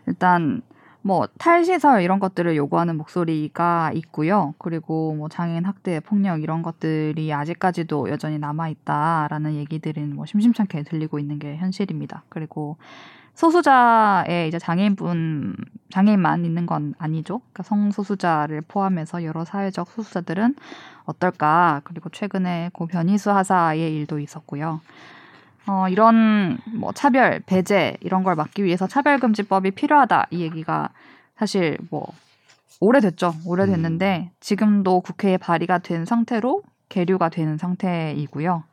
일단 0.06 0.62
뭐 1.02 1.28
탈시설 1.40 2.04
이런 2.04 2.20
것들을 2.20 2.56
요구하는 2.56 2.96
목소리가 2.98 3.92
있고요. 3.96 4.54
그리고 4.60 5.16
뭐 5.16 5.30
장애인 5.30 5.66
학대, 5.66 6.00
폭력 6.00 6.44
이런 6.44 6.62
것들이 6.62 7.34
아직까지도 7.34 8.10
여전히 8.10 8.38
남아 8.38 8.70
있다라는 8.70 9.56
얘기들은 9.56 10.16
뭐 10.16 10.28
심심찮게 10.28 10.84
들리고 10.84 11.18
있는 11.18 11.40
게 11.40 11.58
현실입니다. 11.58 12.24
그리고 12.30 12.78
소수자의 13.36 14.48
이제 14.48 14.60
장애인분 14.60 15.56
장애인만 15.92 16.46
있는 16.46 16.66
건 16.66 16.94
아니죠. 16.98 17.40
그러니까 17.40 17.64
성소수자를 17.64 18.62
포함해서 18.62 19.24
여러 19.24 19.46
사회적 19.46 19.90
소수자들은 19.90 20.56
어떨까? 21.06 21.82
그리고 21.84 22.10
최근에 22.10 22.70
고 22.74 22.88
변희수 22.88 23.32
하사의 23.32 23.96
일도 23.96 24.20
있었고요. 24.20 24.82
어, 25.68 25.88
이런 25.90 26.58
뭐 26.74 26.92
차별, 26.94 27.40
배제 27.46 27.98
이런 28.02 28.24
걸 28.24 28.36
막기 28.36 28.64
위해서 28.64 28.88
차별금지법이 28.88 29.72
필요하다 29.72 30.28
이 30.32 30.42
얘기가 30.42 30.90
사실 31.38 31.78
뭐 31.90 32.12
오래됐죠. 32.80 33.36
오래됐는데 33.46 34.32
지금도 34.40 35.02
국회에 35.02 35.38
발의가 35.38 35.78
된 35.78 36.06
상태로 36.06 36.64
계류가 36.90 37.30
되는 37.30 37.58
상태이고요. 37.58 38.64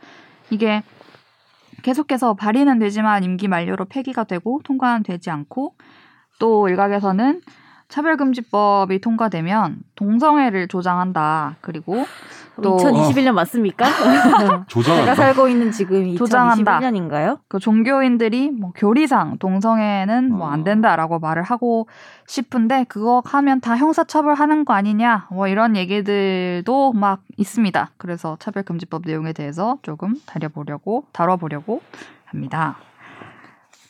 이게 0.50 0.82
계속해서 1.82 2.34
발의는 2.34 2.78
되지만 2.78 3.24
임기 3.24 3.48
만료로 3.48 3.86
폐기가 3.86 4.24
되고 4.24 4.60
통과는 4.64 5.02
되지 5.02 5.30
않고 5.30 5.74
또 6.38 6.68
일각에서는 6.68 7.40
차별금지법이 7.88 9.00
통과되면 9.00 9.78
동성애를 9.94 10.68
조장한다. 10.68 11.56
그리고 11.60 12.04
또 12.62 12.76
2021년 12.76 13.32
맞습니까? 13.32 13.86
제가 13.88 14.64
조장한다. 14.68 15.14
살고 15.14 15.48
있는 15.48 15.70
지금 15.70 16.16
조장한다. 16.16 16.80
2021년인가요? 16.80 17.38
그 17.48 17.58
종교인들이 17.58 18.50
뭐 18.50 18.72
교리상 18.74 19.38
동성애는 19.38 20.30
뭐 20.32 20.48
어. 20.48 20.50
안 20.50 20.64
된다라고 20.64 21.18
말을 21.18 21.42
하고 21.42 21.88
싶은데 22.26 22.84
그거 22.88 23.22
하면 23.24 23.60
다 23.60 23.76
형사처벌하는 23.76 24.64
거 24.64 24.74
아니냐 24.74 25.28
뭐 25.30 25.48
이런 25.48 25.76
얘기들도 25.76 26.92
막 26.92 27.22
있습니다. 27.36 27.90
그래서 27.96 28.36
차별금지법 28.38 29.02
내용에 29.06 29.32
대해서 29.32 29.78
조금 29.82 30.14
다뤄보려고 30.26 31.04
다뤄보려고 31.12 31.80
합니다. 32.26 32.76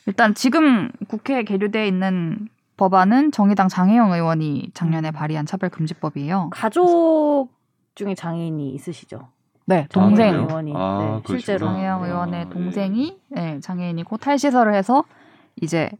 일단 0.07 0.34
지금 0.34 0.90
국회에 1.09 1.42
계류되어 1.42 1.84
있는 1.84 2.49
법안은 2.89 3.33
정의당 3.33 3.68
장혜영 3.68 4.12
의원이 4.12 4.70
작년에 4.72 5.11
발의한 5.11 5.45
차별 5.47 5.68
금지법이에요. 5.68 6.51
가족 6.53 7.49
중에 7.97 8.14
장애인이 8.14 8.70
있으시죠? 8.70 9.29
네, 9.66 9.87
동생. 9.91 10.31
동생 10.31 10.31
그래요? 10.31 10.47
의원이 10.49 10.72
아, 10.76 10.99
네. 11.20 11.22
실제로 11.26 11.66
장혜영 11.66 12.03
아, 12.03 12.07
의원의 12.07 12.41
예. 12.41 12.49
동생이 12.49 13.18
네, 13.31 13.61
장애인이고 13.61 14.16
탈시설을 14.16 14.74
해서 14.74 15.03
이제 15.61 15.91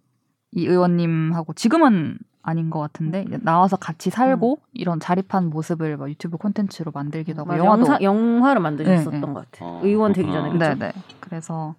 이 0.53 0.67
의원님하고 0.67 1.53
지금은 1.53 2.17
아닌 2.43 2.71
것 2.71 2.79
같은데 2.79 3.27
나와서 3.43 3.77
같이 3.77 4.09
살고 4.09 4.61
이런 4.73 5.01
자립한 5.01 5.51
모습을 5.51 5.97
뭐 5.99 6.09
유튜브 6.09 6.39
콘텐츠로 6.39 6.93
만들기도 6.95 7.41
하고 7.41 7.49
맞아, 7.49 7.59
영화도 7.59 7.81
영사, 7.81 7.99
영화를 8.01 8.63
만드셨었던 8.63 9.13
네, 9.21 9.27
네. 9.27 9.33
것 9.35 9.51
같아요. 9.51 9.69
어, 9.69 9.81
의원 9.83 10.13
되기 10.13 10.31
전에 10.31 10.49
그렇구나. 10.49 10.69
그죠? 10.71 10.79
네네 10.79 10.93
그래서 11.21 11.75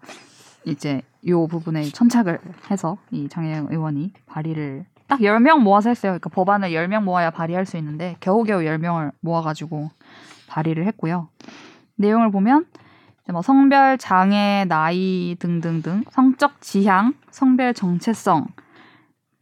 이제 0.65 1.01
요 1.27 1.47
부분에 1.47 1.83
천착을 1.83 2.39
해서 2.69 2.97
이 3.11 3.27
장혜영 3.29 3.69
의원이 3.71 4.11
발의를 4.27 4.85
딱 5.09 5.21
10명 5.21 5.63
모아서 5.63 5.89
했어요. 5.89 6.11
그러니까 6.11 6.29
법안을 6.29 6.69
10명 6.69 7.03
모아야 7.03 7.31
발의할 7.31 7.65
수 7.65 7.77
있는데 7.77 8.15
겨우겨우 8.19 8.61
10명을 8.61 9.11
모아가지고 9.21 9.89
발의를 10.47 10.85
했고요. 10.85 11.29
내용을 11.95 12.31
보면 12.31 12.65
뭐 13.31 13.41
성별 13.41 13.97
장애, 13.97 14.65
나이 14.67 15.35
등등등, 15.39 16.03
성적 16.11 16.61
지향, 16.61 17.13
성별 17.31 17.73
정체성 17.73 18.47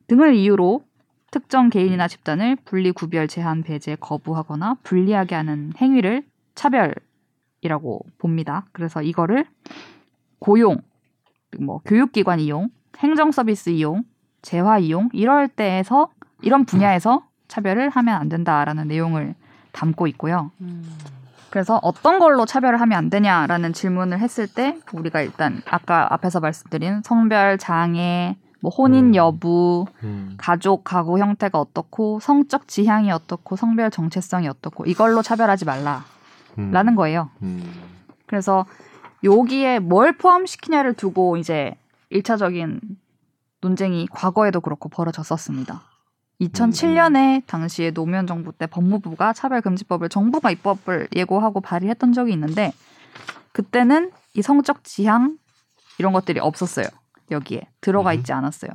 등을 0.08 0.36
이유로 0.36 0.86
특정 1.32 1.70
개인이나 1.70 2.08
집단을 2.08 2.56
분리 2.64 2.92
구별 2.92 3.28
제한 3.28 3.62
배제 3.62 3.98
거부하거나 4.00 4.78
불리하게 4.84 5.36
하는 5.36 5.74
행위를 5.78 6.24
차별이라고 6.56 8.06
봅니다. 8.18 8.66
그래서 8.72 9.02
이거를 9.02 9.46
고용, 10.40 10.78
뭐 11.60 11.82
교육기관 11.86 12.40
이용, 12.40 12.70
행정 13.00 13.32
서비스 13.32 13.70
이용, 13.70 14.04
재화 14.42 14.80
이용 14.80 15.10
이럴 15.14 15.48
때에서 15.48 16.10
이런 16.42 16.66
분야에서 16.66 17.26
차별을 17.48 17.90
하면 17.90 18.16
안 18.16 18.30
된다라는 18.30 18.88
내용을 18.88 19.36
담고 19.72 20.08
있고요. 20.08 20.52
음. 20.62 20.84
그래서 21.50 21.80
어떤 21.82 22.20
걸로 22.20 22.46
차별을 22.46 22.82
하면 22.82 22.98
안 22.98 23.10
되냐라는 23.10 23.74
질문을 23.74 24.20
했을 24.20 24.48
때 24.48 24.78
우리가 24.94 25.22
일단 25.22 25.62
아까 25.70 26.14
앞에서 26.14 26.40
말씀드린 26.40 27.02
성별 27.04 27.58
장애, 27.58 28.36
뭐 28.60 28.72
혼인 28.72 29.08
음. 29.08 29.16
여부, 29.16 29.86
음. 30.04 30.36
가족 30.38 30.84
가구 30.84 31.20
형태가 31.20 31.60
어떻고 31.60 32.20
성적 32.20 32.68
지향이 32.68 33.12
어떻고 33.12 33.56
성별 33.56 33.90
정체성이 33.92 34.48
어떻고 34.48 34.86
이걸로 34.86 35.22
차별하지 35.22 35.66
말라라는 35.66 36.04
음. 36.58 36.96
거예요. 36.96 37.30
음. 37.42 37.64
그래서 38.26 38.66
여기에 39.24 39.80
뭘 39.80 40.18
포함시키냐를 40.18 40.94
두고 40.94 41.38
이제 41.38 41.76
1차적인 42.12 42.80
논쟁이 43.62 44.08
과거에도 44.12 44.62
그렇고 44.62 44.90
벌어졌었습니다. 44.90 45.82
2007년에 46.42 47.46
당시에 47.48 47.92
노무현 47.92 48.28
정부 48.28 48.52
때 48.52 48.68
법무부가 48.68 49.34
차별금지법을 49.34 50.10
정부가 50.10 50.52
입법을 50.52 51.08
예고하고 51.16 51.62
발의했던 51.62 52.14
적이 52.14 52.34
있는데 52.34 52.74
그때는 53.52 54.12
이 54.36 54.42
성적 54.44 54.84
지향 54.84 55.38
이런 55.98 56.14
것들이 56.14 56.40
없었어요. 56.40 56.86
여기에 57.32 57.68
들어가 57.82 58.12
음. 58.12 58.20
있지 58.20 58.34
않았어요. 58.34 58.70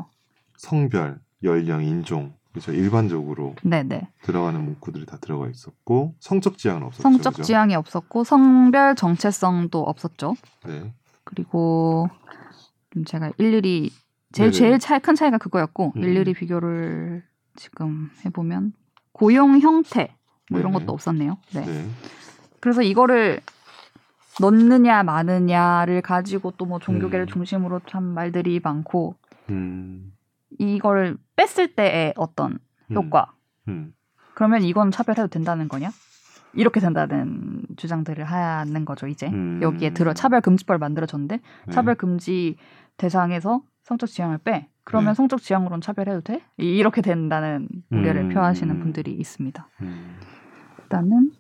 성별, 0.56 1.20
연령, 1.44 1.84
인종 1.84 2.34
그렇죠. 2.50 2.72
일반적으로 2.72 3.54
네네. 3.62 4.08
들어가는 4.22 4.62
문구들이 4.62 5.06
다 5.06 5.16
들어가 5.20 5.48
있었고 5.48 6.14
성적 6.20 6.58
지향은 6.58 6.82
없었죠. 6.82 7.02
성적 7.02 7.30
그죠? 7.30 7.42
지향이 7.44 7.74
없었고 7.74 8.24
성별 8.24 8.94
정체성도 8.94 9.82
없었죠. 9.82 10.34
네. 10.66 10.92
그리고 11.24 12.10
좀 12.92 13.04
제가 13.04 13.30
일일이 13.38 13.90
제일 14.32 14.50
네네. 14.50 14.58
제일 14.58 14.78
차이 14.78 14.98
큰 15.00 15.14
차이가 15.14 15.38
그거였고 15.38 15.92
음. 15.96 16.02
일일이 16.02 16.32
비교를 16.34 17.22
지금 17.56 18.10
해보면 18.24 18.72
고용 19.12 19.58
형태 19.60 20.16
뭐 20.50 20.60
이런. 20.60 20.72
것도 20.72 20.92
없었네요. 20.92 21.38
네. 21.54 21.64
네. 21.64 21.88
그래서 22.60 22.82
이거를 22.82 23.40
넣느냐 24.40 25.02
마느냐를 25.02 26.00
가지고 26.02 26.52
또 26.52 26.64
뭐 26.66 26.78
종교계를 26.78 27.26
음. 27.26 27.26
중심으로 27.26 27.80
참 27.86 28.02
말들이 28.04 28.60
많고 28.62 29.16
음. 29.50 30.12
이걸 30.58 31.16
뺐을 31.36 31.74
때의 31.74 32.14
어떤 32.16 32.58
음. 32.90 32.96
효과 32.96 33.32
음. 33.68 33.92
그러면 34.34 34.62
이건 34.62 34.90
차별해도 34.90 35.28
된다는 35.28 35.68
거냐? 35.68 35.90
이렇게 36.54 36.80
된다는 36.80 37.62
주장들을 37.76 38.24
하는 38.24 38.84
거죠 38.84 39.06
이제 39.06 39.26
음. 39.28 39.60
여기에 39.62 39.94
들어 39.94 40.12
차별 40.12 40.40
금지법을 40.42 40.78
만들어졌는데 40.78 41.36
네. 41.66 41.72
차별 41.72 41.94
금지 41.94 42.56
대상에서 42.98 43.62
성적 43.84 44.06
지향을 44.06 44.38
빼 44.38 44.68
그러면 44.84 45.12
네. 45.12 45.14
성적 45.14 45.40
지향으로는 45.42 45.80
차별해도 45.80 46.20
돼? 46.22 46.42
이- 46.58 46.76
이렇게 46.76 47.02
된다는 47.02 47.68
우려를 47.90 48.22
음. 48.22 48.28
표하시는 48.30 48.78
분들이 48.80 49.12
있습니다. 49.12 49.68
음. 49.82 50.16
일단은 50.82 51.32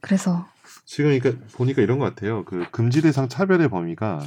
그래서 0.00 0.46
지금 0.84 1.18
그러니까 1.18 1.44
보니까 1.56 1.82
이런 1.82 1.98
것 1.98 2.04
같아요. 2.06 2.44
그 2.44 2.64
금지 2.70 3.02
대상 3.02 3.28
차별의 3.28 3.68
범위가 3.68 4.20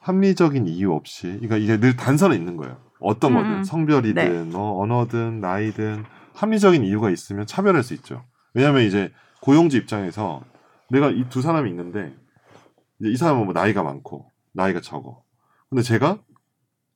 합리적인 0.00 0.66
이유 0.66 0.92
없이, 0.92 1.26
그러니까 1.26 1.56
이게 1.56 1.78
늘 1.78 1.96
단서는 1.96 2.36
있는 2.36 2.56
거예요. 2.56 2.78
어떤 3.00 3.32
음, 3.32 3.36
거든 3.36 3.50
음. 3.58 3.64
성별이든 3.64 4.50
뭐 4.50 4.80
언어든 4.82 5.40
나이든 5.40 6.04
합리적인 6.34 6.84
이유가 6.84 7.10
있으면 7.10 7.46
차별할 7.46 7.82
수 7.82 7.94
있죠. 7.94 8.24
왜냐하면 8.54 8.82
이제 8.82 9.12
고용주 9.42 9.76
입장에서 9.76 10.42
내가 10.90 11.10
이 11.10 11.24
두 11.28 11.42
사람이 11.42 11.68
있는데 11.70 12.14
이제 13.00 13.10
이 13.10 13.16
사람은 13.16 13.44
뭐 13.44 13.52
나이가 13.52 13.82
많고 13.82 14.30
나이가 14.52 14.80
적어. 14.80 15.22
근데 15.68 15.82
제가 15.82 16.18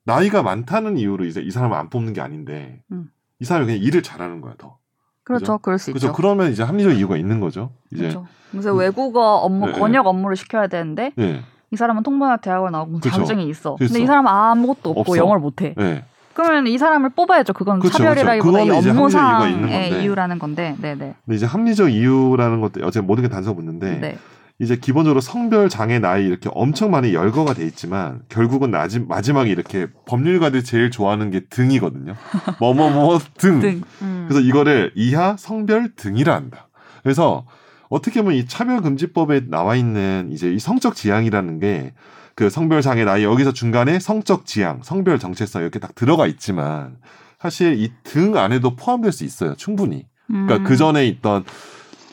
나이가 0.05 0.42
많다는 0.42 0.96
이유로 0.96 1.24
이제 1.24 1.40
이 1.40 1.50
사람을 1.50 1.76
안 1.76 1.88
뽑는 1.90 2.12
게 2.12 2.20
아닌데 2.20 2.82
음. 2.90 3.07
이 3.40 3.44
사람이 3.44 3.66
그냥 3.66 3.82
일을 3.82 4.03
잘하는 4.03 4.40
거야 4.40 4.55
더. 4.59 4.78
그렇죠, 5.24 5.42
그죠? 5.42 5.59
그럴 5.59 5.78
수 5.78 5.92
그렇죠. 5.92 6.09
있죠. 6.09 6.16
그러면 6.16 6.50
이제 6.50 6.62
합리적 6.62 6.94
이유가 6.96 7.16
있는 7.16 7.40
거죠. 7.40 7.70
이제 7.92 8.03
그렇죠. 8.03 8.26
그래서 8.50 8.74
외국어 8.74 9.36
업무 9.36 9.66
네, 9.66 9.72
번역 9.78 10.07
업무를 10.07 10.36
시켜야 10.36 10.66
되는데 10.66 11.12
네, 11.16 11.42
이 11.70 11.76
사람은 11.76 12.03
통번역 12.03 12.40
대학을 12.42 12.70
나오고 12.70 12.94
그쵸. 12.94 13.11
자격증이 13.11 13.48
있어. 13.48 13.76
있어. 13.80 13.92
근데 13.92 14.03
이 14.03 14.07
사람은 14.07 14.30
아무것도 14.30 14.90
없고 14.90 15.00
없어. 15.00 15.16
영어를 15.16 15.40
못해. 15.40 15.74
네. 15.76 16.05
그러면 16.34 16.66
이 16.66 16.78
사람을 16.78 17.11
뽑아야죠. 17.11 17.53
그건 17.53 17.78
그쵸, 17.78 17.98
차별이라기보다 17.98 18.61
있는 18.62 18.76
업무상의. 18.76 20.03
이유라는 20.03 20.38
건데, 20.38 20.76
네네. 20.80 21.14
근데 21.24 21.36
이제 21.36 21.44
합리적 21.44 21.92
이유라는 21.92 22.61
것도 22.62 22.84
어제 22.86 23.00
모든 23.03 23.22
게 23.22 23.28
단서 23.28 23.53
붙는데 23.55 24.00
네. 24.00 24.18
이제 24.62 24.76
기본적으로 24.76 25.20
성별 25.20 25.68
장애 25.68 25.98
나이 25.98 26.24
이렇게 26.24 26.48
엄청 26.54 26.90
많이 26.92 27.12
열거가 27.12 27.52
돼 27.54 27.66
있지만 27.66 28.22
결국은 28.28 28.70
나지, 28.70 29.00
마지막에 29.00 29.50
이렇게 29.50 29.88
법률가들이 30.06 30.62
제일 30.64 30.90
좋아하는 30.90 31.30
게 31.30 31.40
등이거든요. 31.50 32.14
뭐뭐뭐 32.60 33.18
등. 33.36 33.60
등. 33.60 33.82
음. 34.02 34.26
그래서 34.28 34.40
이거를 34.40 34.92
이하 34.94 35.36
성별 35.36 35.94
등이라 35.96 36.34
한다. 36.34 36.68
그래서 37.02 37.44
어떻게 37.90 38.22
보면 38.22 38.38
이 38.38 38.46
차별금지법에 38.46 39.48
나와 39.48 39.76
있는 39.76 40.28
이제 40.30 40.50
이 40.50 40.58
성적 40.58 40.94
지향이라는 40.94 41.58
게 41.60 41.92
그 42.34 42.48
성별 42.50 42.82
장애 42.82 43.04
나이 43.04 43.24
여기서 43.24 43.52
중간에 43.52 43.98
성적 43.98 44.46
지향, 44.46 44.80
성별 44.82 45.18
정체성 45.18 45.62
이렇게 45.62 45.78
딱 45.78 45.94
들어가 45.94 46.26
있지만 46.26 46.96
사실 47.38 47.74
이 47.78 47.92
등 48.04 48.36
안에도 48.36 48.74
포함될 48.76 49.12
수 49.12 49.24
있어요. 49.24 49.54
충분히. 49.54 50.06
그러니까 50.28 50.56
음. 50.56 50.64
그 50.64 50.76
전에 50.76 51.06
있던 51.08 51.44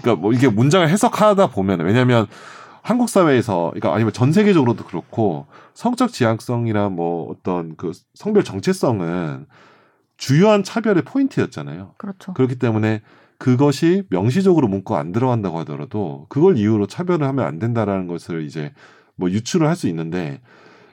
그러니까 0.02 0.22
뭐 0.22 0.34
이게 0.34 0.48
문장을 0.48 0.88
해석하다 0.88 1.48
보면 1.48 1.82
왜냐하면 1.82 2.28
한국 2.82 3.10
사회에서 3.10 3.72
그러니까 3.74 3.94
아니면 3.94 4.14
전 4.14 4.32
세계적으로도 4.32 4.86
그렇고 4.86 5.48
성적 5.74 6.12
지향성이나 6.12 6.90
뭐 6.90 7.30
어떤 7.30 7.76
그 7.76 7.92
성별 8.14 8.44
정체성은 8.44 9.46
주요한 10.18 10.64
차별의 10.64 11.04
포인트였잖아요. 11.04 11.94
그렇죠. 11.98 12.34
그렇기 12.34 12.58
때문에 12.58 13.02
그것이 13.38 14.04
명시적으로 14.10 14.68
문구가 14.68 15.00
안 15.00 15.12
들어간다고 15.12 15.60
하더라도 15.60 16.26
그걸 16.30 16.58
이유로 16.58 16.88
차별을 16.88 17.26
하면 17.28 17.46
안 17.46 17.58
된다라는 17.60 18.08
것을 18.08 18.44
이제 18.44 18.74
뭐 19.16 19.30
유추를 19.30 19.68
할 19.68 19.76
수 19.76 19.88
있는데 19.88 20.42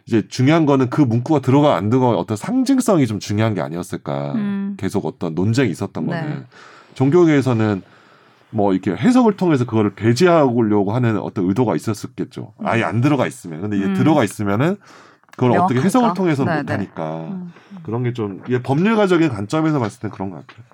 이제 0.07 0.23
중요한 0.29 0.67
거는 0.67 0.89
그 0.89 1.03
문구가 1.03 1.41
들어가 1.41 1.75
안 1.75 1.91
들어가 1.91 2.11
어떤 2.11 2.37
상징성이 2.37 3.09
좀 3.09 3.19
중요한 3.19 3.55
게 3.55 3.61
아니었을까. 3.61 4.35
음. 4.35 4.77
계속 4.79 5.05
어떤 5.05 5.35
논쟁이 5.35 5.71
있었던 5.71 6.07
네. 6.07 6.21
거는 6.21 6.47
종교계에서는 6.95 7.83
뭐 8.57 8.73
이렇게 8.73 8.93
해석을 8.97 9.37
통해서 9.37 9.67
그거를 9.67 9.95
배제하려고 9.95 10.93
하는 10.95 11.19
어떤 11.19 11.47
의도가 11.47 11.77
있었겠죠. 11.77 12.55
아예 12.65 12.83
안 12.85 13.03
들어가 13.03 13.27
있으면. 13.27 13.61
근데 13.61 13.77
이제 13.77 13.87
음. 13.87 13.95
들어가 13.95 14.25
있으면 14.25 14.79
그걸 15.33 15.53
어떻게? 15.59 15.79
해석을 15.81 16.15
통해서 16.15 16.45
네, 16.45 16.57
못 16.57 16.67
네. 16.67 16.73
하니까 16.73 17.21
음. 17.25 17.53
그런 17.83 18.03
게 18.03 18.13
좀 18.15 18.43
법률가적인 18.63 19.29
관점에서 19.29 19.79
봤을 19.79 20.01
땐 20.01 20.11
그런 20.11 20.31
것 20.31 20.47
같아요. 20.47 20.65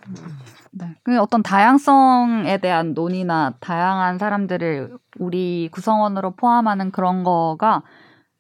네. 0.70 0.94
그 1.02 1.20
어떤 1.20 1.42
다양성에 1.42 2.58
대한 2.58 2.94
논의나 2.94 3.54
다양한 3.58 4.18
사람들을 4.18 4.96
우리 5.18 5.68
구성원으로 5.72 6.36
포함하는 6.36 6.92
그런 6.92 7.24
거가 7.24 7.82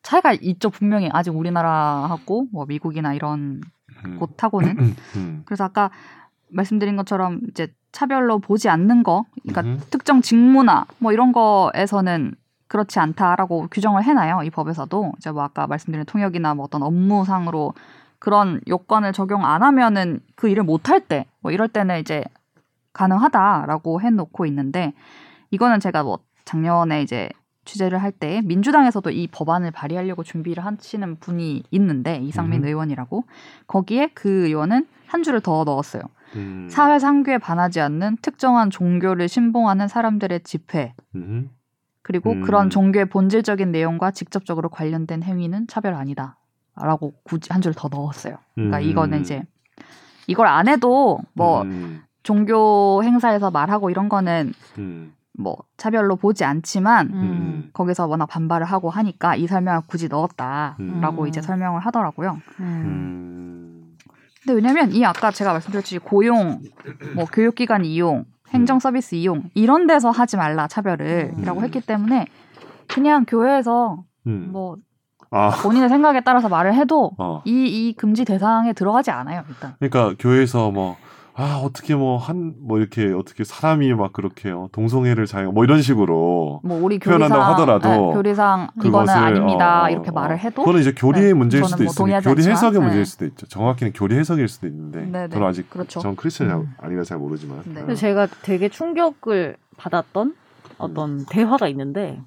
차이가 0.02 0.32
있죠. 0.40 0.70
분명히 0.70 1.10
아직 1.12 1.30
우리나라하고 1.36 2.46
뭐 2.52 2.64
미국이나 2.66 3.12
이런 3.12 3.60
음. 4.06 4.18
곳하고는. 4.18 4.78
음, 4.78 4.96
음. 5.16 5.42
그래서 5.44 5.64
아까 5.64 5.90
말씀드린 6.48 6.96
것처럼 6.96 7.40
이제 7.50 7.72
차별로 7.92 8.38
보지 8.38 8.68
않는 8.68 9.02
거, 9.02 9.24
그러니까 9.42 9.60
음. 9.62 9.80
특정 9.90 10.22
직무나 10.22 10.86
뭐 10.98 11.12
이런 11.12 11.32
거에서는 11.32 12.34
그렇지 12.68 12.98
않다라고 12.98 13.68
규정을 13.70 14.02
해놔요. 14.02 14.42
이 14.44 14.50
법에서도 14.50 15.12
이제 15.18 15.30
뭐 15.30 15.42
아까 15.42 15.66
말씀드린 15.66 16.06
통역이나 16.06 16.54
뭐 16.54 16.64
어떤 16.64 16.82
업무상으로 16.82 17.74
그런 18.18 18.60
요건을 18.68 19.12
적용 19.12 19.44
안 19.44 19.62
하면은 19.62 20.20
그 20.36 20.48
일을 20.48 20.62
못 20.62 20.88
할 20.88 21.00
때, 21.00 21.26
뭐 21.40 21.52
이럴 21.52 21.68
때는 21.68 22.00
이제 22.00 22.24
가능하다라고 22.94 24.00
해놓고 24.00 24.46
있는데 24.46 24.92
이거는 25.50 25.80
제가 25.80 26.02
뭐 26.02 26.18
작년에 26.44 27.02
이제 27.02 27.28
취재를 27.64 28.02
할 28.02 28.10
때 28.12 28.40
민주당에서도 28.44 29.08
이 29.10 29.28
법안을 29.28 29.70
발의하려고 29.70 30.22
준비를 30.24 30.64
하시는 30.64 31.16
분이 31.16 31.62
있는데 31.70 32.16
이상민 32.16 32.62
음. 32.62 32.68
의원이라고 32.68 33.24
거기에 33.66 34.10
그 34.14 34.46
의원은 34.46 34.86
한 35.06 35.22
줄을 35.22 35.40
더 35.40 35.64
넣었어요. 35.64 36.02
음. 36.36 36.66
사회 36.70 36.98
상규에 36.98 37.38
반하지 37.38 37.80
않는 37.80 38.16
특정한 38.22 38.70
종교를 38.70 39.28
신봉하는 39.28 39.88
사람들의 39.88 40.40
집회 40.44 40.94
음. 41.14 41.50
그리고 42.02 42.32
음. 42.32 42.42
그런 42.42 42.70
종교의 42.70 43.06
본질적인 43.08 43.70
내용과 43.70 44.10
직접적으로 44.10 44.68
관련된 44.68 45.22
행위는 45.22 45.66
차별 45.68 45.94
아니다. 45.94 46.36
라고 46.74 47.12
굳이 47.22 47.52
한 47.52 47.60
줄 47.60 47.74
더 47.74 47.88
넣었어요. 47.88 48.36
그러니까 48.54 48.78
음. 48.78 48.82
이거는 48.82 49.20
이제 49.20 49.42
이걸 50.26 50.46
안 50.46 50.68
해도 50.68 51.20
뭐 51.34 51.62
음. 51.62 52.02
종교 52.22 53.02
행사에서 53.04 53.50
말하고 53.50 53.90
이런 53.90 54.08
거는 54.08 54.52
음. 54.78 55.12
뭐 55.38 55.56
차별로 55.76 56.16
보지 56.16 56.44
않지만 56.44 57.10
음. 57.12 57.70
거기서 57.72 58.06
워낙 58.06 58.26
반발을 58.26 58.66
하고 58.66 58.88
하니까 58.90 59.34
이 59.36 59.46
설명을 59.46 59.82
굳이 59.86 60.08
넣었다라고 60.08 61.22
음. 61.22 61.28
이제 61.28 61.42
설명을 61.42 61.80
하더라고요. 61.80 62.38
음. 62.60 63.81
음. 64.42 64.46
근데 64.46 64.54
왜냐면 64.54 64.92
이 64.92 65.04
아까 65.04 65.30
제가 65.30 65.52
말씀드렸듯이 65.52 65.98
고용, 65.98 66.60
뭐 67.14 67.26
교육기관 67.26 67.84
이용, 67.84 68.24
행정 68.50 68.78
서비스 68.78 69.14
이용 69.14 69.44
이런 69.54 69.86
데서 69.86 70.10
하지 70.10 70.36
말라 70.36 70.68
차별을이라고 70.68 71.60
음. 71.60 71.64
했기 71.64 71.80
때문에 71.80 72.26
그냥 72.86 73.24
교회에서 73.26 74.04
음. 74.26 74.50
뭐 74.52 74.76
아, 75.30 75.50
본인의 75.62 75.88
생각에 75.88 76.20
따라서 76.20 76.48
말을 76.50 76.74
해도 76.74 77.12
어. 77.16 77.42
이, 77.46 77.50
이 77.66 77.94
금지 77.96 78.24
대상에 78.24 78.74
들어가지 78.74 79.10
않아요 79.10 79.44
일단. 79.48 79.74
그러니까 79.78 80.14
교회에서 80.18 80.70
뭐, 80.70 80.98
아, 81.34 81.62
어떻게 81.64 81.94
뭐, 81.94 82.18
한, 82.18 82.54
뭐, 82.60 82.78
이렇게, 82.78 83.10
어떻게 83.12 83.42
사람이 83.42 83.94
막 83.94 84.12
그렇게, 84.12 84.50
요 84.50 84.68
동성애를 84.72 85.24
자유, 85.26 85.50
뭐, 85.50 85.64
이런 85.64 85.80
식으로. 85.80 86.60
뭐 86.62 86.82
우리 86.82 86.98
표현한다고 86.98 87.40
교리상 87.40 87.52
하더라도 87.52 87.88
네, 87.88 88.14
교리상 88.14 88.68
이거는 88.84 89.08
아닙니다 89.08 89.82
어, 89.82 89.84
어, 89.86 89.88
이렇게 89.88 90.10
어. 90.10 90.12
말을 90.12 90.38
해도 90.38 90.62
그거는 90.62 90.80
이제 90.82 90.92
교리의 90.92 91.26
네, 91.28 91.32
문제일 91.32 91.64
수도 91.64 91.84
뭐 91.84 91.92
동의하지 91.92 92.28
교리 92.28 92.46
해석의 92.46 92.78
네. 92.78 92.84
문제일 92.84 93.06
수도 93.06 93.24
있죠. 93.24 93.46
정확히는 93.46 93.92
교리 93.94 94.16
해석일 94.18 94.46
수도 94.48 94.66
있는데, 94.66 95.00
네, 95.06 95.26
네. 95.26 95.28
저는 95.30 95.46
아직, 95.46 95.70
그렇죠. 95.70 96.00
전 96.00 96.16
크리스천이 96.16 96.50
음. 96.50 96.74
아니라 96.78 97.02
잘 97.02 97.16
모르지만. 97.18 97.62
네. 97.64 97.80
어. 97.80 97.94
제가 97.94 98.26
되게 98.42 98.68
충격을 98.68 99.56
받았던 99.78 100.34
어떤 100.76 101.24
대화가 101.26 101.66
있는데 101.68 102.20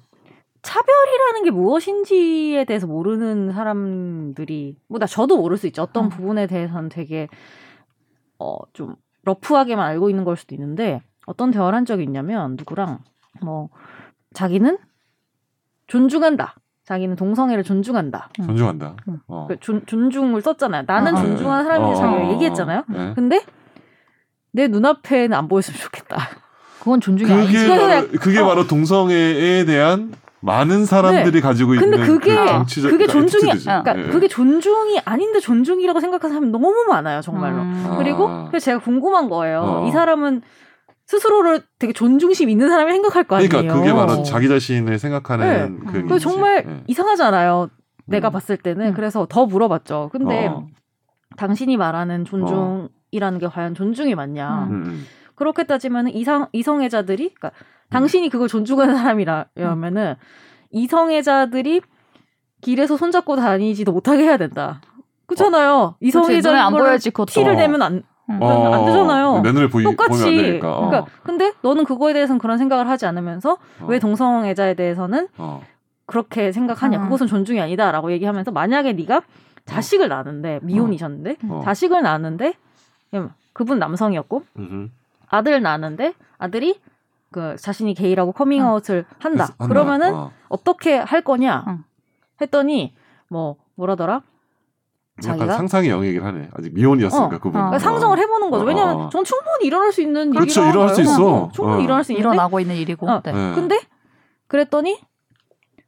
차별이라는 0.62 1.44
게 1.44 1.50
무엇인지에 1.52 2.64
대해서 2.64 2.86
모르는 2.88 3.52
사람들이 3.52 4.76
뭐 4.88 4.98
나 4.98 5.06
저도 5.06 5.36
모를 5.36 5.56
수 5.56 5.68
있죠. 5.68 5.82
어떤 5.82 6.06
음. 6.06 6.08
부분에 6.08 6.46
대해서는 6.48 6.88
되게 6.88 7.28
어 8.38 8.56
좀 8.72 8.94
rough하게만 9.24 9.84
알고 9.84 10.08
있는 10.10 10.24
걸 10.24 10.36
수도 10.36 10.54
있는데 10.54 11.02
어떤 11.26 11.50
대화를 11.50 11.76
한 11.76 11.84
적이 11.84 12.04
있냐면 12.04 12.56
누구랑 12.56 13.00
뭐 13.42 13.68
자기는 14.34 14.78
존중한다. 15.88 16.54
자기는 16.84 17.16
동성애를 17.16 17.64
존중한다. 17.64 18.30
존중한다. 18.34 18.94
음. 19.08 19.18
어. 19.26 19.46
그 19.48 19.58
존, 19.58 19.84
존중을 19.86 20.40
썼잖아요. 20.40 20.84
나는 20.86 21.16
어, 21.16 21.18
어. 21.18 21.22
존중하는 21.22 21.64
사람이 21.64 21.84
어, 21.84 21.94
자기가 21.96 22.22
어, 22.22 22.26
어. 22.28 22.32
얘기했잖아요. 22.34 22.84
네. 22.88 23.12
근데 23.14 23.44
내 24.52 24.68
눈앞에는 24.68 25.36
안 25.36 25.48
보였으면 25.48 25.78
좋겠다. 25.80 26.16
그건 26.78 27.00
존중이 27.00 27.30
아니지. 27.32 27.52
그게, 27.52 27.64
이거는 27.64 27.88
바로, 28.06 28.18
그게 28.20 28.38
어. 28.38 28.46
바로 28.46 28.66
동성애에 28.68 29.64
대한 29.64 30.12
많은 30.46 30.86
사람들이 30.86 31.40
가지고 31.40 31.72
근데 31.72 31.96
있는 31.96 32.06
그게 32.06 32.34
그 32.34 32.46
정치적 32.46 32.90
그게 32.90 33.06
그러니까 33.06 33.28
존중이. 33.28 33.64
그러니까 33.64 33.98
예. 33.98 34.02
그게 34.08 34.28
존중이 34.28 35.00
아닌데 35.04 35.40
존중이라고 35.40 36.00
생각하는 36.00 36.34
사람이 36.34 36.50
너무 36.52 36.72
많아요 36.88 37.20
정말로 37.20 37.62
음. 37.62 37.86
아. 37.90 37.96
그리고 37.96 38.46
그래서 38.48 38.64
제가 38.64 38.78
궁금한 38.78 39.28
거예요 39.28 39.60
어. 39.60 39.88
이 39.88 39.90
사람은 39.90 40.42
스스로를 41.06 41.62
되게 41.78 41.92
존중심 41.92 42.48
있는 42.48 42.68
사람이 42.68 42.90
생각할 42.92 43.24
거 43.24 43.36
아니에요. 43.36 43.48
그러니까 43.48 43.74
그게 43.74 43.92
바로 43.92 44.22
자기 44.24 44.48
자신을 44.48 44.98
생각하는 44.98 45.86
그. 45.86 46.04
그 46.04 46.18
정말 46.18 46.64
네. 46.66 46.82
이상하잖아요. 46.88 47.68
내가 48.06 48.30
음. 48.30 48.32
봤을 48.32 48.56
때는 48.56 48.88
음. 48.88 48.94
그래서 48.94 49.26
더 49.28 49.46
물어봤죠. 49.46 50.10
근데 50.12 50.48
어. 50.48 50.66
당신이 51.36 51.76
말하는 51.76 52.24
존중이라는 52.24 53.38
게 53.38 53.46
과연 53.46 53.74
존중이 53.74 54.14
맞냐? 54.14 54.64
음. 54.64 54.70
음, 54.70 54.84
음. 54.86 55.04
그렇게 55.36 55.64
따지면 55.64 56.08
이상 56.08 56.48
이성애자들이 56.52 57.34
그러니까 57.34 57.52
당신이 57.90 58.28
그걸 58.28 58.48
존중하는 58.48 58.96
사람이라면은 58.96 60.14
이성애자들이 60.70 61.80
길에서 62.60 62.96
손잡고 62.96 63.36
다니지도 63.36 63.92
못하게 63.92 64.24
해야 64.24 64.36
된다. 64.36 64.80
그렇잖아요. 65.26 65.96
그치, 66.00 66.16
눈에 66.16 66.38
이성애자 66.38 66.66
안 66.66 66.72
보여야지. 66.72 67.10
티를 67.28 67.52
어. 67.52 67.56
내면 67.56 67.82
안 67.82 68.02
음. 68.28 68.40
그건 68.40 68.74
안 68.74 68.84
되잖아요. 68.86 69.40
내 69.42 69.52
눈에 69.52 69.68
보이, 69.68 69.84
똑같이. 69.84 70.08
보면 70.10 70.26
안 70.26 70.42
되니까. 70.42 70.76
어. 70.78 70.88
그러니까 70.88 71.10
근데 71.22 71.52
너는 71.62 71.84
그거에 71.84 72.12
대해서는 72.12 72.38
그런 72.40 72.58
생각을 72.58 72.88
하지 72.88 73.06
않으면서 73.06 73.58
어. 73.80 73.86
왜 73.86 73.98
동성애자에 73.98 74.74
대해서는 74.74 75.28
어. 75.38 75.62
그렇게 76.06 76.50
생각하냐? 76.52 76.98
음. 76.98 77.04
그것은 77.04 77.26
존중이 77.26 77.60
아니다라고 77.60 78.10
얘기하면서 78.12 78.50
만약에 78.50 78.94
네가 78.94 79.22
자식을 79.64 80.08
낳았는데 80.08 80.60
미혼이셨는데 80.62 81.36
어. 81.48 81.62
자식을 81.64 82.02
낳았는데 82.02 82.54
그분 83.52 83.78
남성이었고 83.78 84.42
음흠. 84.58 84.88
아들을 85.28 85.62
낳았는데 85.62 86.14
아들이 86.38 86.78
그 87.36 87.54
자신이 87.56 87.92
게이라고 87.92 88.32
커밍아웃을 88.32 89.04
한다. 89.18 89.44
그래서 89.44 89.54
한다. 89.58 89.66
그러면은 89.68 90.14
어. 90.14 90.32
어떻게 90.48 90.96
할 90.96 91.20
거냐? 91.20 91.64
응. 91.68 91.84
했더니 92.40 92.96
뭐 93.28 93.56
뭐라더라? 93.74 94.22
자기가? 95.20 95.52
상상의 95.58 95.90
영역이긴 95.90 96.24
하네. 96.24 96.48
아직 96.54 96.72
미혼이었으니까 96.72 97.36
어. 97.36 97.38
그분. 97.38 97.52
그러니까 97.52 97.78
상상을 97.78 98.18
해보는 98.18 98.48
거죠. 98.50 98.64
어, 98.64 98.66
왜냐하면 98.66 98.96
어. 98.96 99.08
전 99.10 99.22
충분히 99.22 99.66
일어날 99.66 99.92
수 99.92 100.00
있는 100.00 100.30
그렇죠, 100.30 100.62
일이라 100.62 100.70
일어날 100.70 100.94
수 100.94 101.02
있어. 101.02 101.50
충분히 101.52 101.76
어. 101.76 101.84
일어날 101.84 102.04
수 102.04 102.12
있는데. 102.12 102.26
일어나고 102.26 102.58
있는 102.58 102.74
일이고. 102.76 103.06
어. 103.06 103.20
네. 103.22 103.32
네. 103.32 103.54
근데 103.54 103.80
그랬더니 104.46 104.98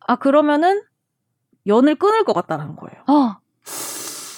아 0.06 0.16
그러면은 0.16 0.82
연을 1.66 1.94
끊을 1.94 2.24
것 2.24 2.34
같다는 2.34 2.76
거예요. 2.76 3.02
아, 3.06 3.38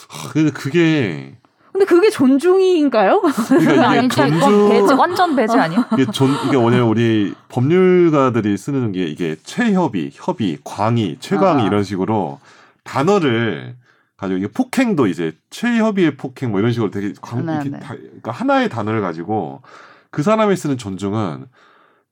하, 0.08 0.32
근데 0.32 0.52
그게 0.52 1.39
근데 1.72 1.84
그게 1.86 2.10
존중인가요? 2.10 3.20
그러니까 3.20 4.24
배제, 4.68 4.92
완전 4.94 5.36
배제 5.36 5.58
아니야? 5.58 5.88
이게 5.92 6.06
존 6.06 6.30
이게 6.46 6.56
뭐냐면 6.56 6.88
우리 6.88 7.32
법률가들이 7.48 8.56
쓰는 8.56 8.92
게 8.92 9.04
이게 9.04 9.36
최협의, 9.44 10.10
협의, 10.12 10.58
광의, 10.64 11.18
최광의 11.20 11.64
아. 11.64 11.66
이런 11.66 11.84
식으로 11.84 12.40
단어를 12.82 13.76
가지고 14.16 14.38
이게 14.38 14.48
폭행도 14.48 15.06
이제 15.06 15.32
최협의의 15.50 16.16
폭행 16.16 16.50
뭐 16.50 16.60
이런 16.60 16.72
식으로 16.72 16.90
되게 16.90 17.14
광, 17.22 17.46
네, 17.46 17.54
이렇게 17.54 17.70
네. 17.70 17.80
다, 17.80 17.94
그러니까 17.94 18.32
하나의 18.32 18.68
단어를 18.68 19.00
가지고 19.00 19.62
그 20.10 20.22
사람이 20.22 20.56
쓰는 20.56 20.76
존중은 20.76 21.46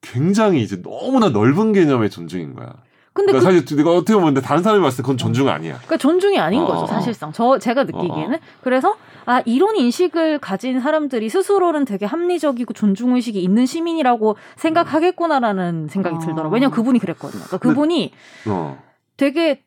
굉장히 0.01 0.63
이제 0.63 0.81
너무나 0.81 1.29
넓은 1.29 1.73
개념의 1.73 2.09
존중인 2.09 2.55
거야. 2.55 2.73
근데 3.13 3.33
그, 3.33 3.41
그러니까 3.41 3.63
사실 3.63 3.77
내가 3.77 3.91
어떻게 3.91 4.15
보면 4.15 4.35
다른 4.35 4.63
사람이 4.63 4.81
봤을 4.81 4.99
때 4.99 5.03
그건 5.03 5.19
존중 5.19 5.49
아니야. 5.49 5.75
그러니까 5.75 5.97
존중이 5.97 6.39
아닌 6.39 6.63
어, 6.63 6.67
거죠 6.67 6.85
어. 6.85 6.87
사실상 6.87 7.33
저 7.33 7.59
제가 7.59 7.85
느끼기에는 7.85 8.39
그래서 8.63 8.97
아 9.29 9.43
이런 9.45 9.77
인식을 9.77 10.39
가진 10.39 10.81
사람들이 10.81 11.29
스스로는 11.29 11.85
되게 11.85 12.07
합리적이고 12.07 12.73
존중 12.73 13.15
의식이 13.15 13.43
있는 13.43 13.67
시민이라고 13.67 14.37
생각하겠구나라는 14.57 15.89
생각이 15.89 16.17
어. 16.17 16.19
들더라고 16.19 16.49
요. 16.49 16.53
왜냐 16.55 16.69
면 16.69 16.71
그분이 16.75 16.99
그랬거든요. 16.99 17.43
그러니까 17.45 17.59
그분이 17.59 18.13
어, 18.49 18.83
되게 19.19 19.63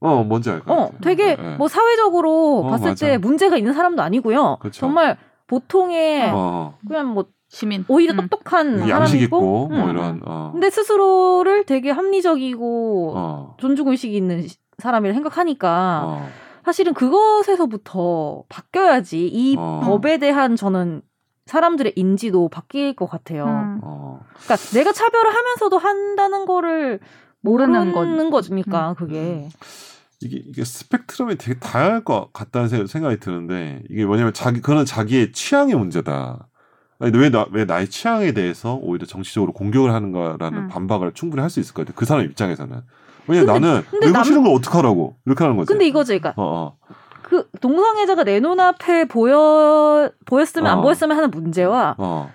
어 0.00 0.24
뭔지 0.24 0.50
알것어 0.50 0.86
같아. 0.86 0.98
되게 1.02 1.36
네. 1.36 1.56
뭐 1.56 1.68
사회적으로 1.68 2.64
어, 2.66 2.70
봤을 2.70 2.88
맞아. 2.88 3.06
때 3.06 3.18
문제가 3.18 3.56
있는 3.56 3.72
사람도 3.74 4.02
아니고요. 4.02 4.56
그렇죠. 4.60 4.80
정말 4.80 5.16
보통의 5.46 6.28
어, 6.34 6.76
그냥 6.88 7.14
뭐 7.14 7.26
시민. 7.46 7.84
오히려 7.86 8.14
음. 8.14 8.16
똑똑한 8.28 8.88
양식 8.88 9.18
사람이고 9.18 9.24
있고 9.24 9.68
뭐 9.68 9.84
음. 9.84 9.90
이런. 9.90 10.20
어, 10.24 10.50
근데 10.52 10.68
스스로를 10.68 11.64
되게 11.64 11.92
합리적이고 11.92 13.12
어, 13.14 13.54
존중 13.60 13.86
의식이 13.86 14.16
있는 14.16 14.48
시- 14.48 14.56
사람이라 14.78 15.14
생각하니까 15.14 16.02
어, 16.06 16.28
사실은 16.64 16.94
그것에서부터 16.94 18.44
바뀌어야지 18.48 19.26
이 19.26 19.56
어. 19.58 19.80
법에 19.84 20.18
대한 20.18 20.56
저는 20.56 21.02
사람들의 21.46 21.94
인지도 21.96 22.48
바뀔 22.48 22.94
것 22.94 23.06
같아요. 23.06 23.44
음. 23.46 23.80
어. 23.82 24.20
그러니까 24.44 24.56
내가 24.74 24.92
차별을 24.92 25.34
하면서도 25.34 25.78
한다는 25.78 26.44
거를 26.46 27.00
모르는 27.40 27.92
모르는 27.92 28.30
거 28.30 28.40
니까 28.52 28.90
음. 28.90 28.94
그게 28.94 29.48
이게 30.20 30.36
이게 30.46 30.64
스펙트럼이 30.64 31.36
되게 31.36 31.58
다양할 31.58 32.04
것 32.04 32.30
같다는 32.32 32.68
생- 32.68 32.86
생각이 32.86 33.18
드는데 33.20 33.82
이게 33.88 34.04
뭐냐면 34.04 34.32
자기 34.34 34.60
그는 34.60 34.84
자기의 34.84 35.32
취향의 35.32 35.74
문제다. 35.74 36.46
아니, 37.02 37.16
왜, 37.16 37.30
나, 37.30 37.46
왜 37.50 37.64
나의 37.64 37.88
취향에 37.88 38.32
대해서 38.32 38.74
오히려 38.74 39.06
정치적으로 39.06 39.54
공격을 39.54 39.90
하는가라는 39.94 40.58
음. 40.64 40.68
반박을 40.68 41.12
충분히 41.14 41.40
할 41.40 41.48
수 41.48 41.58
있을 41.58 41.72
것 41.72 41.86
같아. 41.86 41.98
그 41.98 42.04
사람 42.04 42.26
입장에서는. 42.26 42.82
왜냐면 43.30 43.54
근데- 43.54 43.68
나는 43.68 43.84
근데 43.90 44.10
남- 44.12 44.24
싫은 44.24 44.42
걸 44.42 44.54
어떡하라고. 44.54 45.16
이렇게 45.26 45.44
하는 45.44 45.56
거지. 45.56 45.68
근데 45.68 45.86
이거죠, 45.86 46.08
그러니까 46.08 46.30
어, 46.36 46.42
어. 46.44 46.76
그 47.22 47.48
동성애자가 47.60 48.24
내 48.24 48.40
눈앞에 48.40 49.04
보여 49.06 50.10
보였으면 50.26 50.70
어. 50.70 50.76
안 50.76 50.82
보였으면 50.82 51.16
하는 51.16 51.30
문제와 51.30 51.94
어. 51.98 52.30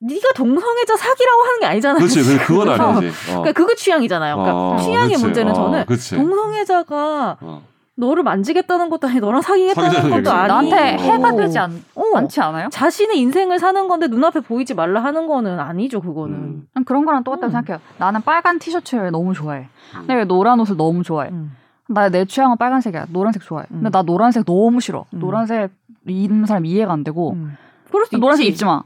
네가 0.00 0.28
동성애자 0.36 0.96
사기라고 0.96 1.42
하는 1.42 1.58
게 1.60 1.66
아니잖아요. 1.66 1.98
그렇지. 1.98 2.22
그- 2.22 2.38
그건 2.46 2.66
그래서 2.66 2.82
아니지. 2.92 3.08
어. 3.08 3.40
그러니까 3.40 3.52
그거 3.52 3.74
취향이잖아요. 3.74 4.36
그러니까 4.36 4.56
어, 4.56 4.76
취향의 4.78 5.10
그치. 5.10 5.24
문제는 5.24 5.50
어, 5.50 5.54
저는 5.54 5.86
그치. 5.86 6.14
동성애자가 6.14 7.38
어. 7.40 7.62
너를 7.98 8.22
만지겠다는 8.22 8.90
것도 8.90 9.08
아니 9.08 9.18
너랑 9.18 9.42
사귀겠다는 9.42 9.90
것도 9.90 10.14
얘기죠. 10.14 10.30
아니 10.30 10.48
나한테 10.48 10.94
어. 10.94 10.98
해가 10.98 11.34
되지 11.36 11.58
않, 11.58 11.82
어. 11.96 12.16
않지 12.16 12.40
않아요? 12.40 12.68
자신의 12.70 13.18
인생을 13.18 13.58
사는 13.58 13.88
건데 13.88 14.06
눈앞에 14.06 14.40
보이지 14.40 14.74
말라 14.74 15.02
하는 15.02 15.26
거는 15.26 15.58
아니죠 15.58 16.00
그거는 16.00 16.34
음. 16.34 16.68
난 16.74 16.84
그런 16.84 17.04
거랑 17.04 17.24
똑같다고 17.24 17.48
음. 17.48 17.50
생각해요. 17.50 17.80
나는 17.98 18.22
빨간 18.22 18.60
티셔츠를 18.60 19.10
너무 19.10 19.34
좋아해. 19.34 19.68
음. 19.94 19.98
근데 19.98 20.14
왜 20.14 20.24
노란 20.24 20.60
옷을 20.60 20.76
너무 20.76 21.02
좋아해. 21.02 21.30
음. 21.30 21.56
나내 21.88 22.24
취향은 22.24 22.56
빨간색이야. 22.56 23.06
노란색 23.10 23.42
좋아해. 23.42 23.66
근데 23.68 23.88
음. 23.88 23.90
나 23.90 24.02
노란색 24.02 24.44
너무 24.46 24.80
싫어. 24.80 25.04
음. 25.14 25.18
노란색 25.18 25.72
입는 26.06 26.46
사람 26.46 26.66
이해가 26.66 26.92
안 26.92 27.02
되고. 27.02 27.32
음. 27.32 27.56
그럴 27.90 28.06
수 28.06 28.16
노란색 28.16 28.46
있지. 28.46 28.52
입지 28.52 28.64
마. 28.64 28.84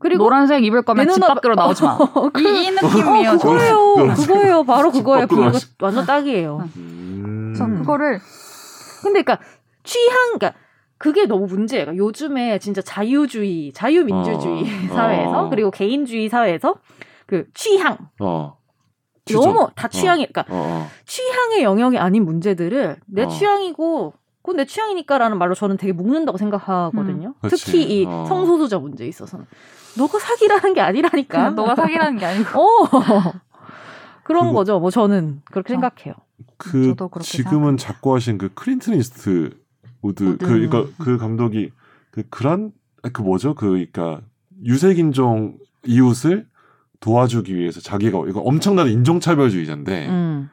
그리고 0.00 0.24
노란색 0.24 0.64
입을 0.64 0.82
거면 0.82 1.06
내집 1.06 1.22
눈앞- 1.22 1.34
밖으로 1.34 1.54
나오지 1.54 1.82
마. 1.82 1.92
어, 2.00 2.30
그, 2.32 2.40
이, 2.40 2.66
이 2.66 2.70
느낌이에요. 2.70 3.30
어. 3.32 3.36
그거예요. 3.38 4.14
그거예요 4.14 4.64
바로 4.64 4.90
그거예요 4.90 5.26
그거. 5.26 5.50
완전 5.80 6.06
딱이에요 6.06 6.68
음. 6.76 7.52
그래서 7.56 7.66
그거를 7.80 8.20
근데 9.02 9.22
그러니까 9.22 9.38
취향 9.84 10.38
그러니까 10.38 10.54
그게 10.98 11.26
너무 11.26 11.46
문제예요 11.46 11.86
그러니까 11.86 12.04
요즘에 12.04 12.58
진짜 12.58 12.80
자유주의 12.82 13.72
자유민주주의 13.72 14.62
어. 14.62 14.66
사회에서 14.94 15.46
어. 15.46 15.48
그리고 15.50 15.70
개인주의 15.70 16.28
사회에서 16.28 16.76
그 17.26 17.46
취향 17.54 17.96
어. 18.20 18.56
너무 19.32 19.68
다 19.74 19.86
어. 19.86 19.88
취향이 19.88 20.26
그러니까 20.26 20.42
어, 20.54 20.56
어. 20.56 20.88
취향의 21.06 21.62
영역이 21.62 21.98
아닌 21.98 22.24
문제들을 22.24 22.96
내 23.06 23.24
어. 23.24 23.28
취향이고 23.28 24.14
그건 24.48 24.56
내 24.56 24.64
취향이니까라는 24.64 25.36
말로 25.36 25.54
저는 25.54 25.76
되게 25.76 25.92
묶는다고 25.92 26.38
생각하거든요. 26.38 27.28
음. 27.28 27.48
그치. 27.48 27.66
특히 27.66 27.82
이 27.82 28.06
어. 28.06 28.24
성소수자 28.26 28.78
문제에 28.78 29.06
있어서는 29.06 29.44
너가 29.98 30.18
사기라는 30.18 30.72
게 30.72 30.80
아니라니까. 30.80 31.50
너가 31.52 31.76
사기라는 31.76 32.16
게 32.16 32.24
아니고. 32.24 32.58
어 32.58 32.88
그런 34.24 34.54
거죠. 34.54 34.80
뭐 34.80 34.90
저는 34.90 35.42
그렇게 35.50 35.74
어. 35.74 35.76
생각해요. 35.76 36.14
그 36.56 36.86
저도 36.86 37.08
그렇게 37.08 37.26
지금은 37.26 37.76
작고 37.76 38.14
하신 38.14 38.38
그 38.38 38.48
클린트 38.54 38.94
이스트 38.94 39.50
우드. 40.00 40.38
그 40.38 40.46
그러니까 40.46 40.86
그 40.98 41.18
감독이 41.18 41.70
그 42.10 42.22
그란 42.30 42.72
아, 43.02 43.10
그 43.12 43.20
뭐죠 43.20 43.54
그 43.54 43.66
그러니까 43.66 44.22
유색인종 44.64 45.58
이웃을 45.84 46.46
도와주기 47.00 47.54
위해서 47.54 47.80
자기가 47.80 48.24
이거 48.28 48.40
엄청난 48.40 48.88
인종차별주의자인데 48.88 50.08
음, 50.08 50.50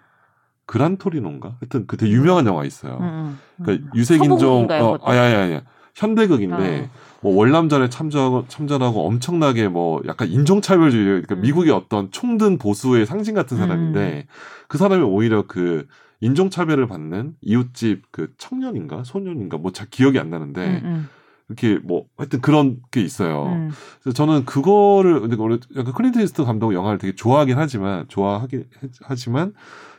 그란 0.66 0.98
토리노인가 0.98 1.58
하여튼 1.60 1.86
그 1.88 1.98
되게 1.98 2.12
유명한 2.12 2.46
영화 2.48 2.66
있어요. 2.66 2.98
음, 3.00 3.38
음. 3.60 3.64
그러니까 3.64 3.90
유색인종 3.96 4.68
어? 4.70 4.98
아니 5.04 5.20
아니 5.20 5.36
아니 5.36 5.62
현대극인데 5.94 6.90
어. 6.92 7.20
뭐 7.22 7.36
월남전에 7.36 7.90
참전하고 7.90 8.46
참전하고 8.48 9.08
엄청나게 9.08 9.68
뭐 9.68 10.02
약간 10.08 10.28
인종차별주의 10.28 11.06
그러니까 11.06 11.36
음. 11.36 11.42
미국의 11.42 11.72
어떤 11.72 12.12
총든 12.12 12.58
보수의 12.58 13.06
상징 13.06 13.34
같은 13.34 13.58
사람인데 13.58 14.28
그 14.68 14.78
사람이 14.78 15.04
오히려 15.04 15.46
그 15.48 15.88
인종차별을 16.20 16.88
받는 16.88 17.36
이웃집 17.42 18.12
그 18.12 18.34
청년인가 18.38 19.04
소년인가 19.04 19.58
뭐 19.58 19.72
잘 19.72 19.88
기억이 19.90 20.20
안 20.20 20.30
나는데 20.30 20.82
음, 20.84 21.10
이렇게 21.50 21.80
뭐 21.84 22.06
하여튼 22.18 22.42
그런 22.42 22.78
게 22.92 23.02
있어요. 23.02 23.46
음, 23.46 23.52
음. 23.54 23.72
그래서 24.02 24.14
저는 24.16 24.46
그거를 24.46 25.22
근데 25.22 25.36
원래 25.38 25.58
약간 25.78 25.94
클린트 25.94 26.22
이스트 26.22 26.44
감독 26.44 26.74
영화를 26.74 26.98
되게 26.98 27.14
좋아하긴 27.16 27.58
하지만 27.58 28.06
좋아하긴 28.08 28.66
하지만 29.02 29.54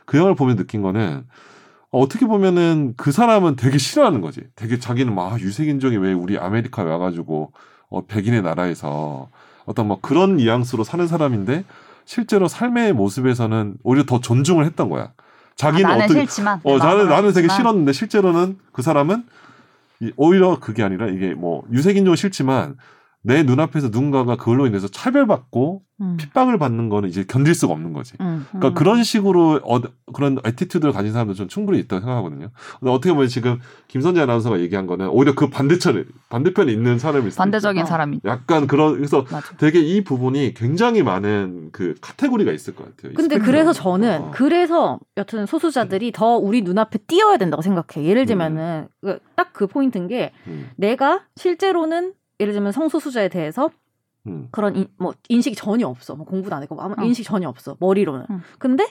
그 0.07 0.17
영화를 0.17 0.35
보면 0.35 0.55
느낀 0.55 0.81
거는 0.81 1.25
어떻게 1.91 2.25
보면은 2.25 2.93
그 2.97 3.11
사람은 3.11 3.55
되게 3.57 3.77
싫어하는 3.77 4.21
거지. 4.21 4.41
되게 4.55 4.79
자기는 4.79 5.13
막 5.13 5.33
아, 5.33 5.37
유색인종이 5.39 5.97
왜 5.97 6.13
우리 6.13 6.37
아메리카에 6.39 6.85
와가지고 6.85 7.51
어, 7.89 8.05
백인의 8.07 8.41
나라에서 8.41 9.29
어떤 9.65 9.87
뭐 9.87 9.99
그런 10.01 10.37
뉘앙스로 10.37 10.83
사는 10.83 11.05
사람인데 11.07 11.65
실제로 12.05 12.47
삶의 12.47 12.93
모습에서는 12.93 13.75
오히려 13.83 14.05
더 14.05 14.19
존중을 14.21 14.65
했던 14.65 14.89
거야. 14.89 15.11
자기는 15.55 15.85
아, 15.85 15.89
나는 15.89 16.05
어떻게 16.05 16.19
싫지만. 16.21 16.61
어, 16.63 16.71
내 16.73 16.77
나는, 16.77 17.09
나는 17.09 17.33
되게. 17.33 17.49
싫었는데 17.49 17.91
실제로는 17.91 18.57
그 18.71 18.81
사람은 18.81 19.25
이- 19.99 20.11
오히려 20.15 20.59
그게 20.59 20.83
아니라 20.83 21.07
이게 21.07 21.33
뭐 21.33 21.63
유색인종은 21.71 22.15
싫지만 22.15 22.77
내 23.27 23.43
눈앞에서 23.43 23.89
누군가가 23.89 24.37
그걸로 24.37 24.67
인해서 24.67 24.87
차별받고 24.87 25.81
음. 25.99 26.15
핍박을 26.17 26.57
받는 26.57 26.87
거는 26.87 27.09
이제 27.09 27.25
견딜 27.27 27.53
수가 27.55 27.73
없는 27.73 27.91
거지. 27.91 28.13
음. 28.21 28.45
그러니까 28.51 28.69
음. 28.69 28.73
그런 28.73 29.03
식으로 29.03 29.59
어, 29.65 29.81
그런 30.13 30.37
애티튜드를 30.45 30.93
가진 30.93 31.11
사람도 31.11 31.33
좀 31.33 31.49
충분히 31.49 31.79
있다고 31.79 31.99
생각하거든요. 31.99 32.51
근데 32.79 32.91
어떻게 32.91 33.11
보면 33.13 33.27
지금 33.27 33.59
김선재 33.89 34.21
아나운서가 34.21 34.61
얘기한 34.61 34.87
거는 34.87 35.09
오히려 35.09 35.35
그 35.35 35.49
반대편에 35.49 36.05
반대편에 36.29 36.71
있는 36.71 36.99
사람이 36.99 37.27
있어요. 37.27 37.37
반대적인 37.37 37.83
어. 37.83 37.85
사람이 37.85 38.21
약간 38.23 38.65
그런 38.65 38.93
그래서 38.95 39.25
맞아. 39.29 39.57
되게 39.57 39.81
이 39.81 40.05
부분이 40.05 40.53
굉장히 40.53 41.03
많은 41.03 41.69
그 41.73 41.95
카테고리가 41.99 42.53
있을 42.53 42.75
것 42.75 42.85
같아요. 42.85 43.11
이 43.11 43.15
근데. 43.15 43.39
그래서 43.39 43.73
저는 43.73 44.21
어. 44.21 44.31
그래서 44.33 44.99
여튼 45.17 45.45
소수자들이 45.45 46.13
더 46.13 46.37
우리 46.37 46.61
눈앞에 46.61 46.99
띄어야 47.07 47.35
된다고 47.37 47.61
생각해. 47.61 48.07
예를 48.07 48.25
들면은 48.25 48.87
딱 49.35 49.47
그 49.57 49.65
포인트인 49.65 50.07
게 50.07 50.31
음, 50.45 50.69
내가 50.75 51.23
실제로는 51.35 52.13
예를 52.39 52.53
들면 52.53 52.71
성소수자에 52.71 53.29
대해서 53.29 53.69
음, 54.27 54.47
그런 54.51 54.75
인, 54.75 54.87
뭐 54.97 55.13
인식이 55.29 55.55
전혀 55.55 55.87
없어. 55.87 56.15
뭐 56.15 56.25
공부도 56.25 56.55
안 56.55 56.61
했고 56.61 56.79
아무 56.81 56.95
어. 56.97 57.03
인식 57.03 57.23
전혀 57.23 57.47
없어. 57.47 57.77
머리로는. 57.79 58.25
응. 58.29 58.41
근데 58.59 58.87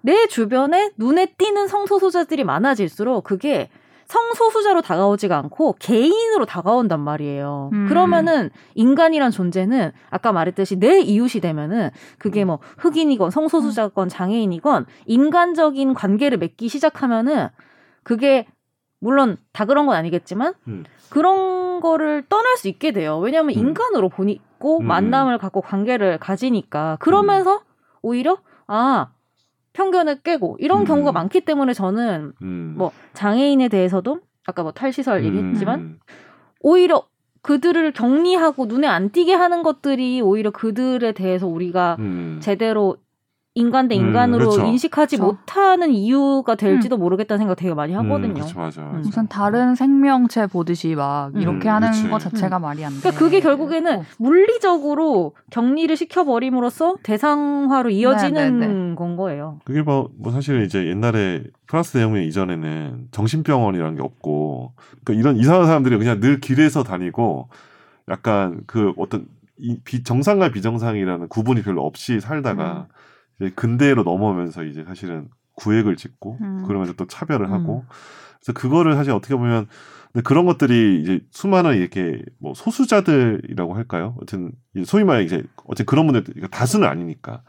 내 0.00 0.26
주변에 0.26 0.92
눈에 0.96 1.26
띄는 1.36 1.68
성소수자들이 1.68 2.44
많아질수록 2.44 3.24
그게 3.24 3.68
성소수자로 4.06 4.80
다가오지가 4.80 5.36
않고 5.36 5.76
개인으로 5.78 6.46
다가온단 6.46 6.98
말이에요. 7.00 7.70
음. 7.74 7.88
그러면은 7.88 8.48
인간이란 8.74 9.30
존재는 9.30 9.92
아까 10.08 10.32
말했듯이 10.32 10.76
내 10.76 11.00
이웃이 11.00 11.42
되면은 11.42 11.90
그게 12.16 12.44
뭐 12.46 12.58
흑인이건 12.78 13.30
성소수자건 13.30 14.08
장애인이건 14.08 14.86
인간적인 15.04 15.92
관계를 15.92 16.38
맺기 16.38 16.68
시작하면은 16.68 17.48
그게 18.02 18.46
물론 19.00 19.36
다 19.52 19.64
그런 19.64 19.86
건 19.86 19.96
아니겠지만 19.96 20.54
음. 20.68 20.84
그런 21.10 21.80
거를 21.80 22.24
떠날 22.28 22.56
수 22.56 22.68
있게 22.68 22.92
돼요. 22.92 23.18
왜냐하면 23.18 23.56
음. 23.56 23.60
인간으로 23.60 24.08
보니고 24.08 24.78
음. 24.78 24.86
만남을 24.86 25.38
갖고 25.38 25.60
관계를 25.60 26.18
가지니까 26.18 26.96
그러면서 27.00 27.62
오히려 28.02 28.38
아 28.66 29.08
편견을 29.72 30.22
깨고 30.22 30.56
이런 30.60 30.80
음. 30.80 30.84
경우가 30.84 31.12
많기 31.12 31.40
때문에 31.40 31.72
저는 31.72 32.32
음. 32.42 32.74
뭐 32.76 32.90
장애인에 33.14 33.68
대해서도 33.68 34.20
아까 34.46 34.62
뭐 34.62 34.72
탈시설 34.72 35.20
음, 35.20 35.24
얘기했지만 35.24 35.80
음, 35.80 36.00
오히려 36.60 37.04
그들을 37.42 37.92
격리하고 37.92 38.66
눈에 38.66 38.88
안 38.88 39.10
띄게 39.10 39.34
하는 39.34 39.62
것들이 39.62 40.20
오히려 40.20 40.50
그들에 40.50 41.12
대해서 41.12 41.46
우리가 41.46 41.96
음. 41.98 42.38
제대로 42.42 42.96
인간 43.58 43.88
대 43.88 43.96
음, 43.98 44.06
인간으로 44.06 44.50
그렇죠. 44.50 44.66
인식하지 44.66 45.16
그렇죠. 45.16 45.32
못하는 45.32 45.90
이유가 45.90 46.54
될지도 46.54 46.96
모르겠다는 46.96 47.38
생각 47.38 47.56
되게 47.56 47.74
많이 47.74 47.92
하거든요. 47.92 48.28
음, 48.28 48.34
그렇죠, 48.34 48.58
맞아, 48.58 48.82
맞아. 48.82 48.96
음. 48.96 49.02
무슨 49.02 49.26
다른 49.26 49.74
생명체 49.74 50.46
보듯이 50.46 50.94
막 50.94 51.32
음, 51.34 51.40
이렇게 51.40 51.68
하는 51.68 51.90
그치. 51.90 52.08
것 52.08 52.20
자체가 52.20 52.60
말이 52.60 52.84
안 52.84 52.92
돼. 52.92 53.00
그러니까 53.00 53.18
그게 53.18 53.40
결국에는 53.40 53.98
어. 53.98 54.04
물리적으로 54.18 55.34
격리를 55.50 55.96
시켜버림으로써 55.96 56.96
대상화로 57.02 57.90
이어지는 57.90 58.60
네, 58.60 58.66
네, 58.68 58.94
건 58.94 59.16
거예요. 59.16 59.58
그게 59.64 59.82
뭐, 59.82 60.08
뭐 60.16 60.32
사실 60.32 60.62
이제 60.62 60.86
옛날에 60.86 61.42
프랑스 61.66 61.94
대혁명 61.94 62.22
이전에는 62.22 63.08
정신병원이라는 63.10 63.96
게 63.96 64.02
없고 64.02 64.72
그러니까 65.04 65.20
이런 65.20 65.36
이상한 65.36 65.66
사람들이 65.66 65.98
그냥 65.98 66.20
늘 66.20 66.40
길에서 66.40 66.84
다니고 66.84 67.48
약간 68.08 68.60
그 68.66 68.92
어떤 68.96 69.26
이 69.58 69.78
비, 69.82 70.04
정상과 70.04 70.50
비정상이라는 70.52 71.28
구분이 71.28 71.62
별로 71.62 71.84
없이 71.84 72.20
살다가 72.20 72.86
이제 73.40 73.52
근대로 73.54 74.02
넘어오면서 74.02 74.64
이제 74.64 74.84
사실은 74.84 75.28
구획을 75.54 75.96
짓고 75.96 76.38
음. 76.40 76.64
그러면서 76.66 76.92
또 76.94 77.06
차별을 77.06 77.46
음. 77.46 77.52
하고 77.52 77.84
그래서 78.40 78.52
그거를 78.58 78.94
사실 78.94 79.12
어떻게 79.12 79.34
보면 79.34 79.66
근데 80.12 80.22
그런 80.22 80.46
것들이 80.46 81.02
이제 81.02 81.20
수많은 81.30 81.76
이렇게 81.76 82.22
뭐 82.38 82.54
소수자들이라고 82.54 83.74
할까요? 83.74 84.16
어쨌든 84.20 84.52
이 84.74 84.84
소위 84.84 85.04
말해 85.04 85.24
이제 85.24 85.42
어쨌든 85.64 85.86
그런 85.86 86.06
분들 86.06 86.24
그러니까 86.24 86.48
다수는 86.48 86.88
아니니까 86.88 87.42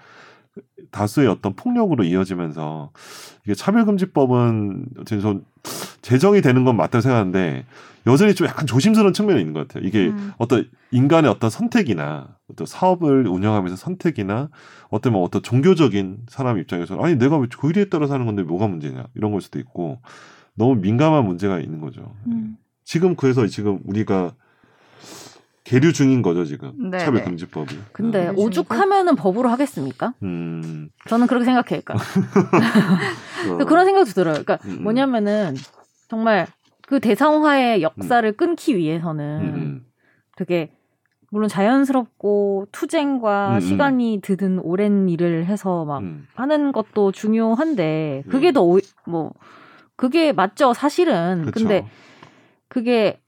다수의 0.91 1.27
어떤 1.27 1.55
폭력으로 1.55 2.03
이어지면서 2.03 2.91
이게 3.45 3.53
차별금지법은 3.53 4.87
어쨌든 4.99 5.19
좀 5.21 5.45
제정이 6.01 6.41
되는 6.41 6.65
건 6.65 6.75
맞다고 6.75 7.01
생각하는데 7.01 7.65
여전히 8.07 8.33
좀 8.33 8.47
약간 8.47 8.65
조심스러운 8.65 9.13
측면이 9.13 9.39
있는 9.39 9.53
것 9.53 9.67
같아요. 9.67 9.87
이게 9.87 10.07
음. 10.07 10.33
어떤 10.37 10.69
인간의 10.91 11.29
어떤 11.29 11.49
선택이나 11.49 12.27
어떤 12.49 12.65
사업을 12.65 13.27
운영하면서 13.27 13.75
선택이나 13.75 14.49
어떤 14.89 15.13
뭐 15.13 15.23
어떤 15.23 15.41
종교적인 15.41 16.25
사람 16.27 16.57
입장에서 16.57 16.99
아니 17.01 17.15
내가 17.15 17.37
왜 17.37 17.47
교리에 17.47 17.85
따라 17.85 18.07
사는 18.07 18.25
건데 18.25 18.43
뭐가 18.43 18.67
문제냐 18.67 19.07
이런 19.15 19.31
걸 19.31 19.41
수도 19.41 19.59
있고 19.59 19.99
너무 20.55 20.75
민감한 20.75 21.25
문제가 21.25 21.59
있는 21.59 21.79
거죠. 21.79 22.13
음. 22.27 22.57
지금 22.83 23.15
그래서 23.15 23.45
지금 23.47 23.79
우리가 23.85 24.33
계류 25.63 25.93
중인 25.93 26.23
거죠 26.23 26.45
지금 26.45 26.89
네, 26.89 26.97
차별금지법이. 26.97 27.77
근데 27.91 28.29
음. 28.29 28.39
오죽하면은 28.39 29.15
법으로 29.15 29.49
하겠습니까? 29.49 30.15
음, 30.23 30.89
저는 31.07 31.27
그렇게 31.27 31.45
생각해요. 31.45 31.81
그러니까 31.85 31.93
어. 33.53 33.65
그런 33.65 33.85
생각도 33.85 34.11
들어요. 34.13 34.43
그러니까 34.43 34.57
음. 34.65 34.81
뭐냐면은 34.81 35.53
정말 36.07 36.47
그 36.87 36.99
대상화의 36.99 37.83
역사를 37.83 38.31
끊기 38.35 38.75
위해서는 38.75 39.41
음, 39.41 39.53
음. 39.53 39.85
되게 40.35 40.71
물론 41.31 41.47
자연스럽고 41.47 42.67
투쟁과 42.71 43.49
음, 43.49 43.55
음. 43.55 43.59
시간이 43.59 44.19
드는 44.21 44.59
오랜 44.59 45.09
일을 45.09 45.45
해서 45.45 45.85
막 45.85 45.99
음. 45.99 46.27
하는 46.33 46.71
것도 46.71 47.11
중요한데 47.11 48.23
그게 48.29 48.47
네. 48.47 48.51
더뭐 48.51 49.31
그게 49.95 50.31
맞죠 50.31 50.73
사실은 50.73 51.45
그쵸. 51.45 51.51
근데 51.53 51.85
그게 52.67 53.19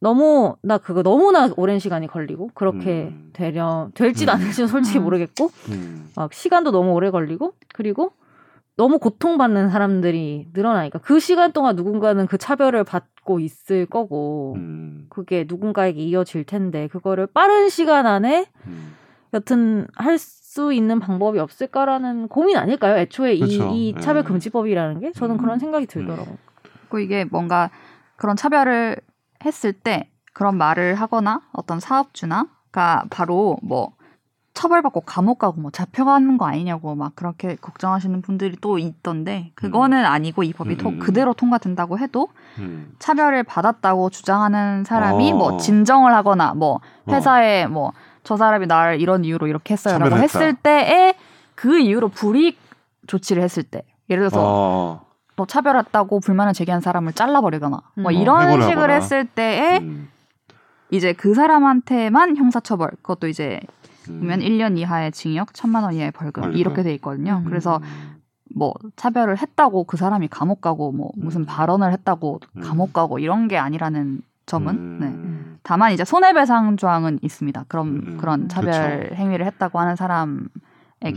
너무 0.00 0.56
나 0.62 0.78
그거 0.78 1.02
너무나 1.02 1.48
오랜 1.56 1.78
시간이 1.78 2.06
걸리고 2.06 2.50
그렇게 2.54 3.04
음. 3.04 3.30
되려 3.32 3.90
될지도 3.94 4.32
음. 4.32 4.34
안 4.34 4.40
될지는 4.40 4.68
솔직히 4.68 4.98
음. 4.98 5.04
모르겠고 5.04 5.50
음. 5.70 6.10
막 6.14 6.32
시간도 6.32 6.70
너무 6.70 6.92
오래 6.92 7.10
걸리고 7.10 7.54
그리고 7.72 8.12
너무 8.76 8.98
고통받는 8.98 9.70
사람들이 9.70 10.48
늘어나니까 10.52 10.98
그 10.98 11.18
시간 11.18 11.52
동안 11.52 11.76
누군가는 11.76 12.26
그 12.26 12.38
차별을 12.38 12.84
받고 12.84 13.40
있을 13.40 13.86
거고 13.86 14.54
음. 14.56 15.06
그게 15.08 15.44
누군가에게 15.48 16.00
이어질 16.00 16.44
텐데 16.44 16.88
그거를 16.88 17.26
빠른 17.26 17.68
시간 17.68 18.06
안에 18.06 18.46
음. 18.66 18.94
여튼 19.32 19.86
할 19.94 20.18
수 20.56 20.72
있는 20.72 20.98
방법이 21.00 21.38
없을까라는 21.38 22.28
고민 22.28 22.56
아닐까요? 22.56 22.96
애초에. 22.96 23.34
이, 23.34 23.40
이 23.40 23.94
예. 23.94 24.00
차별 24.00 24.24
금지법이라는 24.24 25.00
게 25.00 25.12
저는 25.12 25.34
음. 25.34 25.38
그런 25.38 25.58
생각이 25.58 25.84
들더라고요. 25.84 26.38
그리고 26.88 26.98
이게 26.98 27.24
뭔가 27.26 27.68
그런 28.16 28.36
차별을 28.36 28.96
했을 29.44 29.74
때 29.74 30.10
그런 30.32 30.56
말을 30.56 30.94
하거나 30.94 31.42
어떤 31.52 31.78
사업주나가 31.78 33.04
바로 33.10 33.58
뭐 33.62 33.92
처벌받고 34.56 35.02
감옥 35.02 35.38
가고 35.38 35.60
뭐 35.60 35.70
잡혀가는 35.70 36.38
거 36.38 36.46
아니냐고 36.46 36.94
막 36.94 37.14
그렇게 37.14 37.56
걱정하시는 37.60 38.22
분들이 38.22 38.56
또 38.62 38.78
있던데 38.78 39.50
그거는 39.54 40.04
아니고 40.06 40.44
이 40.44 40.54
법이 40.54 40.70
음, 40.74 40.78
토- 40.78 40.88
음, 40.88 40.94
음. 40.94 40.98
그대로 40.98 41.34
통과된다고 41.34 41.98
해도 41.98 42.28
음. 42.58 42.94
차별을 42.98 43.42
받았다고 43.44 44.08
주장하는 44.08 44.84
사람이 44.84 45.32
어. 45.32 45.36
뭐 45.36 45.56
진정을 45.58 46.14
하거나 46.14 46.54
뭐 46.54 46.80
어. 47.04 47.12
회사에 47.12 47.66
뭐저 47.66 48.38
사람이 48.38 48.66
나를 48.66 48.98
이런 49.00 49.26
이유로 49.26 49.46
이렇게 49.46 49.74
했어요라고. 49.74 50.16
했을 50.16 50.54
때에 50.54 51.14
그 51.54 51.78
이유로 51.78 52.08
불이익 52.08 52.58
조치를 53.06 53.42
했을 53.42 53.62
때 53.62 53.82
예를 54.08 54.22
들어서 54.22 54.40
어. 54.42 55.06
뭐 55.36 55.46
차별했다고 55.46 56.20
불만을 56.20 56.54
제기한 56.54 56.80
사람을 56.80 57.12
잘라버리거나 57.12 57.78
뭐 57.96 58.10
음. 58.10 58.16
이런 58.16 58.52
식을 58.62 58.68
하거나. 58.78 58.94
했을 58.94 59.26
때에 59.26 59.78
음. 59.80 60.08
이제 60.90 61.12
그 61.12 61.34
사람한테만 61.34 62.36
형사처벌 62.36 62.90
그것도 63.02 63.26
이제 63.28 63.60
음. 63.62 63.66
보면 64.12 64.40
1년 64.40 64.78
이하의 64.78 65.12
징역, 65.12 65.54
천만 65.54 65.84
원 65.84 65.94
이하의 65.94 66.10
벌금, 66.12 66.42
벌금. 66.42 66.58
이렇게 66.58 66.82
돼 66.82 66.94
있거든요. 66.94 67.42
음. 67.44 67.48
그래서 67.48 67.80
뭐 68.54 68.74
차별을 68.96 69.38
했다고 69.38 69.84
그 69.84 69.96
사람이 69.96 70.28
감옥 70.28 70.60
가고 70.60 70.92
뭐 70.92 71.10
무슨 71.16 71.42
음. 71.42 71.46
발언을 71.46 71.92
했다고 71.92 72.40
음. 72.56 72.62
감옥 72.62 72.92
가고 72.92 73.18
이런 73.18 73.48
게 73.48 73.58
아니라는 73.58 74.22
점은 74.46 74.74
음. 74.74 74.98
네. 75.00 75.58
다만 75.62 75.92
이제 75.92 76.04
손해배상 76.04 76.76
조항은 76.76 77.18
있습니다. 77.22 77.64
그럼 77.68 77.88
음, 77.88 78.16
그런 78.18 78.48
차별 78.48 79.08
그쵸. 79.08 79.14
행위를 79.16 79.44
했다고 79.46 79.80
하는 79.80 79.96
사람에게 79.96 80.48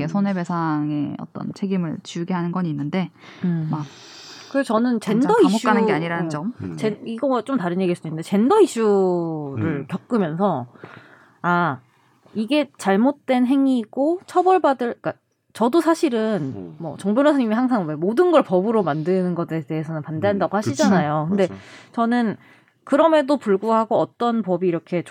음. 0.01 0.07
손해배상의 0.07 1.17
어떤 1.19 1.53
책임을 1.53 1.97
지우게 2.01 2.33
하는 2.33 2.51
건 2.51 2.65
있는데 2.65 3.11
막 3.69 3.85
그래서 4.51 4.73
저는 4.73 4.99
젠더 4.99 5.35
이슈 5.45 5.67
가는 5.67 5.85
게 5.85 5.93
아니라는 5.93 6.25
어, 6.25 6.29
점. 6.29 6.53
음. 6.61 6.75
제, 6.75 6.99
이거 7.05 7.43
좀 7.43 7.57
다른 7.57 7.79
얘기일 7.81 7.95
수도 7.95 8.07
있는데 8.07 8.23
젠더 8.23 8.59
이슈를 8.61 9.63
음. 9.63 9.85
겪으면서 9.87 10.67
아 11.41 11.79
이게 12.33 12.69
잘못된 12.77 13.45
행위고 13.45 14.19
처벌받을 14.25 14.95
그러니까 15.01 15.13
저도 15.53 15.81
사실은 15.81 16.53
음. 16.55 16.75
뭐정 16.79 17.15
변호사님이 17.15 17.53
항상 17.55 17.87
왜 17.87 17.95
모든 17.95 18.31
걸 18.31 18.43
법으로 18.43 18.83
만드는 18.83 19.35
것에 19.35 19.61
대해서는 19.65 20.01
반대한다고 20.03 20.55
음, 20.55 20.57
하시잖아요. 20.57 21.27
그치. 21.29 21.29
근데 21.29 21.53
맞아. 21.53 21.61
저는 21.93 22.37
그럼에도 22.83 23.37
불구하고 23.37 23.97
어떤 23.97 24.41
법이 24.41 24.67
이렇게 24.67 25.01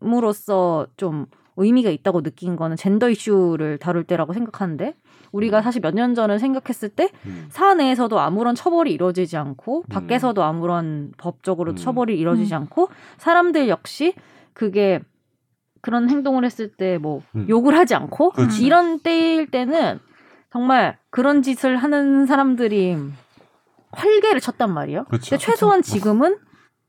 존재함으로써 0.00 0.86
좀 0.96 1.26
의미가 1.56 1.90
있다고 1.90 2.22
느낀 2.22 2.56
거는 2.56 2.76
젠더 2.76 3.10
이슈를 3.10 3.78
다룰 3.78 4.04
때라고 4.04 4.32
생각하는데 4.32 4.94
우리가 5.32 5.58
음. 5.58 5.62
사실 5.62 5.80
몇 5.82 5.94
년 5.94 6.14
전을 6.14 6.38
생각했을 6.38 6.88
때 6.90 7.10
음. 7.26 7.46
사내에서도 7.50 8.18
아무런 8.18 8.54
처벌이 8.54 8.92
이루어지지 8.92 9.36
않고 9.36 9.80
음. 9.80 9.82
밖에서도 9.88 10.42
아무런 10.42 11.12
법적으로 11.18 11.72
음. 11.72 11.76
처벌이 11.76 12.18
이루어지지 12.18 12.54
음. 12.54 12.60
않고 12.62 12.88
사람들 13.18 13.68
역시 13.68 14.14
그게 14.54 15.00
그런 15.80 16.08
행동을 16.10 16.44
했을 16.44 16.70
때뭐 16.72 17.22
음. 17.36 17.46
욕을 17.48 17.76
하지 17.76 17.94
않고 17.94 18.30
그렇지. 18.30 18.64
이런 18.64 19.00
때일 19.00 19.50
때는 19.50 20.00
정말 20.50 20.98
그런 21.10 21.42
짓을 21.42 21.76
하는 21.76 22.26
사람들이 22.26 22.96
활개를 23.92 24.40
쳤단 24.40 24.72
말이에요. 24.72 25.04
그렇죠. 25.04 25.30
근데 25.30 25.44
최소한 25.44 25.82
지금은 25.82 26.36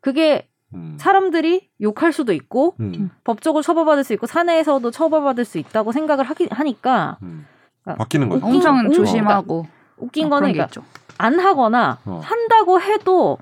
그게 0.01 0.47
음. 0.73 0.97
사람들이 0.99 1.69
욕할 1.81 2.13
수도 2.13 2.31
있고 2.33 2.75
음. 2.79 3.09
법적으로 3.23 3.61
처벌받을 3.61 4.03
수 4.03 4.13
있고 4.13 4.27
사내에서도 4.27 4.91
처벌받을 4.91 5.43
수 5.45 5.57
있다고 5.57 5.91
생각을 5.91 6.25
하기, 6.25 6.47
하니까 6.51 7.17
음. 7.23 7.45
그러니까 7.83 8.03
바뀌는 8.03 8.29
거죠. 8.29 8.45
웃긴 8.45 8.55
엄청 8.57 8.83
거- 8.87 8.93
조심하고 8.93 9.65
웃긴 9.97 10.27
어, 10.27 10.29
거는 10.29 10.51
그러니까. 10.53 10.81
안 11.17 11.39
하거나 11.39 11.99
어. 12.05 12.21
한다고 12.23 12.79
해도 12.79 13.37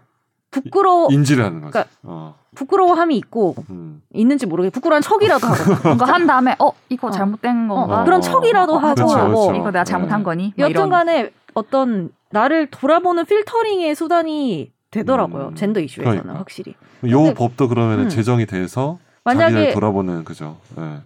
부끄러워 0.51 1.07
인지를 1.11 1.43
하는 1.43 1.61
거죠. 1.61 1.71
그러니까 1.71 1.91
어. 2.03 2.35
부끄러워함이 2.55 3.15
있고 3.17 3.55
음. 3.69 4.01
있는지 4.13 4.45
모르겠 4.45 4.71
부끄러운 4.71 5.01
척이라도 5.01 5.45
하고 5.47 5.55
뭔가 5.83 6.05
한 6.05 6.25
다음에 6.25 6.55
어 6.59 6.71
이거 6.89 7.07
어. 7.07 7.11
잘못된 7.11 7.67
건가? 7.67 8.01
어, 8.01 8.03
그런 8.05 8.21
척이라도 8.21 8.73
어, 8.73 8.77
하고 8.77 8.95
그렇죠, 8.95 9.27
뭐 9.27 9.47
그렇죠. 9.47 9.55
이거 9.61 9.71
내가 9.71 9.83
잘못한 9.83 10.19
네. 10.19 10.23
거니? 10.23 10.53
뭐. 10.57 10.67
여튼간에 10.69 11.31
어떤 11.53 12.09
나를 12.31 12.67
돌아보는 12.71 13.25
필터링의 13.25 13.95
수단이 13.95 14.71
되더라고요 14.91 15.49
음, 15.49 15.55
젠더 15.55 15.79
이슈에서는 15.81 16.17
그러니까. 16.21 16.39
확실히 16.39 16.73
요 17.09 17.17
근데- 17.23 17.33
법도 17.33 17.67
그러면 17.67 17.99
음. 17.99 18.03
은 18.05 18.09
제정이 18.09 18.45
돼서 18.45 18.99
자기를 19.25 19.45
만약에 19.51 19.73
돌아보는 19.73 20.23
그죠. 20.23 20.57
예. 20.79 21.01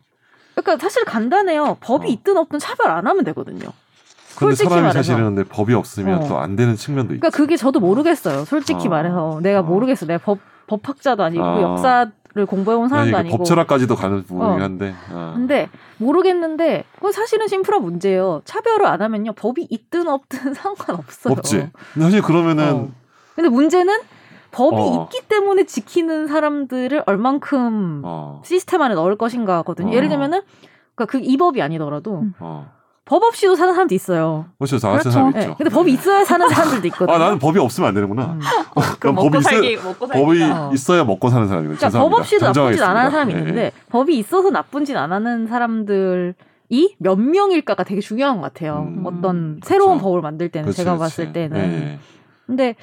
그러니까 0.55 0.77
사실 0.77 1.03
간단해요 1.05 1.77
법이 1.81 2.07
어. 2.07 2.09
있든 2.11 2.37
없든 2.37 2.59
차별 2.59 2.91
안 2.91 3.07
하면 3.07 3.23
되거든요 3.25 3.69
근데 4.37 4.55
솔직히 4.55 4.69
사람이 4.69 4.87
말해서. 4.87 4.99
사실은 4.99 5.35
근데 5.35 5.43
법이 5.43 5.73
없으면 5.73 6.23
어. 6.23 6.27
또안 6.27 6.55
되는 6.55 6.75
측면도 6.75 7.13
있죠. 7.15 7.19
그러니까 7.21 7.35
그게 7.37 7.55
저도 7.57 7.79
모르겠어요 7.79 8.45
솔직히 8.45 8.87
어. 8.87 8.89
말해서 8.91 9.39
내가 9.41 9.59
어. 9.59 9.63
모르겠어 9.63 10.05
내가 10.05 10.23
법 10.23 10.39
법학자도 10.67 11.23
아니고 11.23 11.43
어. 11.43 11.61
역사를 11.61 12.11
공부해온 12.47 12.87
사람도 12.87 13.17
아니고 13.17 13.37
법철학까지도 13.37 13.95
가는 13.95 14.23
부분이긴 14.23 14.61
어. 14.61 14.63
한데. 14.63 14.93
어. 15.11 15.33
근데 15.35 15.69
모르겠는데 15.97 16.85
그건 16.95 17.11
사실은 17.11 17.47
심플한 17.47 17.81
문제예요. 17.81 18.41
차별을 18.45 18.85
안 18.85 19.01
하면요 19.01 19.33
법이 19.33 19.67
있든 19.69 20.07
없든 20.07 20.53
상관없어요. 20.55 21.33
없지. 21.33 21.69
근데 21.93 22.05
사실 22.05 22.21
그러면은 22.21 22.73
어. 22.73 22.87
근데 23.35 23.49
문제는 23.49 23.99
법이 24.51 24.75
어. 24.77 25.07
있기 25.11 25.27
때문에 25.27 25.65
지키는 25.65 26.27
사람들을 26.27 27.03
얼만큼 27.05 28.01
어. 28.03 28.41
시스템 28.45 28.81
안에 28.81 28.95
넣을 28.95 29.17
것인가 29.17 29.61
거든요. 29.63 29.89
어. 29.91 29.93
예를 29.93 30.09
들면은 30.09 30.41
그러니까 30.95 31.05
그 31.11 31.23
이 31.23 31.37
법이 31.37 31.61
아니더라도 31.61 32.19
음. 32.19 32.33
어. 33.01 33.05
법 33.05 33.23
없이도 33.23 33.55
사는 33.55 33.73
사람도 33.73 33.93
있어요. 33.95 34.45
그렇죠. 34.57 34.77
다 34.77 34.89
같은 34.91 35.03
그렇죠. 35.03 35.11
사람 35.11 35.31
네. 35.33 35.39
있죠. 35.41 35.55
근데 35.57 35.69
법이 35.69 35.93
있어야 35.93 36.23
사는 36.23 36.47
사람들도 36.47 36.87
있거든요. 36.89 37.15
아 37.15 37.17
나는 37.19 37.39
법이 37.39 37.59
없으면 37.59 37.89
안 37.89 37.93
되는구나. 37.95 38.25
음. 38.33 38.39
그럼 38.99 39.15
먹고 39.15 39.29
법이 39.29 39.39
있어야 39.39 39.53
살기 39.61 39.75
먹고 39.83 40.07
살기. 40.07 40.23
법이 40.23 40.43
어. 40.43 40.71
있어야 40.73 41.03
먹고 41.03 41.29
사는 41.29 41.47
사람이고. 41.47 41.75
그러니까 41.75 41.99
법 41.99 42.13
없이도 42.13 42.45
나쁜 42.51 42.73
짓 42.73 42.81
안 42.83 42.97
하는 42.97 43.11
사람이 43.11 43.33
예, 43.33 43.37
있는데 43.39 43.71
법이 43.89 44.17
있어서 44.19 44.49
나쁜 44.51 44.85
짓 44.85 44.95
안 44.95 45.11
하는 45.11 45.47
사람들 45.47 46.35
이 46.69 46.95
몇 46.99 47.19
명일까가 47.19 47.83
되게 47.83 47.99
중요한 48.01 48.37
것 48.37 48.43
같아요. 48.43 48.85
음, 48.87 49.03
어떤 49.05 49.55
그쵸. 49.55 49.67
새로운 49.67 49.97
법을 49.97 50.21
만들 50.21 50.49
때는 50.49 50.65
그렇지, 50.65 50.77
제가 50.77 50.95
그렇지. 50.95 51.15
봤을 51.17 51.33
때는 51.33 51.57
예, 51.57 51.91
예. 51.93 51.99
근데 52.45 52.75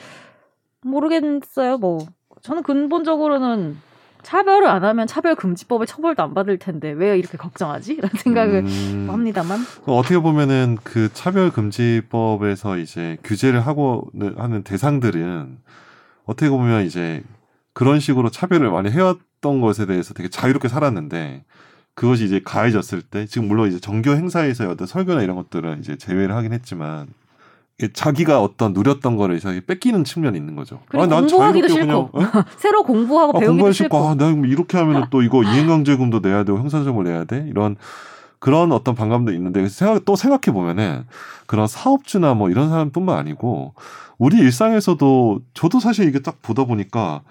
모르겠어요. 0.83 1.79
뭐 1.79 1.99
저는 2.43 2.63
근본적으로는 2.65 3.79
차별을 4.23 4.67
안 4.67 4.85
하면 4.85 5.07
차별금지법에 5.07 5.87
처벌도 5.87 6.23
안 6.23 6.35
받을 6.35 6.59
텐데 6.59 6.91
왜 6.91 7.19
이렇게 7.19 7.39
걱정하지? 7.39 7.97
라는 8.01 8.17
생각을 8.17 8.65
음, 8.67 9.07
합니다만 9.11 9.61
어떻게 9.87 10.19
보면은 10.19 10.77
그 10.83 11.11
차별금지법에서 11.13 12.79
이제 12.79 13.17
규제를 13.25 13.61
하고 13.61 14.11
하는 14.37 14.63
대상들은 14.63 15.59
어떻게 16.25 16.51
보면 16.51 16.85
이제 16.85 17.23
그런 17.73 18.01
식으로 18.01 18.31
차별을 18.31 18.71
많이 18.71 18.91
해왔던 18.91 19.61
것에 19.61 19.87
대해서 19.87 20.15
되게 20.15 20.29
자유롭게 20.29 20.69
살았는데 20.69 21.45
그것이 21.95 22.25
이제 22.25 22.41
가해졌을 22.45 23.03
때 23.03 23.27
지금 23.27 23.49
물론 23.49 23.69
이제 23.69 23.81
정교 23.81 24.13
행사에서의 24.13 24.71
어떤 24.71 24.87
설교나 24.87 25.23
이런 25.23 25.37
것들은 25.37 25.81
이제 25.81 25.97
제외를 25.97 26.35
하긴 26.35 26.53
했지만 26.53 27.09
자기가 27.93 28.43
어떤 28.43 28.73
누렸던 28.73 29.17
거를 29.17 29.39
자기 29.39 29.61
뺏기는 29.61 30.03
측면이 30.03 30.37
있는 30.37 30.57
거죠. 30.57 30.81
그리고 30.89 31.07
난 31.07 31.21
공부하기도 31.27 31.69
싫고. 31.69 32.11
그냥, 32.11 32.29
어? 32.35 32.45
새로 32.59 32.83
공부하고 32.83 33.31
아, 33.37 33.41
배우기도 33.41 33.53
공부하기 33.53 33.75
싫고 33.75 33.97
싫고 33.97 34.09
아, 34.09 34.15
내가 34.15 34.47
이렇게 34.49 34.77
하면 34.79 35.07
또 35.11 35.23
이거 35.23 35.45
이행강제금도 35.45 36.19
내야 36.21 36.43
되고 36.45 36.59
형사적을 36.59 37.05
내야 37.05 37.25
돼 37.25 37.47
이런 37.49 37.77
그런 38.41 38.73
어떤 38.73 38.95
반감도 38.95 39.33
있는데 39.33 39.69
생각, 39.69 40.05
또 40.05 40.17
생각해 40.17 40.53
보면은 40.53 41.05
그런 41.47 41.67
사업주나 41.69 42.35
뭐 42.35 42.51
이런 42.51 42.69
사람뿐만 42.69 43.17
아니고 43.17 43.75
우리 44.19 44.39
일상에서도 44.39 45.41
저도 45.55 45.79
사실 45.81 46.09
이게 46.09 46.19
딱 46.21 46.43
보다 46.43 46.65
보니까 46.65 47.23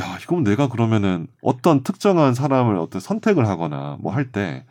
야 0.00 0.18
이건 0.22 0.44
내가 0.44 0.68
그러면은 0.68 1.26
어떤 1.42 1.82
특정한 1.82 2.34
사람을 2.34 2.76
어떤 2.76 3.00
선택을 3.00 3.48
하거나 3.48 3.96
뭐 4.00 4.12
할 4.12 4.30
때 4.30 4.64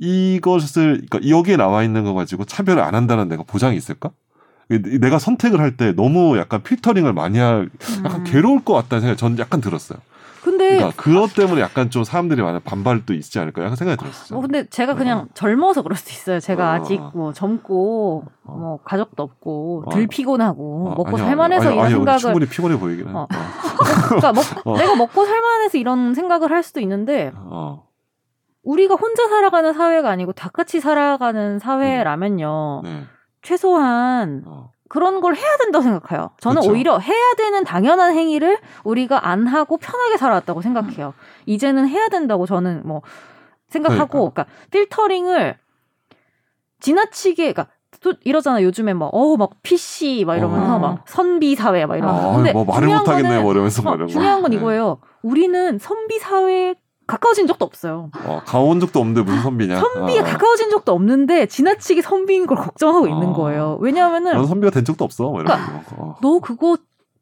이것을 0.00 1.06
그러니까 1.10 1.28
여기에 1.28 1.56
나와 1.56 1.82
있는 1.82 2.04
거 2.04 2.14
가지고 2.14 2.44
차별을 2.44 2.80
안 2.82 2.94
한다는 2.94 3.28
내가 3.28 3.42
보장이 3.42 3.76
있을까? 3.76 4.10
내가 4.68 5.18
선택을 5.18 5.60
할 5.60 5.76
때 5.76 5.92
너무 5.92 6.36
약간 6.38 6.62
필터링을 6.62 7.12
많이 7.12 7.38
할 7.38 7.70
약간 8.04 8.20
음. 8.20 8.24
괴로울 8.24 8.64
것 8.64 8.74
같다는 8.74 9.00
생각이 9.02 9.18
전 9.18 9.38
약간 9.38 9.60
들었어요. 9.60 9.98
근데 10.42 10.76
그러니까 10.76 11.02
그것 11.02 11.34
때문에 11.34 11.60
약간 11.60 11.90
좀 11.90 12.04
사람들이 12.04 12.40
많은 12.42 12.60
반발도 12.64 13.12
있지 13.14 13.38
않을까 13.38 13.62
약간 13.62 13.76
생각이 13.76 13.98
들었어요. 14.00 14.38
어, 14.38 14.42
근데 14.42 14.66
제가 14.68 14.94
그냥 14.94 15.28
젊어서 15.34 15.82
그럴 15.82 15.96
수도 15.96 16.10
있어요. 16.12 16.40
제가 16.40 16.70
어. 16.70 16.74
아직 16.74 17.00
뭐 17.14 17.32
젊고 17.32 18.24
어. 18.44 18.52
뭐 18.56 18.78
가족도 18.84 19.22
없고 19.22 19.84
어. 19.86 19.90
덜 19.90 20.06
피곤하고 20.06 20.86
어, 20.88 20.94
먹고 20.96 21.16
아니야, 21.16 21.26
살만해서 21.26 21.60
아니야, 21.62 21.72
이런 21.74 21.84
아니야, 21.84 21.96
생각을 21.96 22.18
충분히 22.18 22.46
피곤해 22.46 22.78
보이긴 22.78 23.08
해. 23.08 23.12
어. 23.12 23.20
어. 23.22 23.28
그러니까 24.06 24.32
먹, 24.32 24.42
어. 24.66 24.78
내가 24.78 24.94
먹고 24.96 25.24
살만해서 25.26 25.76
이런 25.78 26.14
생각을 26.14 26.50
할 26.50 26.62
수도 26.62 26.80
있는데 26.80 27.32
어. 27.34 27.84
우리가 28.64 28.94
혼자 28.94 29.28
살아가는 29.28 29.72
사회가 29.72 30.08
아니고 30.10 30.32
다 30.32 30.48
같이 30.50 30.80
살아가는 30.80 31.58
사회라면요. 31.58 32.82
네. 32.84 33.04
최소한 33.48 34.42
어. 34.46 34.72
그런 34.90 35.22
걸 35.22 35.34
해야 35.34 35.56
된다고 35.56 35.82
생각해요. 35.82 36.30
저는 36.40 36.60
그쵸. 36.60 36.72
오히려 36.72 36.98
해야 36.98 37.34
되는 37.38 37.64
당연한 37.64 38.12
행위를 38.12 38.58
우리가 38.84 39.26
안 39.26 39.46
하고 39.46 39.78
편하게 39.78 40.18
살아왔다고 40.18 40.60
생각해요. 40.60 41.14
이제는 41.46 41.88
해야 41.88 42.08
된다고 42.08 42.44
저는 42.44 42.82
뭐 42.84 43.00
생각하고, 43.68 44.30
그러니까, 44.30 44.46
필터링을 44.70 45.56
지나치게, 46.80 47.52
그러니까 47.52 47.72
또 48.00 48.14
이러잖아 48.22 48.62
요즘에 48.62 48.92
막 48.92 49.10
어우 49.12 49.36
막 49.36 49.50
PC 49.62 50.24
막 50.26 50.36
이러면서 50.36 50.76
어. 50.76 50.78
막 50.78 51.04
선비 51.08 51.56
사회 51.56 51.84
막 51.86 51.96
이러면서. 51.96 52.30
아, 52.32 52.36
근데 52.36 52.52
뭐 52.52 52.64
말을 52.64 52.82
중요한 52.82 53.04
못 53.04 53.10
하겠네 53.10 53.40
뭐 53.40 53.52
이러면서 53.52 53.82
뭐 53.82 53.92
어, 53.92 53.96
거. 53.96 54.06
중요한 54.06 54.42
건 54.42 54.50
네. 54.50 54.56
이거예요. 54.58 54.98
우리는 55.22 55.78
선비 55.78 56.18
사회에 56.18 56.74
가까워진 57.08 57.46
적도 57.46 57.64
없어요. 57.64 58.10
어, 58.26 58.42
가온 58.44 58.78
적도 58.80 59.00
없는데 59.00 59.22
무슨 59.22 59.42
선비냐? 59.42 59.80
선비에 59.80 60.20
어. 60.20 60.24
가까워진 60.24 60.70
적도 60.70 60.92
없는데 60.92 61.46
지나치게 61.46 62.02
선비인 62.02 62.46
걸 62.46 62.58
걱정하고 62.58 63.08
있는 63.08 63.28
어. 63.28 63.32
거예요. 63.32 63.78
왜냐하면은 63.80 64.34
넌 64.34 64.46
선비가 64.46 64.70
된 64.70 64.84
적도 64.84 65.04
없어. 65.04 65.24
뭐 65.30 65.40
이런 65.40 65.46
그러니까 65.56 65.96
거. 65.96 66.02
어. 66.02 66.16
너 66.20 66.38
그거 66.38 66.76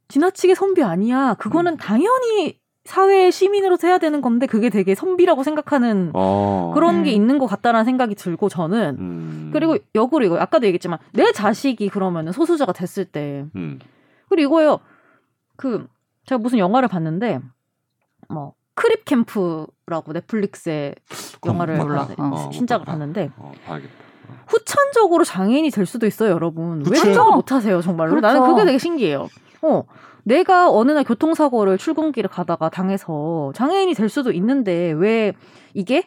지나치게 0.09 0.57
선비 0.57 0.83
아니야. 0.83 1.35
그거는 1.35 1.75
음. 1.75 1.77
당연히 1.77 2.59
사회 2.85 3.31
시민으로서 3.31 3.87
해야 3.87 3.99
되는 3.99 4.21
건데 4.21 4.47
그게 4.47 4.71
되게 4.71 4.97
선비라고 4.97 5.45
생각하는 5.45 6.11
어. 6.15 6.73
그런 6.75 6.97
음. 6.97 7.05
게 7.05 7.13
있는 7.13 7.39
것 7.39 7.47
같다라는 7.47 7.85
생각이 7.85 8.17
들고 8.17 8.49
저는 8.49 8.97
음. 8.99 9.51
그리고 9.53 9.77
역으로 9.95 10.25
이거 10.25 10.37
아까도 10.39 10.67
얘기했지만 10.67 10.99
내 11.13 11.31
자식이 11.31 11.89
그러면은 11.91 12.33
소수자가 12.33 12.73
됐을 12.73 13.05
때 13.05 13.47
음. 13.55 13.79
그리고 14.29 14.61
이거요 14.61 14.81
그 15.57 15.87
제가 16.27 16.39
무슨 16.39 16.59
영화를 16.59 16.89
봤는데 16.89 17.41
뭐 18.29 18.55
크립 18.77 19.05
캠프라고 19.05 20.13
넷플릭스에 20.13 20.95
영화를 21.45 21.79
몰라. 21.79 22.07
봤는데 22.07 22.23
어, 22.23 22.27
못 22.27 22.53
신작을 22.53 22.85
봤다. 22.85 22.93
봤는데 22.93 23.31
어, 23.37 23.53
봐야겠다. 23.67 23.93
후천적으로 24.47 25.25
장애인이 25.25 25.71
될 25.71 25.87
수도 25.87 26.07
있어요, 26.07 26.31
여러분. 26.31 26.79
왜 26.81 26.91
그쵸. 26.91 27.01
생각을 27.01 27.33
못 27.33 27.51
하세요, 27.53 27.81
정말로? 27.83 28.11
그렇죠. 28.11 28.27
나는 28.27 28.47
그게 28.49 28.65
되게 28.65 28.79
신기해요. 28.79 29.29
어. 29.63 29.83
내가 30.25 30.71
어느 30.71 30.91
날 30.93 31.05
교통사고를 31.05 31.79
출근길에 31.79 32.29
가다가 32.29 32.69
당해서 32.69 33.53
장애인이 33.55 33.95
될 33.95 34.09
수도 34.09 34.33
있는데 34.33 34.91
왜 34.93 35.33
이게 35.73 36.05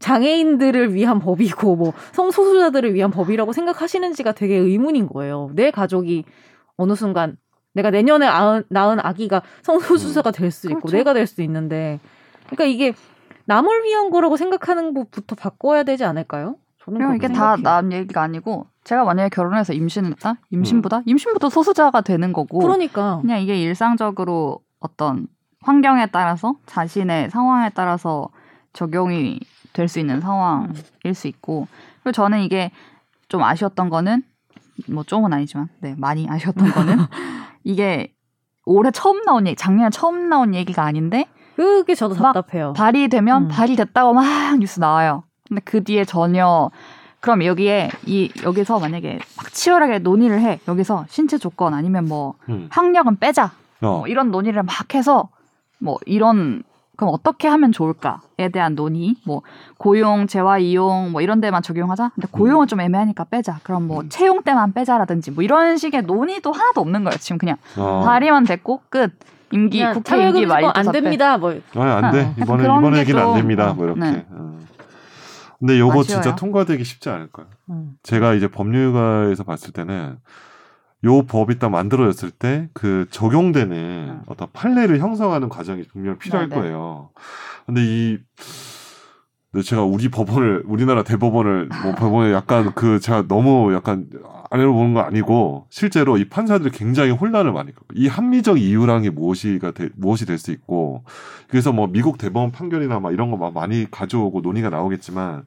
장애인들을 0.00 0.94
위한 0.94 1.20
법이고 1.20 1.76
뭐 1.76 1.92
성소수자들을 2.12 2.94
위한 2.94 3.10
법이라고 3.10 3.52
생각하시는지가 3.52 4.32
되게 4.32 4.56
의문인 4.56 5.06
거예요. 5.06 5.50
내 5.54 5.70
가족이 5.70 6.24
어느 6.76 6.94
순간 6.96 7.36
내가 7.72 7.90
내년에 7.90 8.26
낳은, 8.26 8.64
낳은 8.68 8.98
아기가 9.00 9.42
성소수자가 9.62 10.30
될 10.32 10.50
수 10.50 10.68
있고 10.68 10.80
그렇죠. 10.80 10.96
내가 10.96 11.14
될 11.14 11.26
수 11.26 11.42
있는데 11.42 12.00
그러니까 12.46 12.64
이게 12.64 12.92
남을 13.46 13.84
위한 13.84 14.10
거라고 14.10 14.36
생각하는 14.36 14.94
것부터 14.94 15.34
바꿔야 15.36 15.82
되지 15.82 16.04
않을까요? 16.04 16.56
저는 16.84 17.16
이게 17.16 17.28
다. 17.28 17.56
남 17.56 17.92
얘기가 17.92 18.22
아니고 18.22 18.66
제가 18.84 19.04
만약에 19.04 19.28
결혼해서 19.28 19.72
임신했다? 19.72 20.34
임신보다? 20.50 21.02
임신부터 21.06 21.48
소수자가 21.50 22.00
되는 22.00 22.32
거고 22.32 22.58
그러니까 22.58 23.18
그냥 23.20 23.40
이게 23.40 23.60
일상적으로 23.60 24.60
어떤 24.80 25.26
환경에 25.62 26.06
따라서 26.06 26.54
자신의 26.66 27.30
상황에 27.30 27.70
따라서 27.74 28.28
적용이 28.72 29.40
될 29.72 29.88
수 29.88 30.00
있는 30.00 30.20
상황일 30.20 30.70
음. 31.06 31.12
수 31.12 31.28
있고 31.28 31.68
그리고 32.02 32.12
저는 32.12 32.40
이게 32.40 32.70
좀 33.28 33.42
아쉬웠던 33.42 33.88
거는 33.90 34.22
뭐 34.88 35.02
좀은 35.04 35.32
아니지만 35.32 35.68
네 35.80 35.94
많이 35.98 36.26
아쉬웠던 36.28 36.70
거는 36.72 36.96
이게 37.64 38.12
올해 38.64 38.90
처음 38.90 39.22
나온 39.22 39.46
얘기 39.46 39.56
작년에 39.56 39.90
처음 39.90 40.28
나온 40.28 40.54
얘기가 40.54 40.84
아닌데 40.84 41.26
그게 41.56 41.94
저도 41.94 42.14
막 42.14 42.32
답답해요. 42.32 42.72
발의되면 42.74 43.42
음. 43.44 43.48
발의됐다고 43.48 44.14
막 44.14 44.58
뉴스 44.58 44.80
나와요. 44.80 45.24
근데 45.48 45.60
그 45.64 45.82
뒤에 45.84 46.04
전혀 46.04 46.70
그럼 47.20 47.44
여기에 47.44 47.90
이 48.06 48.32
여기서 48.42 48.78
만약에 48.78 49.18
막 49.36 49.52
치열하게 49.52 49.98
논의를 49.98 50.40
해 50.40 50.58
여기서 50.66 51.04
신체 51.08 51.36
조건 51.36 51.74
아니면 51.74 52.06
뭐 52.06 52.34
음. 52.48 52.68
학력은 52.70 53.18
빼자 53.18 53.52
어. 53.82 53.98
뭐 53.98 54.06
이런 54.06 54.30
논의를 54.30 54.62
막 54.62 54.94
해서 54.94 55.28
뭐 55.78 55.98
이런 56.06 56.62
그럼 57.00 57.14
어떻게 57.14 57.48
하면 57.48 57.72
좋을까에 57.72 58.50
대한 58.52 58.74
논의 58.74 59.16
뭐 59.24 59.40
고용 59.78 60.26
재화 60.26 60.58
이용 60.58 61.12
뭐 61.12 61.22
이런 61.22 61.40
데만 61.40 61.62
적용하자 61.62 62.10
근데 62.14 62.28
고용은 62.30 62.66
좀 62.66 62.78
애매하니까 62.82 63.24
빼자 63.24 63.58
그럼 63.62 63.86
뭐 63.86 64.02
음. 64.02 64.10
채용 64.10 64.42
때만 64.42 64.74
빼자라든지 64.74 65.30
뭐 65.30 65.42
이런 65.42 65.78
식의 65.78 66.02
논의도 66.02 66.52
하나도 66.52 66.82
없는 66.82 67.04
거예요 67.04 67.16
지금 67.16 67.38
그냥 67.38 67.56
어. 67.78 68.02
발의만 68.04 68.44
됐고 68.44 68.82
끝 68.90 69.18
임기 69.50 69.82
국회 69.94 70.28
임기 70.28 70.44
말일 70.44 70.70
안 70.74 70.92
됩니다. 70.92 71.38
뭐 71.38 71.54
아, 71.74 71.80
안 71.80 72.12
돼. 72.12 72.20
어, 72.22 72.34
이번에 72.36 72.62
그런 72.62 72.78
이번에 72.78 72.96
게 72.96 73.00
얘기는 73.00 73.20
안 73.20 73.26
좀, 73.28 73.36
됩니다. 73.36 73.70
어, 73.70 73.74
뭐 73.74 73.86
이렇게. 73.86 74.00
네. 74.00 74.26
어. 74.30 74.58
근데 75.58 75.78
요거 75.80 76.00
아쉬워요. 76.00 76.22
진짜 76.22 76.36
통과되기 76.36 76.84
쉽지 76.84 77.08
않을 77.08 77.32
거예요. 77.32 77.50
음. 77.70 77.94
제가 78.04 78.34
이제 78.34 78.46
법률가에서 78.46 79.42
봤을 79.42 79.72
때는 79.72 80.18
요 81.04 81.22
법이 81.22 81.58
딱 81.58 81.70
만들어졌을 81.70 82.30
때 82.30 82.68
그 82.74 83.06
적용되는 83.10 84.20
어떤 84.26 84.48
판례를 84.52 84.98
형성하는 85.00 85.48
과정이 85.48 85.82
분명 85.84 86.18
필요할 86.18 86.48
네, 86.48 86.54
네. 86.54 86.60
거예요. 86.60 87.10
근데 87.66 87.80
이 87.84 88.18
근데 89.52 89.64
제가 89.64 89.82
우리 89.82 90.08
법원을 90.08 90.62
우리나라 90.66 91.02
대법원을 91.02 91.70
뭐 91.82 91.94
법원에 91.96 92.32
약간 92.32 92.72
그 92.74 93.00
제가 93.00 93.26
너무 93.26 93.72
약간 93.74 94.06
아래로 94.50 94.72
보는 94.72 94.94
거 94.94 95.00
아니고 95.00 95.66
실제로 95.70 96.18
이 96.18 96.28
판사들이 96.28 96.70
굉장히 96.70 97.10
혼란을 97.10 97.50
많이 97.52 97.74
겪고 97.74 97.86
이 97.94 98.06
합리적 98.06 98.60
이유라는 98.60 99.02
게 99.02 99.10
무엇이가 99.10 99.72
되, 99.72 99.88
무엇이 99.96 100.24
될 100.26 100.38
수 100.38 100.52
있고 100.52 101.02
그래서 101.48 101.72
뭐 101.72 101.88
미국 101.88 102.16
대법원 102.18 102.52
판결이나 102.52 103.00
막 103.00 103.12
이런 103.12 103.30
거 103.32 103.36
막 103.36 103.52
많이 103.52 103.90
가져오고 103.90 104.40
논의가 104.42 104.70
나오겠지만 104.70 105.44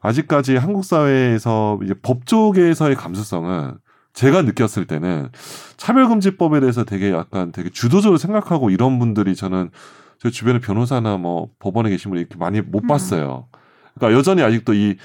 아직까지 0.00 0.56
한국 0.56 0.84
사회에서 0.84 1.78
이제 1.82 1.94
법조계에서의 2.02 2.94
감수성은 2.94 3.74
제가 4.16 4.42
느꼈을 4.42 4.86
때는 4.86 5.28
차별금지법에 5.76 6.60
대해서 6.60 6.84
되게 6.84 7.12
약간 7.12 7.52
되게 7.52 7.68
주도적으로 7.68 8.16
생각하고 8.16 8.70
이런 8.70 8.98
분들이 8.98 9.36
저는 9.36 9.70
제 10.18 10.30
주변에 10.30 10.58
변호사나 10.58 11.18
뭐 11.18 11.50
법원에 11.58 11.90
계신 11.90 12.10
분이 12.10 12.22
이렇게 12.22 12.36
많이 12.36 12.62
못 12.62 12.84
음. 12.84 12.86
봤어요. 12.88 13.46
그러니까 13.94 14.18
여전히 14.18 14.42
아직도 14.42 14.72
이 14.72 14.96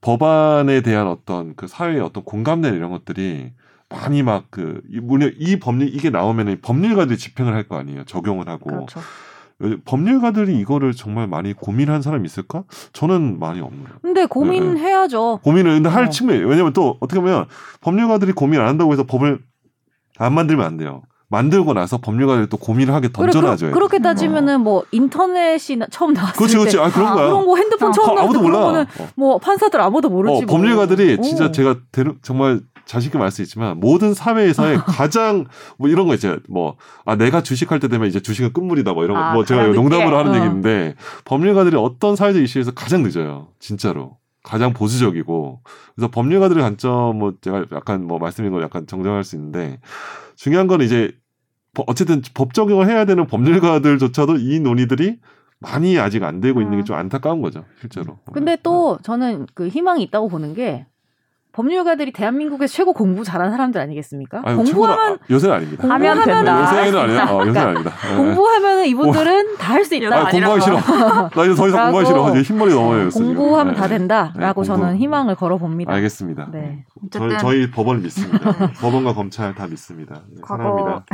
법안에 0.00 0.82
대한 0.82 1.08
어떤 1.08 1.56
그 1.56 1.66
사회의 1.66 2.00
어떤 2.00 2.22
공감대 2.22 2.68
이런 2.68 2.90
것들이 2.90 3.52
많이 3.88 4.22
막 4.22 4.44
그, 4.50 4.80
이, 4.88 5.00
물론 5.00 5.32
이 5.38 5.58
법률, 5.58 5.88
이게 5.92 6.10
나오면은 6.10 6.60
법률가들이 6.62 7.18
집행을 7.18 7.54
할 7.54 7.66
거 7.68 7.76
아니에요. 7.76 8.04
적용을 8.04 8.48
하고. 8.48 8.70
그렇죠. 8.70 9.00
어, 9.64 9.76
법률가들이 9.84 10.58
이거를 10.60 10.92
정말 10.92 11.26
많이 11.26 11.52
고민한 11.52 12.02
사람이 12.02 12.26
있을까? 12.26 12.64
저는 12.92 13.38
많이 13.38 13.60
없는. 13.60 13.84
근데 14.02 14.26
고민해야죠. 14.26 15.40
고민을 15.42 15.74
근데 15.74 15.88
할 15.88 16.04
어. 16.04 16.10
측면이 16.10 16.44
왜냐면 16.44 16.72
또 16.72 16.96
어떻게 17.00 17.20
보면 17.20 17.46
법률가들이 17.80 18.32
고민 18.32 18.60
안 18.60 18.68
한다고 18.68 18.92
해서 18.92 19.04
법을 19.04 19.40
안 20.18 20.32
만들면 20.34 20.64
안 20.66 20.76
돼요. 20.76 21.02
만들고 21.28 21.72
나서 21.72 21.98
법률가들이 21.98 22.48
또 22.48 22.56
고민을 22.58 22.94
하게 22.94 23.08
그래, 23.08 23.32
던져놔줘요. 23.32 23.72
그, 23.72 23.78
렇게 23.78 23.98
따지면은 23.98 24.60
뭐 24.60 24.84
인터넷이 24.92 25.76
나- 25.78 25.86
처음 25.90 26.12
나왔을 26.12 26.36
그렇지. 26.46 26.76
때 26.76 26.80
아, 26.82 26.90
그런 26.90 27.08
아, 27.08 27.14
거야. 27.14 27.26
그런 27.26 27.46
거 27.46 27.56
핸드폰 27.56 27.92
처음 27.92 28.10
어, 28.10 28.14
나왔을 28.14 28.24
아무도 28.36 28.40
때 28.40 28.46
그런 28.46 28.60
몰라. 28.60 28.72
거는 28.72 28.86
어. 29.00 29.08
뭐 29.16 29.38
판사들 29.38 29.80
아무도 29.80 30.10
모르지. 30.10 30.36
어, 30.36 30.46
뭐. 30.46 30.46
법률가들이 30.46 31.16
오. 31.18 31.22
진짜 31.22 31.50
제가 31.50 31.76
대놓- 31.90 32.18
정말 32.22 32.60
자신있게 32.86 33.18
말할 33.18 33.30
수 33.32 33.42
있지만 33.42 33.80
모든 33.80 34.12
사회에서의 34.14 34.76
가장 34.86 35.46
뭐 35.78 35.88
이런 35.88 36.06
거 36.06 36.14
이제 36.14 36.38
뭐 36.48 36.76
아 37.06 37.16
내가 37.16 37.42
주식할 37.42 37.80
때 37.80 37.88
되면 37.88 38.08
이제 38.08 38.20
주식은 38.20 38.52
끝물이다 38.52 38.92
뭐 38.92 39.04
이런 39.04 39.16
아, 39.16 39.32
거뭐 39.32 39.44
제가 39.44 39.68
농담으로. 39.68 40.16
하는 40.18 40.32
어. 40.32 40.36
얘기인데 40.36 40.94
법률가들이 41.24 41.76
어떤 41.76 42.16
사회적 42.16 42.42
이슈에서 42.42 42.72
가장 42.72 43.02
늦어요 43.02 43.48
진짜로 43.58 44.16
가장 44.42 44.72
보수적이고 44.74 45.60
그래서 45.94 46.10
법률가들의 46.10 46.62
관점 46.62 47.18
뭐 47.18 47.34
제가 47.40 47.64
약간 47.72 48.06
뭐 48.06 48.18
말씀인 48.18 48.52
걸 48.52 48.62
약간 48.62 48.86
정정할 48.86 49.24
수 49.24 49.36
있는데 49.36 49.80
중요한 50.36 50.66
건 50.66 50.80
이제 50.82 51.12
법- 51.74 51.88
어쨌든 51.88 52.22
법 52.34 52.54
적용을 52.54 52.86
해야 52.88 53.04
되는 53.04 53.26
법률가들조차도 53.26 54.36
이 54.36 54.60
논의들이 54.60 55.18
많이 55.60 55.98
아직 55.98 56.22
안 56.24 56.40
되고 56.40 56.60
있는 56.60 56.78
게 56.78 56.82
음. 56.82 56.84
좀 56.84 56.96
안타까운 56.96 57.40
거죠 57.40 57.64
실제로 57.80 58.18
근데 58.32 58.56
또 58.62 58.98
저는 59.02 59.46
그 59.54 59.68
희망이 59.68 60.02
있다고 60.04 60.28
보는 60.28 60.52
게 60.54 60.86
법률가들이 61.54 62.12
대한민국에서 62.12 62.72
최고 62.74 62.92
공부 62.92 63.22
잘하는 63.22 63.52
사람들 63.52 63.80
아니겠습니까? 63.80 64.42
아유, 64.44 64.56
공부하면 64.56 65.14
아, 65.14 65.18
요새는 65.30 65.54
아닙니다. 65.54 65.88
하면 65.88 66.24
된다. 66.24 66.62
요새는 66.62 66.98
아니야. 67.00 67.24
어, 67.26 67.46
요새는 67.46 67.60
아닙니다. 67.68 67.92
예. 68.12 68.16
공부하면 68.16 68.84
이분들은 68.86 69.56
다 69.58 69.74
할 69.74 69.84
수 69.84 69.94
있다. 69.94 70.16
아, 70.16 70.28
공부하기 70.30 70.60
싫어. 70.62 70.76
나 71.30 71.44
이제 71.44 71.54
더 71.54 71.68
이상 71.68 71.92
공부하기 71.92 72.06
싫어. 72.06 72.30
이제 72.30 72.42
흰머리 72.42 72.74
넘어요. 72.74 73.08
공부하면 73.10 73.74
네. 73.74 73.80
다 73.80 73.86
된다라고 73.88 74.62
네, 74.62 74.66
저는 74.66 74.84
공부. 74.88 75.02
희망을 75.02 75.34
걸어 75.36 75.58
봅니다. 75.58 75.92
알겠습니다. 75.92 76.48
네. 76.52 76.84
저희, 77.12 77.22
어쨌든 77.24 77.38
저희 77.38 77.70
법원을 77.70 78.00
믿습니다. 78.02 78.52
법원과 78.80 79.14
검찰 79.14 79.54
다 79.54 79.66
믿습니다. 79.68 80.22
네, 80.28 80.40
과거- 80.42 80.62
사랑합니다. 80.64 81.04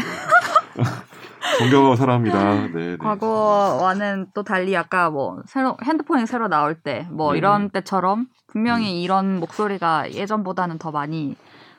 네. 0.77 0.83
존경하고 1.59 1.97
사랑합니다. 1.97 2.55
네, 2.55 2.71
네. 2.73 2.97
과거와는 2.99 4.29
또 4.35 4.43
달리 4.43 4.77
아까 4.77 5.11
뭐 5.11 5.39
새로 5.47 5.77
핸드폰이 5.85 6.27
새로 6.27 6.49
나올 6.49 6.75
때뭐 6.77 7.33
네. 7.33 7.39
이런 7.39 7.71
때처럼 7.71 8.27
분명히 8.53 9.03
이런 9.03 9.39
목소리가 9.41 10.13
예전보다는 10.13 10.79
더 10.79 10.91
많이 10.91 11.37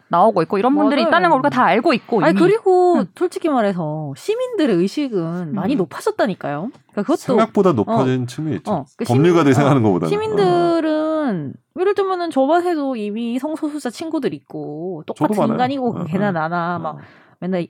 나오고 0.08 0.42
있고 0.42 0.58
이런 0.58 0.76
분들이 0.76 1.02
맞아요. 1.04 1.10
있다는 1.10 1.30
걸 1.30 1.40
우리가 1.40 1.50
다 1.50 1.64
알고 1.64 1.94
있고 1.94 2.22
아니. 2.24 2.38
그리고 2.38 2.96
음. 2.96 3.06
솔직히 3.16 3.48
말해서 3.50 4.14
시민들의 4.18 4.76
의식은 4.76 5.54
많이 5.56 5.76
음. 5.76 5.78
높아졌다니까요. 5.78 6.70
그러니까 6.74 7.02
그것도 7.04 7.16
생각보다 7.18 7.72
높아진 7.72 8.28
측면이 8.28 8.58
있죠. 8.58 8.72
어, 8.72 8.86
그 8.98 9.06
법률가들이 9.06 9.54
시민- 9.54 9.56
생각하는 9.56 9.84
것보다는. 9.84 10.08
어. 10.08 10.10
시민들은 10.10 11.54
예를 11.80 11.96
들면은 11.96 12.30
저만 12.30 12.66
해도 12.66 12.96
이미 12.98 13.40
성소수자 13.40 13.90
친구들 13.90 14.34
있고 14.34 15.04
똑같은. 15.08 15.48
인간이고 15.48 16.00
어, 16.02 16.04
걔나 16.06 16.30
어. 16.30 16.32
나나 16.32 16.76
어. 16.76 16.80
막 16.80 16.98
맨날 17.40 17.68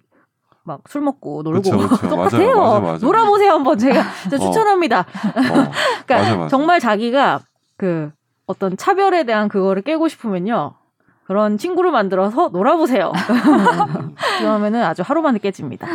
막 0.64 0.82
술 0.89 1.02
먹고 1.02 1.41
놀고 1.43 1.62
그쵸, 1.62 1.78
그쵸. 1.78 1.89
똑같아요. 2.10 2.56
맞아요, 2.56 2.56
맞아요, 2.58 2.82
맞아요. 2.82 2.97
놀아보세요 3.02 3.52
한번 3.54 3.78
제가 3.78 3.99
어. 4.34 4.38
추천합니다. 4.38 4.99
어, 5.02 5.04
그러니까 6.06 6.16
맞아, 6.18 6.36
맞아. 6.38 6.47
정말 6.49 6.80
자기가 6.80 7.39
그 7.78 8.12
어떤 8.52 8.76
차별에 8.78 9.24
대한 9.24 9.47
그거를 9.47 9.82
깨고 9.82 10.08
싶으면요. 10.10 10.74
그런 11.24 11.58
친구를 11.58 11.91
만들어서 11.91 12.49
놀아보세요. 12.49 13.12
그러면은 14.39 14.84
아주 14.84 15.02
하루 15.06 15.22
만에 15.22 15.39
깨집니다. 15.39 15.88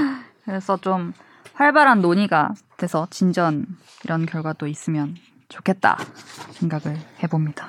그래서 0.44 0.76
좀 0.78 1.12
활발한 1.54 2.00
논의가 2.00 2.54
돼서 2.78 3.06
진전 3.10 3.66
이런 4.04 4.24
결과도 4.26 4.66
있으면 4.66 5.14
좋겠다 5.48 5.98
생각을 6.52 6.96
해봅니다. 7.22 7.66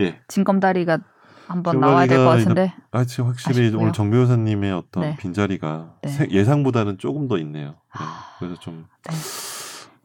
예. 0.00 0.20
진검다리가 0.28 0.98
한번 1.48 1.80
나와야 1.80 2.06
될 2.06 2.18
것 2.18 2.24
같은데 2.26 2.72
아, 2.92 3.04
지금 3.04 3.26
확실히 3.26 3.64
아쉽고요. 3.66 3.80
오늘 3.82 3.92
정 3.92 4.10
변호사님의 4.10 4.72
어떤 4.72 5.02
네. 5.02 5.16
빈자리가 5.16 5.94
네. 6.02 6.08
세- 6.10 6.28
예상보다는 6.30 6.98
조금 6.98 7.28
더 7.28 7.36
있네요. 7.38 7.70
네. 7.98 8.04
그래서 8.38 8.54
좀 8.60 8.86
네. 9.08 9.14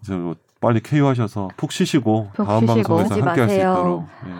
이제 0.01 0.15
뭐 0.15 0.35
빨리 0.59 0.79
KO하셔서 0.81 1.49
푹 1.57 1.71
쉬시고 1.71 2.31
푹 2.33 2.45
다음 2.45 2.67
쉬시고. 2.67 2.97
방송에서 2.97 3.25
함께 3.27 3.41
할 3.41 3.49
수. 3.49 3.55
있도록 3.55 4.05
네. 4.25 4.31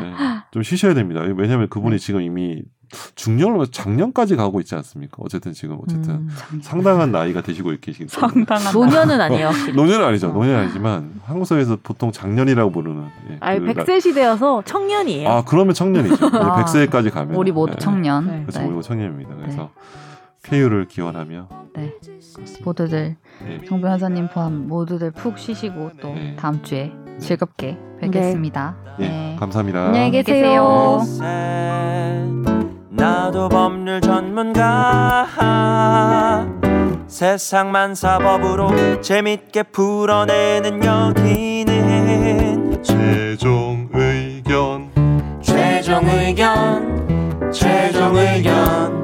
네. 0.00 0.14
좀 0.52 0.62
쉬셔야 0.62 0.94
됩니다. 0.94 1.20
왜냐하면 1.36 1.68
그분이 1.68 1.98
지금 1.98 2.20
이미 2.22 2.62
중년으로 3.16 3.66
작년까지 3.66 4.36
가고 4.36 4.60
있지 4.60 4.76
않습니까? 4.76 5.16
어쨌든 5.18 5.52
지금 5.52 5.78
어쨌든 5.82 6.10
음. 6.52 6.60
상당한 6.62 7.10
나이가 7.10 7.40
되시고 7.40 7.70
계시기 7.80 8.06
때문에 8.06 8.32
상당한 8.44 8.70
노년은 8.72 9.20
아니에요. 9.20 9.46
확실히. 9.48 9.72
노년은 9.74 10.06
아니죠. 10.06 10.28
어. 10.28 10.32
노년은 10.32 10.60
아니지만 10.64 11.20
한국 11.24 11.44
사회에서 11.46 11.78
보통 11.82 12.12
작년이라고 12.12 12.70
부르는 12.70 13.04
예, 13.30 13.36
아니 13.40 13.58
그 13.58 13.72
나- 13.72 13.82
100세 13.84 14.00
시대여서 14.00 14.62
청년이에요. 14.64 15.28
아 15.28 15.44
그러면 15.44 15.74
청년이죠. 15.74 16.30
네, 16.30 16.38
아, 16.38 16.64
100세까지 16.64 17.10
가면 17.10 17.34
우리 17.34 17.50
모두 17.50 17.72
네. 17.72 17.78
청년 17.80 18.26
네. 18.28 18.42
그래서 18.42 18.60
네. 18.60 18.66
우리 18.66 18.74
모두 18.74 18.86
청년입니다. 18.86 19.34
그래서 19.34 19.70
KU를 20.44 20.86
기원하며 20.86 21.48
네. 21.74 21.92
모두들 22.62 23.16
네. 23.42 23.60
정 23.66 23.80
변호사님 23.80 24.28
포함 24.28 24.68
모두들 24.68 25.10
푹 25.10 25.38
쉬시고 25.38 25.92
또 26.00 26.14
네. 26.14 26.36
다음 26.36 26.62
주에 26.62 26.92
즐겁게 27.18 27.78
뵙겠습니다. 28.00 28.76
예, 29.00 29.08
네. 29.08 29.36
감사합니다. 29.38 29.86
안녕히 29.86 30.10
계세요. 30.10 31.00
나도 32.90 33.48
법률 33.48 34.00
전문가 34.00 35.26
세상만 37.06 37.94
사법으로 37.94 39.00
재밌게 39.00 39.64
풀어내는 39.64 40.84
여기는 40.84 42.82
최종 42.82 43.88
의견 43.92 44.90
최종 45.40 46.08
의견 46.08 47.50
최종 47.52 48.16
의견 48.16 49.03